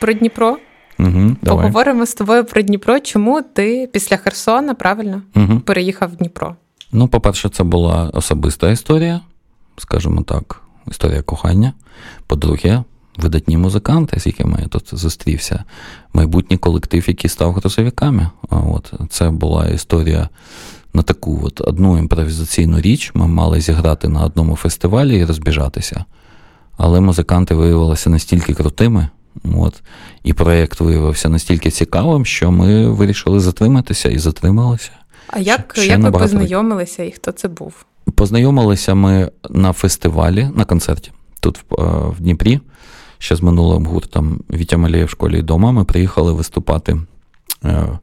Про 0.00 0.12
Дніпро. 0.12 0.58
Угу, 0.98 1.36
Поговоримо 1.44 2.06
з 2.06 2.14
тобою 2.14 2.44
про 2.44 2.62
Дніпро. 2.62 3.00
Чому 3.00 3.42
ти 3.42 3.88
після 3.92 4.16
Херсона 4.16 4.74
правильно 4.74 5.22
угу. 5.36 5.60
переїхав 5.60 6.10
в 6.10 6.16
Дніпро? 6.16 6.56
Ну, 6.92 7.08
по-перше, 7.08 7.48
це 7.48 7.64
була 7.64 8.10
особиста 8.14 8.70
історія, 8.70 9.20
скажімо 9.76 10.22
так, 10.22 10.62
історія 10.90 11.22
кохання. 11.22 11.72
По-друге, 12.26 12.82
видатні 13.16 13.56
музиканти, 13.56 14.20
з 14.20 14.26
якими 14.26 14.58
я 14.62 14.68
тут 14.68 14.88
зустрівся, 14.92 15.64
майбутній 16.12 16.58
колектив, 16.58 17.04
який 17.08 17.30
став 17.30 17.52
грозовиками. 17.52 18.30
От 18.50 18.92
Це 19.10 19.30
була 19.30 19.66
історія 19.66 20.28
на 20.94 21.02
таку 21.02 21.40
от 21.44 21.60
одну 21.60 21.98
імпровізаційну 21.98 22.80
річ. 22.80 23.10
Ми 23.14 23.26
мали 23.26 23.60
зіграти 23.60 24.08
на 24.08 24.24
одному 24.24 24.56
фестивалі 24.56 25.18
і 25.18 25.24
розбіжатися. 25.24 26.04
Але 26.76 27.00
музиканти 27.00 27.54
виявилися 27.54 28.10
настільки 28.10 28.54
крутими, 28.54 29.08
от, 29.56 29.82
і 30.24 30.32
проєкт 30.32 30.80
виявився 30.80 31.28
настільки 31.28 31.70
цікавим, 31.70 32.26
що 32.26 32.50
ми 32.50 32.88
вирішили 32.88 33.40
затриматися 33.40 34.08
і 34.08 34.18
затрималися. 34.18 34.90
А 35.26 35.38
як, 35.38 35.74
ще 35.76 35.86
як 35.86 36.00
ви 36.00 36.10
познайомилися 36.10 37.02
і 37.02 37.10
хто 37.10 37.32
це 37.32 37.48
був? 37.48 37.84
Познайомилися 38.14 38.94
ми 38.94 39.30
на 39.50 39.72
фестивалі, 39.72 40.50
на 40.54 40.64
концерті 40.64 41.12
тут 41.44 41.64
в, 41.70 41.74
в 42.08 42.20
Дніпрі 42.20 42.60
ще 43.18 43.36
з 43.36 43.42
минулим 43.42 43.86
гуртом 43.86 44.40
Вітя 44.50 44.76
Малєєв 44.76 45.06
в 45.06 45.10
школі 45.10 45.40
вдома. 45.40 45.72
Ми 45.72 45.84
приїхали 45.84 46.32
виступати 46.32 47.00
е, 47.64 47.98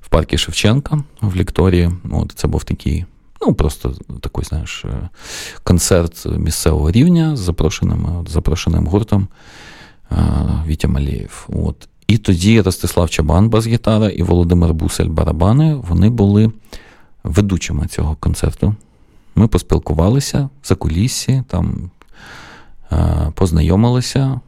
в 0.00 0.08
паркі 0.08 0.38
Шевченка 0.38 1.02
в 1.20 1.36
Лікторії. 1.36 1.90
От 2.10 2.32
Це 2.34 2.48
був 2.48 2.64
такий, 2.64 3.04
ну 3.40 3.54
просто 3.54 3.94
такий, 4.20 4.44
знаєш, 4.44 4.84
е, 4.84 5.08
концерт 5.62 6.26
місцевого 6.38 6.90
рівня 6.90 7.36
з 7.36 7.40
запрошеним, 7.40 8.26
запрошеним 8.28 8.86
гуртом 8.86 9.28
е, 10.12 10.16
Вітя 10.66 10.88
Малєєв. 10.88 11.48
От. 11.48 11.88
І 12.06 12.18
тоді 12.18 12.60
Ростислав 12.60 13.10
Чабан, 13.10 13.48
бас-гітара, 13.48 14.08
і 14.08 14.22
Володимир 14.22 14.74
Бусель 14.74 15.08
барабани 15.08 15.74
вони 15.74 16.10
були 16.10 16.52
ведучими 17.24 17.86
цього 17.86 18.16
концерту. 18.20 18.74
Ми 19.34 19.48
поспілкувалися 19.48 20.48
за 20.64 20.74
кулісі, 20.74 21.42
там 21.48 21.90
познайомилися 23.34 24.40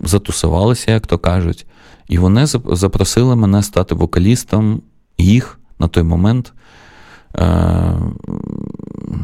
затусувалися, 0.00 0.90
як 0.90 1.06
то 1.06 1.18
кажуть, 1.18 1.66
і 2.08 2.18
вони 2.18 2.46
запросили 2.46 3.36
мене 3.36 3.62
стати 3.62 3.94
вокалістом 3.94 4.82
їх 5.18 5.58
на 5.78 5.88
той 5.88 6.02
момент. 6.02 6.52
Е, 7.34 7.94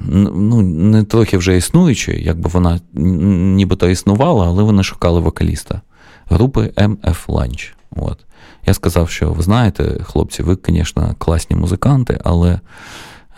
ну, 0.09 0.63
Не 0.63 1.05
трохи 1.05 1.39
вже 1.39 1.57
існуючої, 1.57 2.25
якби 2.25 2.51
вона 2.53 2.81
нібито 2.95 3.89
існувала, 3.89 4.47
але 4.47 4.63
вони 4.63 4.83
шукали 4.83 5.21
вокаліста 5.21 5.81
групи 6.27 6.73
MF 6.77 7.27
Lunch. 7.27 7.73
От. 7.97 8.19
Я 8.67 8.75
сказав, 8.75 9.11
що 9.11 9.33
ви 9.33 9.43
знаєте, 9.43 10.01
хлопці, 10.05 10.43
ви, 10.43 10.59
звісно, 10.67 11.15
класні 11.19 11.57
музиканти, 11.57 12.21
але 12.25 12.61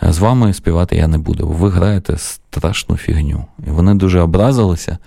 з 0.01 0.19
вами 0.19 0.53
співати 0.53 0.95
я 0.95 1.07
не 1.07 1.17
буду, 1.17 1.47
ви 1.47 1.69
граєте 1.69 2.17
страшну 2.17 2.97
фігню. 2.97 3.45
І 3.67 3.69
вони 3.69 3.93
дуже 3.93 4.19
образилися. 4.19 4.97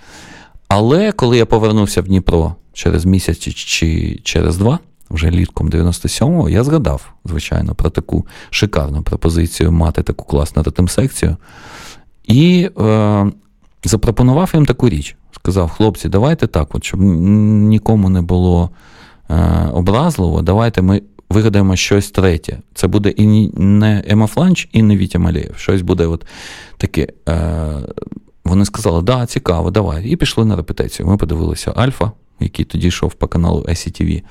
Але 0.68 1.12
коли 1.12 1.38
я 1.38 1.46
повернувся 1.46 2.02
в 2.02 2.04
Дніпро 2.04 2.54
через 2.72 3.04
місяць 3.04 3.38
чи 3.38 4.20
через 4.22 4.56
два, 4.56 4.78
вже 5.10 5.30
літком 5.30 5.70
97-го, 5.70 6.48
я 6.48 6.64
згадав, 6.64 7.12
звичайно, 7.24 7.74
про 7.74 7.90
таку 7.90 8.26
шикарну 8.50 9.02
пропозицію 9.02 9.72
мати 9.72 10.02
таку 10.02 10.24
класну 10.24 10.62
ритм-секцію. 10.62 11.36
І 12.24 12.70
е, 12.80 13.32
запропонував 13.84 14.50
їм 14.54 14.66
таку 14.66 14.88
річ. 14.88 15.16
Сказав, 15.32 15.70
хлопці, 15.70 16.08
давайте 16.08 16.46
так, 16.46 16.74
от, 16.74 16.84
щоб 16.84 17.00
нікому 17.00 18.08
не 18.08 18.22
було 18.22 18.70
е, 19.30 19.68
образливо, 19.72 20.42
давайте 20.42 20.82
ми 20.82 21.02
вигадаємо 21.30 21.76
щось 21.76 22.10
третє. 22.10 22.58
Це 22.74 22.86
буде 22.86 23.08
і 23.08 23.50
не 23.54 24.04
Ема 24.08 24.26
Фланч, 24.26 24.68
і 24.72 24.82
не 24.82 24.96
Вітя 24.96 25.18
Малєєв. 25.18 25.54
Щось 25.56 25.82
буде 25.82 26.06
от 26.06 26.26
таке. 26.76 27.08
Е, 27.28 27.72
вони 28.44 28.64
сказали, 28.64 29.02
да, 29.02 29.26
цікаво, 29.26 29.70
давай. 29.70 30.06
І 30.06 30.16
пішли 30.16 30.44
на 30.44 30.56
репетицію. 30.56 31.08
Ми 31.08 31.16
подивилися 31.16 31.72
Альфа, 31.76 32.12
який 32.40 32.64
тоді 32.64 32.88
йшов 32.88 33.14
по 33.14 33.28
каналу 33.28 33.60
SCTV. 33.60 34.22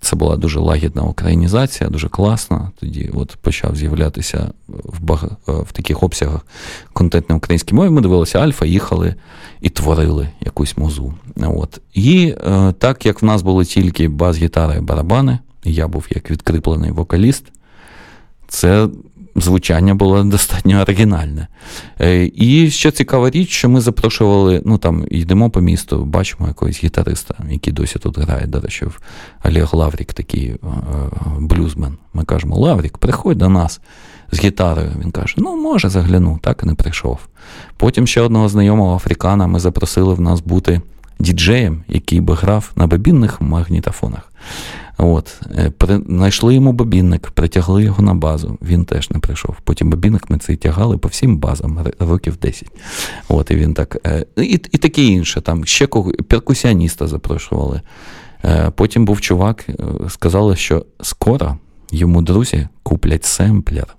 Це 0.00 0.16
була 0.16 0.36
дуже 0.36 0.60
лагідна 0.60 1.02
українізація, 1.02 1.90
дуже 1.90 2.08
класна. 2.08 2.70
Тоді 2.80 3.10
от 3.14 3.36
почав 3.36 3.76
з'являтися 3.76 4.52
в 4.68 5.02
баг... 5.02 5.24
в 5.46 5.72
таких 5.72 6.02
обсягах 6.02 6.46
контент 6.92 7.28
на 7.28 7.36
українській 7.36 7.74
мові. 7.74 7.90
Ми 7.90 8.00
дивилися 8.00 8.38
Альфа, 8.38 8.66
їхали 8.66 9.14
і 9.60 9.70
творили 9.70 10.28
якусь 10.40 10.76
музу. 10.76 11.14
От. 11.36 11.80
І 11.94 12.34
е, 12.46 12.72
так 12.78 13.06
як 13.06 13.22
в 13.22 13.24
нас 13.24 13.42
були 13.42 13.64
тільки 13.64 14.08
бас-гітара 14.08 14.74
і 14.74 14.80
барабани, 14.80 15.38
я 15.64 15.88
був 15.88 16.06
як 16.10 16.30
відкріплений 16.30 16.90
вокаліст, 16.90 17.44
це 18.48 18.88
звучання 19.36 19.94
було 19.94 20.24
достатньо 20.24 20.80
оригінальне. 20.80 21.48
Е, 22.00 22.30
і 22.34 22.70
ще 22.70 22.90
цікава 22.90 23.30
річ, 23.30 23.48
що 23.48 23.68
ми 23.68 23.80
запрошували, 23.80 24.62
ну 24.64 24.78
там 24.78 25.06
йдемо 25.10 25.50
по 25.50 25.60
місту, 25.60 26.04
бачимо 26.04 26.48
якогось 26.48 26.84
гітариста, 26.84 27.34
який 27.50 27.72
досі 27.72 27.98
тут 27.98 28.18
грає, 28.18 28.46
до 28.46 28.60
речі, 28.60 28.86
Олег 29.44 29.68
Лаврік, 29.72 30.12
такий 30.12 30.48
е, 30.48 30.58
блюзмен. 31.38 31.96
Ми 32.14 32.24
кажемо, 32.24 32.56
Лаврік, 32.56 32.98
приходь 32.98 33.38
до 33.38 33.48
нас 33.48 33.80
з 34.32 34.44
гітарою. 34.44 34.92
Він 35.00 35.10
каже: 35.10 35.34
Ну, 35.36 35.56
може, 35.56 35.88
загляну, 35.88 36.38
так 36.42 36.60
і 36.62 36.66
не 36.66 36.74
прийшов. 36.74 37.18
Потім 37.76 38.06
ще 38.06 38.20
одного 38.20 38.48
знайомого 38.48 38.94
африкана 38.94 39.46
ми 39.46 39.60
запросили 39.60 40.14
в 40.14 40.20
нас 40.20 40.40
бути 40.40 40.80
діджеєм, 41.18 41.82
який 41.88 42.20
би 42.20 42.34
грав 42.34 42.70
на 42.76 42.86
бобінних 42.86 43.40
магнітофонах. 43.40 44.32
От, 44.98 45.40
при... 45.78 46.00
Знайшли 46.08 46.54
йому 46.54 46.72
бобінник, 46.72 47.30
притягли 47.30 47.82
його 47.82 48.02
на 48.02 48.14
базу. 48.14 48.58
Він 48.62 48.84
теж 48.84 49.10
не 49.10 49.18
прийшов. 49.18 49.56
Потім 49.64 49.90
бобінник 49.90 50.30
ми 50.30 50.38
цей 50.38 50.56
тягали 50.56 50.98
по 50.98 51.08
всім 51.08 51.38
базам, 51.38 51.86
років 51.98 52.36
10. 52.36 52.68
От, 53.28 53.50
І 53.50 53.54
він 53.54 53.74
так, 53.74 53.96
е, 54.06 54.26
і 54.36 54.60
і 54.72 54.78
таке 54.78 55.02
інше. 55.02 55.40
Там 55.40 55.64
ще 55.64 55.86
кого, 55.86 56.12
перкусіоніста 56.28 57.06
запрошували. 57.06 57.80
Е, 58.44 58.72
потім 58.74 59.04
був 59.04 59.20
чувак, 59.20 59.66
сказали, 60.08 60.56
що 60.56 60.86
скоро 61.00 61.56
йому 61.90 62.22
друзі 62.22 62.68
куплять 62.82 63.24
семплер. 63.24 63.97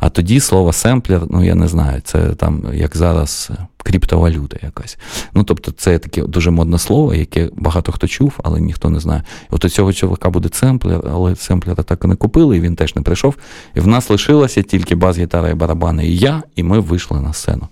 А 0.00 0.08
тоді 0.08 0.40
слово 0.40 0.72
семплер, 0.72 1.22
ну 1.30 1.44
я 1.44 1.54
не 1.54 1.68
знаю, 1.68 2.00
це 2.04 2.34
там, 2.34 2.64
як 2.74 2.96
зараз, 2.96 3.50
е, 3.50 3.66
криптовалюта 3.82 4.56
якась. 4.62 4.98
Ну, 5.34 5.44
тобто, 5.44 5.72
це 5.72 5.98
таке 5.98 6.22
дуже 6.22 6.50
модне 6.50 6.78
слово, 6.78 7.14
яке 7.14 7.50
багато 7.56 7.92
хто 7.92 8.06
чув, 8.06 8.32
але 8.42 8.60
ніхто 8.60 8.90
не 8.90 9.00
знає. 9.00 9.22
От 9.50 9.64
у 9.64 9.68
цього 9.68 9.92
чоловіка 9.92 10.30
буде 10.30 10.48
семплер, 10.52 11.00
але 11.10 11.36
семплера 11.36 11.82
так 11.82 12.04
і 12.04 12.08
не 12.08 12.16
купили, 12.16 12.56
і 12.56 12.60
він 12.60 12.76
теж 12.76 12.96
не 12.96 13.02
прийшов. 13.02 13.36
І 13.74 13.80
в 13.80 13.86
нас 13.86 14.10
лишилося 14.10 14.62
тільки 14.62 14.94
бас-гітара 14.94 15.48
і 15.48 15.54
барабани, 15.54 16.06
і 16.06 16.16
я, 16.16 16.42
і 16.56 16.62
ми 16.62 16.80
вийшли 16.80 17.20
на 17.20 17.32
сцену. 17.32 17.68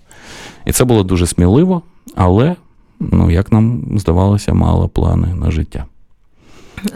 І 0.65 0.71
це 0.71 0.83
було 0.83 1.03
дуже 1.03 1.27
сміливо, 1.27 1.81
але, 2.15 2.55
ну, 2.99 3.31
як 3.31 3.51
нам 3.51 3.83
здавалося, 3.95 4.53
мало 4.53 4.89
плани 4.89 5.35
на 5.35 5.51
життя. 5.51 5.85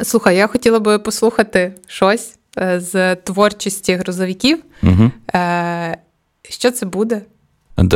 Слухай, 0.04 0.38
я 0.38 0.48
хотіла 0.48 0.80
би 0.80 1.00
послухати 1.00 1.74
щось. 1.88 2.38
Е, 2.60 2.80
з 2.80 3.16
творчості 3.16 3.96
грузовиків. 3.96 4.60
Угу. 4.84 5.12
Що 6.50 6.72
це 6.72 6.86
буде? 6.86 7.22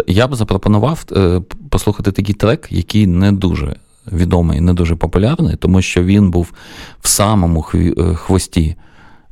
Я 0.08 0.28
б 0.28 0.36
запропонував 0.36 1.06
е, 1.12 1.42
послухати 1.70 2.12
такий 2.12 2.36
трек, 2.36 2.68
який 2.70 3.08
не 3.08 3.32
дуже 3.32 3.76
відомий, 4.12 4.62
не 4.62 4.74
дуже 4.74 4.96
популярний, 4.96 5.56
тому 5.56 5.82
що 5.82 6.04
він 6.04 6.32
був 6.32 6.54
в 7.02 7.08
самому 7.08 7.62
хвості 8.16 8.76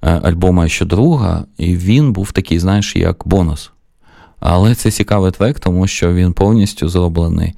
альбома 0.01 0.67
«Що 0.67 0.85
друга, 0.85 1.45
і 1.57 1.75
він 1.75 2.13
був 2.13 2.31
такий, 2.31 2.59
знаєш, 2.59 2.95
як 2.95 3.27
бонус. 3.27 3.71
Але 4.39 4.75
це 4.75 4.91
цікавий 4.91 5.31
трек, 5.31 5.59
тому 5.59 5.87
що 5.87 6.13
він 6.13 6.33
повністю 6.33 6.89
зроблений 6.89 7.53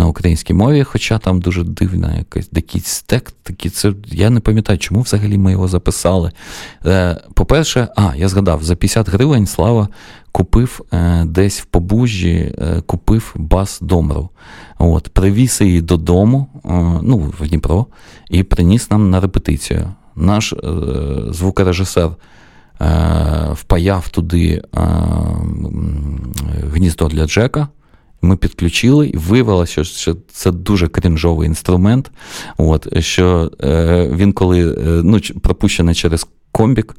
на 0.00 0.06
українській 0.06 0.54
мові, 0.54 0.84
хоча 0.84 1.18
там 1.18 1.40
дуже 1.40 1.64
дивна 1.64 2.14
якась 2.18 2.46
такий 2.46 2.80
стек. 2.80 3.32
Такі, 3.42 3.70
це, 3.70 3.92
Я 4.06 4.30
не 4.30 4.40
пам'ятаю, 4.40 4.78
чому 4.78 5.00
взагалі 5.00 5.38
ми 5.38 5.52
його 5.52 5.68
записали. 5.68 6.32
Е, 6.86 7.16
По-перше, 7.34 7.88
а, 7.96 8.12
я 8.16 8.28
згадав, 8.28 8.62
за 8.62 8.76
50 8.76 9.08
гривень 9.08 9.46
Слава 9.46 9.88
купив 10.32 10.80
е, 10.92 11.24
десь 11.24 11.60
в 11.60 11.64
побужжі, 11.64 12.54
е, 12.58 12.82
купив 12.86 13.34
бас 13.36 13.78
Домру. 13.80 14.30
От, 14.78 15.08
Привіз 15.08 15.60
її 15.60 15.80
додому, 15.80 16.46
ну, 17.02 17.32
в 17.38 17.48
Дніпро, 17.48 17.86
і 18.30 18.42
приніс 18.42 18.90
нам 18.90 19.10
на 19.10 19.20
репетицію. 19.20 19.92
Наш 20.16 20.54
звукорежисер. 21.30 22.10
Впаяв 23.52 24.08
туди 24.08 24.62
гніздо 26.72 27.08
для 27.08 27.26
Джека, 27.26 27.68
ми 28.22 28.36
підключили 28.36 29.08
і 29.08 29.16
виявилося, 29.16 29.84
що 29.84 30.16
це 30.32 30.50
дуже 30.50 30.88
крінжовий 30.88 31.48
інструмент. 31.48 32.10
От, 32.56 33.02
Що 33.02 33.52
е, 33.62 34.10
він, 34.12 34.32
коли 34.32 34.72
е, 34.72 34.76
ну, 35.04 35.20
пропущений 35.20 35.94
через 35.94 36.26
комбік, 36.52 36.96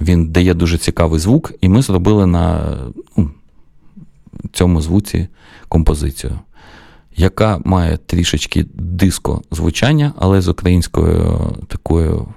він 0.00 0.28
дає 0.28 0.54
дуже 0.54 0.78
цікавий 0.78 1.20
звук, 1.20 1.52
і 1.60 1.68
ми 1.68 1.82
зробили 1.82 2.26
на 2.26 2.76
ну, 3.16 3.30
цьому 4.52 4.80
звуці 4.80 5.28
композицію, 5.68 6.38
яка 7.16 7.60
має 7.64 7.96
трішечки 7.96 8.66
диско 8.74 9.42
звучання, 9.50 10.12
але 10.18 10.40
з 10.40 10.48
українською 10.48 11.40
такою 11.68 12.28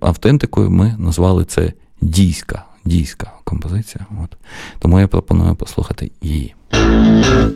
автентикою 0.00 0.70
ми 0.70 0.94
назвали 0.98 1.44
це 1.44 1.72
дійська. 2.00 2.64
Дійська 2.86 3.32
композиція. 3.44 4.06
От. 4.24 4.36
Тому 4.78 5.00
я 5.00 5.08
пропоную 5.08 5.54
послухати 5.54 6.10
її. 6.22 6.54
Thank 6.84 7.54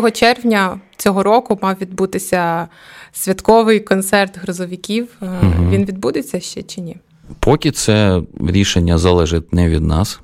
12 0.00 0.16
червня 0.16 0.80
цього 0.96 1.22
року 1.22 1.58
мав 1.62 1.76
відбутися 1.80 2.68
святковий 3.12 3.80
концерт 3.80 4.38
грозовиків. 4.38 5.08
Угу. 5.20 5.70
Він 5.70 5.84
відбудеться 5.84 6.40
ще 6.40 6.62
чи 6.62 6.80
ні? 6.80 6.96
Поки 7.38 7.70
це 7.70 8.22
рішення 8.40 8.98
залежить 8.98 9.52
не 9.52 9.68
від 9.68 9.82
нас, 9.82 10.20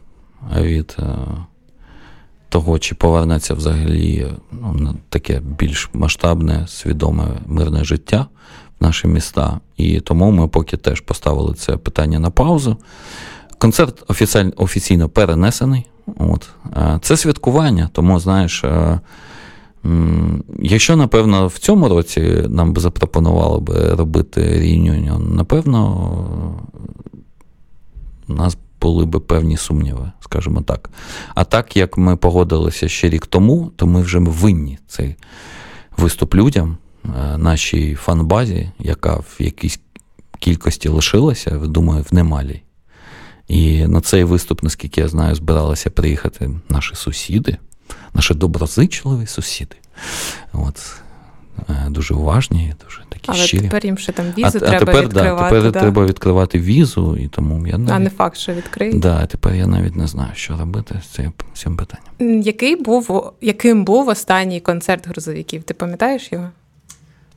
а 0.55 0.63
від 0.63 0.97
е, 0.99 1.05
того, 2.49 2.79
чи 2.79 2.95
повернеться 2.95 3.55
взагалі 3.55 4.27
ну, 4.53 4.95
таке 5.09 5.41
більш 5.41 5.91
масштабне, 5.93 6.67
свідоме 6.69 7.25
мирне 7.47 7.85
життя 7.85 8.27
в 8.81 8.85
наші 8.85 9.07
міста. 9.07 9.61
І 9.77 10.01
тому 10.01 10.31
ми 10.31 10.49
поки 10.49 10.77
теж 10.77 11.01
поставили 11.01 11.55
це 11.55 11.77
питання 11.77 12.19
на 12.19 12.31
паузу. 12.31 12.77
Концерт 13.59 14.05
офіційно 14.57 15.09
перенесений. 15.09 15.87
От. 16.19 16.49
Це 17.03 17.17
святкування, 17.17 17.91
тому, 17.93 18.21
знаєш, 18.21 18.65
е, 18.65 19.01
якщо, 20.59 20.97
напевно, 20.97 21.47
в 21.47 21.59
цьому 21.59 21.89
році 21.89 22.45
нам 22.49 22.73
би 22.73 22.81
запропонували 22.81 23.61
би 23.61 23.95
робити 23.95 24.41
реюніон, 24.41 25.35
напевно, 25.35 26.61
у 28.29 28.33
нас 28.33 28.57
були 28.81 29.07
би 29.07 29.21
певні 29.21 29.57
сумніви, 29.57 30.13
скажімо 30.21 30.63
так. 30.63 30.91
А 31.35 31.45
так 31.45 31.77
як 31.77 31.99
ми 31.99 32.17
погодилися 32.17 32.89
ще 32.89 33.09
рік 33.09 33.27
тому, 33.27 33.71
то 33.77 33.87
ми 33.87 34.03
вже 34.03 34.19
винні 34.19 34.79
цей 34.87 35.17
виступ 35.97 36.35
людям, 36.35 36.77
е, 37.05 37.39
нашій 37.39 37.95
фанбазі, 37.95 38.71
яка 38.79 39.15
в 39.15 39.37
якійсь 39.39 39.81
кількості 40.39 40.89
лишилася, 40.89 41.51
думаю, 41.51 42.05
в 42.11 42.15
немалій. 42.15 42.63
І 43.49 43.87
на 43.87 44.01
цей 44.01 44.25
виступ, 44.25 44.63
наскільки 44.63 45.01
я 45.01 45.09
знаю, 45.09 45.35
збиралися 45.35 45.91
приїхати 45.91 46.51
наші 46.69 46.95
сусіди, 46.95 47.57
наші 48.15 48.35
доброзичливі 48.35 49.27
сусіди. 49.27 49.77
От. 50.53 51.03
Е, 51.69 51.87
дуже 51.91 52.15
уважні, 52.15 52.75
дуже 52.85 53.01
такі 53.09 53.25
Але 53.27 53.39
щирі. 53.39 53.63
тепер 53.63 53.87
їм 53.87 53.99
ще 53.99 54.13
там 54.13 54.27
візу 54.39 54.59
а, 54.59 54.61
треба 54.61 54.77
а 54.77 54.79
тепер, 54.79 55.05
відкривати. 55.05 55.43
Да, 55.43 55.49
тепер 55.49 55.73
да. 55.73 55.81
треба 55.81 56.07
відкривати 56.07 56.59
візу, 56.59 57.17
і 57.17 57.29
тому 57.29 57.67
я 57.67 57.79
навіть... 57.79 57.91
А 57.91 57.99
не 57.99 58.11
факт, 58.11 58.37
що 58.37 58.53
відкриють. 58.53 58.99
Да, 58.99 59.27
тепер 59.27 59.55
я 59.55 59.67
навіть 59.67 59.97
не 59.97 60.07
знаю, 60.07 60.31
що 60.35 60.57
робити 60.57 61.01
з 61.03 61.07
цим, 61.07 61.33
цим 61.55 61.77
питанням. 61.77 62.43
Який 62.43 62.77
був, 62.77 63.33
Яким 63.41 63.85
був 63.85 64.09
останній 64.09 64.61
концерт 64.61 65.09
грузовиків? 65.09 65.63
Ти 65.63 65.75
пам'ятаєш 65.75 66.33
його? 66.33 66.49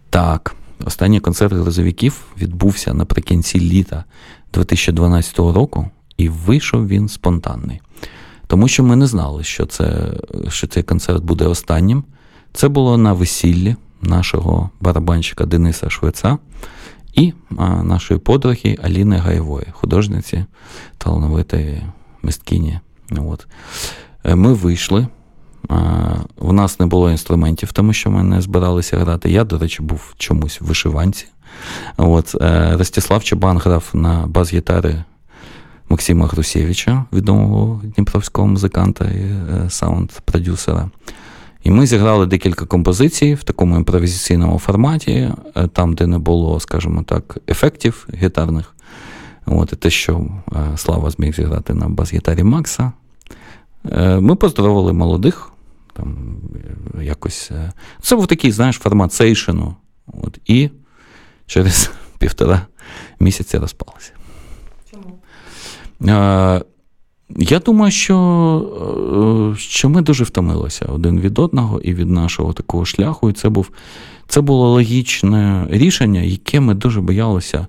Так. 0.10 0.56
Останній 0.86 1.20
концерт 1.20 1.54
грузовиків 1.54 2.26
відбувся 2.42 2.94
наприкінці 2.94 3.60
літа 3.60 4.04
2012 4.54 5.40
року, 5.40 5.90
і 6.18 6.30
вийшов 6.30 6.88
він 6.88 7.10
спонтанний. 7.10 7.82
Тому 8.48 8.68
що 8.68 8.84
ми 8.84 8.96
не 8.96 9.08
знали, 9.08 9.44
що 9.44 9.66
це, 9.66 10.14
що 10.50 10.68
цей 10.68 10.84
концерт 10.84 11.24
буде 11.24 11.46
останнім. 11.46 12.04
Це 12.54 12.68
було 12.68 12.98
на 12.98 13.14
весіллі 13.14 13.76
нашого 14.02 14.70
барабанщика 14.82 15.46
Дениса 15.46 15.90
Швеца 15.90 16.38
і 17.14 17.34
нашої 17.84 18.20
подруги 18.20 18.78
Аліни 18.84 19.18
Гаєвої, 19.18 19.68
художниці 19.72 20.46
талановитої 20.98 21.82
мисткині. 22.22 22.80
От. 23.12 23.48
Е, 24.24 24.36
ми 24.36 24.54
вийшли. 24.54 25.08
У 26.38 26.54
нас 26.54 26.80
не 26.80 26.86
було 26.86 27.12
інструментів, 27.12 27.72
тому 27.72 27.94
що 27.94 28.12
ми 28.12 28.24
не 28.24 28.42
збиралися 28.42 28.98
грати. 28.98 29.32
Я, 29.32 29.44
до 29.44 29.58
речі, 29.58 29.82
був 29.82 30.14
чомусь 30.18 30.62
в 30.62 30.66
вишиванці. 30.66 31.26
От. 31.98 32.36
Е, 32.42 32.78
Ростислав 32.78 33.24
Чабан 33.24 33.58
грав 33.58 33.90
на 33.94 34.28
бас-гітари 34.28 35.04
Максима 35.90 36.28
Грусєвича, 36.28 37.06
відомого 37.14 37.82
дніпровського 37.84 38.48
музиканта 38.48 39.06
і 39.06 39.20
е, 39.20 39.70
саунд-продюсера. 39.70 40.90
І 41.64 41.72
ми 41.72 41.88
зіграли 41.88 42.26
декілька 42.26 42.66
композицій 42.66 43.34
в 43.34 43.44
такому 43.44 43.76
імпровізаційному 43.76 44.60
форматі, 44.60 45.32
е, 45.56 45.68
там, 45.68 45.94
де 45.94 46.08
не 46.08 46.18
було, 46.18 46.60
скажімо 46.60 47.04
так, 47.04 47.38
ефектів 47.48 48.08
гітарних. 48.14 48.76
От, 49.46 49.74
І 49.74 49.76
те, 49.76 49.90
що 49.90 50.28
е, 50.52 50.78
Слава 50.78 51.10
зміг 51.10 51.36
зіграти 51.36 51.74
на 51.74 51.90
бас-гітарі 51.90 52.44
Макса. 52.44 52.92
Ми 54.20 54.36
поздоровили 54.36 54.94
молодих. 54.94 55.52
Там 55.94 56.38
якось... 57.02 57.52
Це 58.02 58.16
був 58.16 58.28
такий, 58.28 58.52
знаєш, 58.52 58.76
формат 58.76 59.14
сейшену. 59.14 59.76
От, 60.08 60.40
І 60.46 60.70
через 61.46 61.92
півтора 62.20 62.62
місяця 63.20 63.60
розпалися. 63.60 64.12
Чому? 66.00 66.62
Я 67.30 67.60
думаю, 67.60 67.92
що 67.92 69.54
е, 69.54 69.60
що 69.60 69.90
ми 69.90 70.02
дуже 70.02 70.24
втомилися 70.24 70.86
один 70.86 71.20
від 71.20 71.40
одного 71.40 71.80
і 71.80 71.94
від 71.94 72.10
нашого 72.10 72.54
такого 72.54 72.86
шляху. 72.86 73.30
І 73.30 73.34
це 73.34 73.50
був, 73.50 73.70
це 74.28 74.42
було 74.42 74.72
логічне 74.72 75.68
рішення, 75.70 76.22
яке 76.22 76.60
ми 76.60 76.74
дуже 76.74 77.02
боялися 77.02 77.68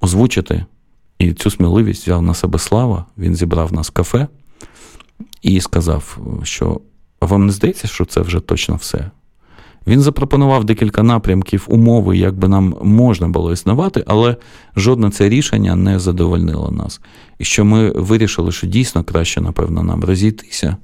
озвучити. 0.00 0.64
І 1.18 1.32
цю 1.32 1.50
сміливість 1.50 2.02
взяв 2.02 2.22
на 2.22 2.34
себе 2.34 2.58
слава. 2.58 3.04
Він 3.18 3.36
зібрав 3.36 3.72
нас 3.72 3.88
в 3.88 3.90
кафе 3.90 4.28
і 5.42 5.60
сказав, 5.60 6.18
що 6.42 6.80
вам 7.20 7.46
не 7.46 7.52
здається, 7.52 7.88
що 7.88 8.04
це 8.04 8.20
вже 8.20 8.40
точно 8.40 8.76
все. 8.76 9.10
Він 9.86 10.00
запропонував 10.00 10.64
декілька 10.64 11.02
напрямків 11.02 11.64
умови, 11.68 12.18
як 12.18 12.34
би 12.34 12.48
нам 12.48 12.74
можна 12.82 13.28
було 13.28 13.52
існувати, 13.52 14.04
але 14.06 14.36
жодне 14.76 15.10
це 15.10 15.28
рішення 15.28 15.76
не 15.76 15.98
задовольнило 15.98 16.70
нас. 16.70 17.00
І 17.38 17.44
що 17.44 17.64
ми 17.64 17.90
вирішили, 17.90 18.52
що 18.52 18.66
дійсно 18.66 19.04
краще, 19.04 19.40
напевно, 19.40 19.82
нам 19.82 20.04
розійтися. 20.04 20.76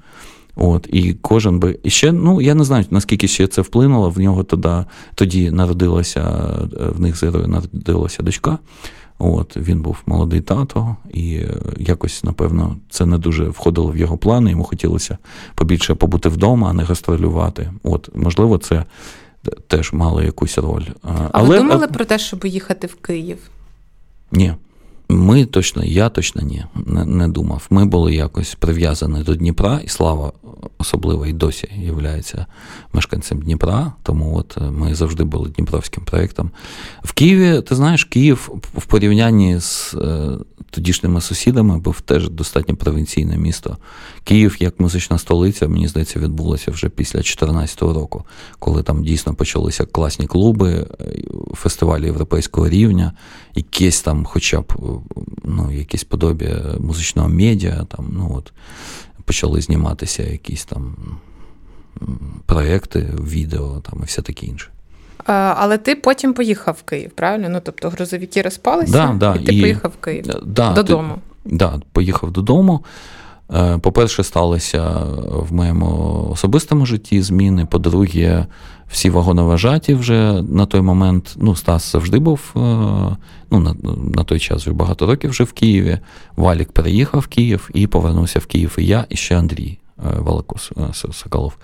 От, 0.57 0.88
І 0.92 1.14
кожен 1.14 1.59
би. 1.59 1.78
І 1.82 1.90
ще, 1.90 2.12
ну, 2.12 2.40
я 2.40 2.55
не 2.55 2.64
знаю, 2.64 2.84
наскільки 2.90 3.28
ще 3.28 3.47
це 3.47 3.62
вплинуло. 3.62 4.11
В 4.11 4.18
нього 4.18 4.44
тоді, 4.44 4.84
тоді 5.14 5.51
народилася, 5.51 6.51
в 6.97 7.01
них 7.01 7.16
з 7.16 7.22
народилася 7.22 8.22
дочка. 8.22 8.59
От, 9.19 9.57
Він 9.57 9.83
був 9.83 10.03
молодий 10.07 10.41
тато, 10.41 10.97
і 11.12 11.35
е, 11.35 11.55
якось, 11.79 12.25
напевно, 12.25 12.77
це 12.91 13.07
не 13.07 13.19
дуже 13.19 13.45
входило 13.49 13.91
в 13.91 13.97
його 13.97 14.19
плани. 14.19 14.51
Йому 14.51 14.64
хотілося 14.64 15.19
побільше 15.55 15.95
побути 15.95 16.29
вдома, 16.29 16.71
а 16.71 16.73
не 16.73 16.83
гастролювати. 16.83 17.73
От, 17.83 18.11
Можливо, 18.14 18.59
це 18.59 18.85
теж 19.67 19.93
мало 19.93 20.23
якусь 20.23 20.59
роль. 20.59 20.85
А 21.03 21.29
Але... 21.33 21.49
ви 21.49 21.59
думали 21.59 21.87
про 21.87 22.05
те, 22.05 22.19
щоб 22.19 22.47
їхати 22.47 22.87
в 22.87 22.95
Київ? 22.95 23.39
Ні. 24.33 24.55
Ми 25.09 25.45
точно, 25.45 25.85
я 25.85 26.09
точно 26.09 26.43
ні, 26.43 26.65
не, 26.75 27.05
не 27.05 27.29
думав. 27.29 27.67
Ми 27.71 27.85
були 27.87 28.15
якось 28.15 28.55
прив'язані 28.55 29.23
до 29.23 29.35
Дніпра, 29.35 29.81
і 29.85 29.89
слава 29.89 30.33
особливо 30.79 31.27
і 31.27 31.33
досі 31.33 31.69
є 31.77 31.93
мешканцем 32.93 33.43
Дніпра. 33.43 33.93
Тому 34.03 34.37
от 34.37 34.59
е, 34.61 34.71
ми 34.71 34.95
завжди 34.95 35.25
були 35.25 35.49
Дніпровським 35.49 36.05
проєктом. 36.05 36.51
В 37.03 37.13
Києві, 37.13 37.63
ти 37.63 37.75
знаєш, 37.75 38.05
Київ 38.05 38.51
в 38.77 38.87
порівнянні 38.87 39.61
з 39.61 39.95
е, 39.95 40.39
тодішніми 40.71 41.21
сусідами 41.21 41.79
був 41.79 42.01
теж 42.01 42.31
достатньо 42.31 42.77
провінційне 42.77 43.39
місто. 43.39 43.77
Київ, 44.25 44.57
як 44.61 44.81
музична 44.81 45.19
столиця, 45.19 45.69
мені 45.69 45.89
здається, 45.89 46.21
відбулося 46.21 46.71
вже 46.71 46.89
після 46.89 47.19
2014 47.19 47.83
року, 47.83 48.25
коли 48.59 48.83
там 48.83 49.05
дійсно 49.05 49.35
почалися 49.35 49.85
класні 49.85 50.27
клуби, 50.27 50.87
е, 51.01 51.05
фестивалі 51.55 52.05
європейського 52.05 52.69
рівня, 52.69 53.13
якісь 53.55 54.03
там, 54.03 54.25
хоча 54.25 54.61
б 54.61 54.73
ну, 55.44 55.72
якесь 55.72 56.05
подобі 56.05 56.49
музичного 56.78 57.28
медіа. 57.28 57.84
там, 57.88 58.09
ну 58.12 58.32
от 58.34 58.53
почали 59.24 59.61
зніматися 59.61 60.22
якісь 60.22 60.64
там 60.64 60.97
проекти, 62.47 63.07
відео 63.24 63.80
там 63.90 64.01
і 64.03 64.07
все 64.07 64.22
таке 64.22 64.47
інше. 64.47 64.68
Але 65.26 65.78
ти 65.78 65.94
потім 65.94 66.34
поїхав 66.34 66.76
в 66.80 66.82
Київ, 66.82 67.11
правильно? 67.11 67.49
Ну, 67.49 67.61
тобто 67.64 67.90
грузовики 67.90 68.42
розпалися, 68.42 68.92
да, 68.92 69.12
да, 69.12 69.40
і 69.40 69.44
ти 69.44 69.55
і, 69.55 69.61
поїхав 69.61 69.92
в 70.01 70.05
Київ 70.05 70.24
да, 70.47 70.72
додому. 70.72 71.14
Так, 71.44 71.53
да, 71.53 71.80
поїхав 71.92 72.30
додому. 72.30 72.84
Е, 73.55 73.78
по-перше, 73.78 74.24
сталося 74.24 74.82
в 75.32 75.53
моєму 75.53 76.28
особистому 76.32 76.86
житті 76.86 77.22
зміни. 77.22 77.66
По-друге, 77.66 78.47
всі 78.90 79.11
вагоноважаті 79.11 79.94
вже 79.94 80.42
на 80.42 80.66
той 80.66 80.80
момент. 80.80 81.34
Ну, 81.36 81.57
Стас 81.57 81.92
завжди 81.92 82.18
був 82.18 82.40
е, 82.57 82.59
ну, 83.51 83.61
на 83.61 83.74
на 84.14 84.24
той 84.24 84.40
час 84.40 84.62
вже 84.62 84.72
багато 84.72 85.07
років 85.07 85.30
вже 85.30 85.44
в 85.44 85.53
Києві. 85.53 85.99
Валік 86.36 86.72
переїхав 86.72 87.20
в 87.20 87.26
Київ 87.26 87.70
і 87.74 87.86
повернувся 87.86 88.38
в 88.38 88.47
Київ. 88.47 88.76
І 88.78 88.86
я, 88.86 89.07
і 89.09 89.16
ще 89.16 89.38
Андрій 89.38 89.78
е, 89.99 90.03
Валакос 90.18 90.72
Соколов. 91.12 91.57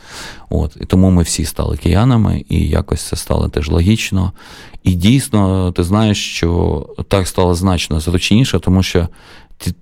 От. 0.51 0.77
І 0.81 0.85
тому 0.85 1.11
ми 1.11 1.23
всі 1.23 1.45
стали 1.45 1.77
киянами, 1.77 2.45
і 2.49 2.69
якось 2.69 3.03
це 3.03 3.17
стало 3.17 3.49
теж 3.49 3.69
логічно. 3.69 4.33
І 4.83 4.93
дійсно, 4.93 5.73
ти 5.73 5.83
знаєш, 5.83 6.35
що 6.35 6.87
так 7.09 7.29
стало 7.29 7.55
значно 7.55 8.01
зручніше, 8.01 8.59
тому 8.59 8.83
що 8.83 9.09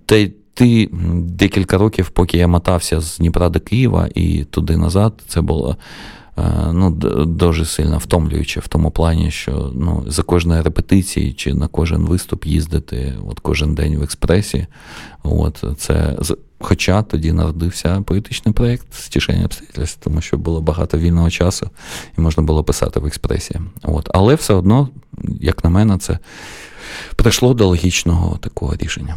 ти 0.07 0.32
ти 0.55 0.88
декілька 1.14 1.78
років, 1.78 2.11
поки 2.11 2.38
я 2.38 2.48
мотався 2.48 3.01
з 3.01 3.18
Дніпра 3.18 3.48
до 3.48 3.61
Києва 3.61 4.09
і 4.14 4.44
туди 4.44 4.76
назад, 4.76 5.12
це 5.28 5.40
було 5.40 5.76
е, 6.38 6.42
ну, 6.72 6.90
дуже 7.26 7.64
сильно 7.64 7.98
втомлююче 7.98 8.61
в 8.61 8.68
тому 8.68 8.90
плані, 8.90 9.30
що 9.30 9.72
ну, 9.74 10.05
за 10.07 10.22
кожної 10.22 10.62
репетиції 10.62 11.32
чи 11.32 11.55
на 11.55 11.68
кожен 11.68 12.07
виступ 12.07 12.46
їздити 12.46 13.14
от 13.28 13.40
кожен 13.40 13.74
день 13.74 13.98
в 13.98 14.03
експресі. 14.03 14.66
От, 15.22 15.64
Це 15.78 16.16
Хоча 16.62 17.03
тоді 17.03 17.32
народився 17.32 18.03
поетичний 18.07 18.55
проєкт 18.55 18.94
стішення 18.94 19.44
обстоятельств, 19.44 20.01
тому 20.05 20.20
що 20.20 20.38
було 20.38 20.61
багато 20.61 20.98
вільного 20.98 21.30
часу 21.30 21.70
і 22.18 22.20
можна 22.20 22.42
було 22.42 22.64
писати 22.64 23.01
в 23.01 23.07
експресії. 23.07 23.61
От. 23.82 24.09
Але 24.14 24.34
все 24.34 24.55
одно, 24.55 24.88
як 25.40 25.64
на 25.64 25.70
мене, 25.70 25.98
це 25.98 26.18
прийшло 27.16 27.55
до 27.55 27.66
логічного 27.66 28.36
такого 28.36 28.76
рішення. 28.76 29.16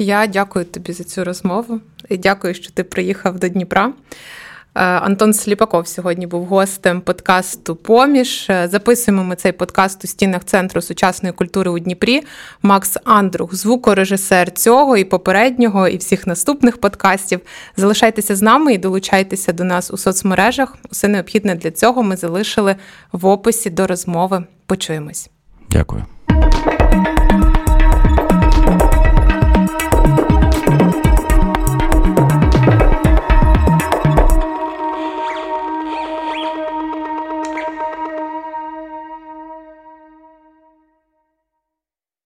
Я 0.00 0.26
дякую 0.26 0.64
тобі 0.64 0.92
за 0.92 1.04
цю 1.04 1.24
розмову 1.24 1.80
і 2.08 2.16
дякую, 2.16 2.54
що 2.54 2.70
ти 2.70 2.84
приїхав 2.84 3.38
до 3.38 3.48
Дніпра. 3.48 3.86
Е, 3.86 4.80
Антон 4.82 5.32
Сліпаков 5.32 5.88
сьогодні 5.88 6.26
був 6.26 6.44
гостем 6.44 7.00
подкасту 7.00 7.76
Поміж. 7.76 8.46
Е, 8.50 8.68
записуємо 8.68 9.24
ми 9.24 9.36
цей 9.36 9.52
подкаст 9.52 10.04
у 10.04 10.06
стінах 10.06 10.44
Центру 10.44 10.82
сучасної 10.82 11.32
культури 11.32 11.70
у 11.70 11.78
Дніпрі. 11.78 12.22
Макс 12.62 12.96
Андрух, 13.04 13.54
звукорежисер 13.54 14.50
цього 14.50 14.96
і 14.96 15.04
попереднього, 15.04 15.88
і 15.88 15.96
всіх 15.96 16.26
наступних 16.26 16.80
подкастів. 16.80 17.40
Залишайтеся 17.76 18.36
з 18.36 18.42
нами 18.42 18.74
і 18.74 18.78
долучайтеся 18.78 19.52
до 19.52 19.64
нас 19.64 19.90
у 19.90 19.96
соцмережах. 19.96 20.76
Усе 20.90 21.08
необхідне 21.08 21.54
для 21.54 21.70
цього 21.70 22.02
ми 22.02 22.16
залишили 22.16 22.76
в 23.12 23.26
описі 23.26 23.70
до 23.70 23.86
розмови. 23.86 24.44
Почуємось. 24.66 25.30
Дякую. 25.70 26.04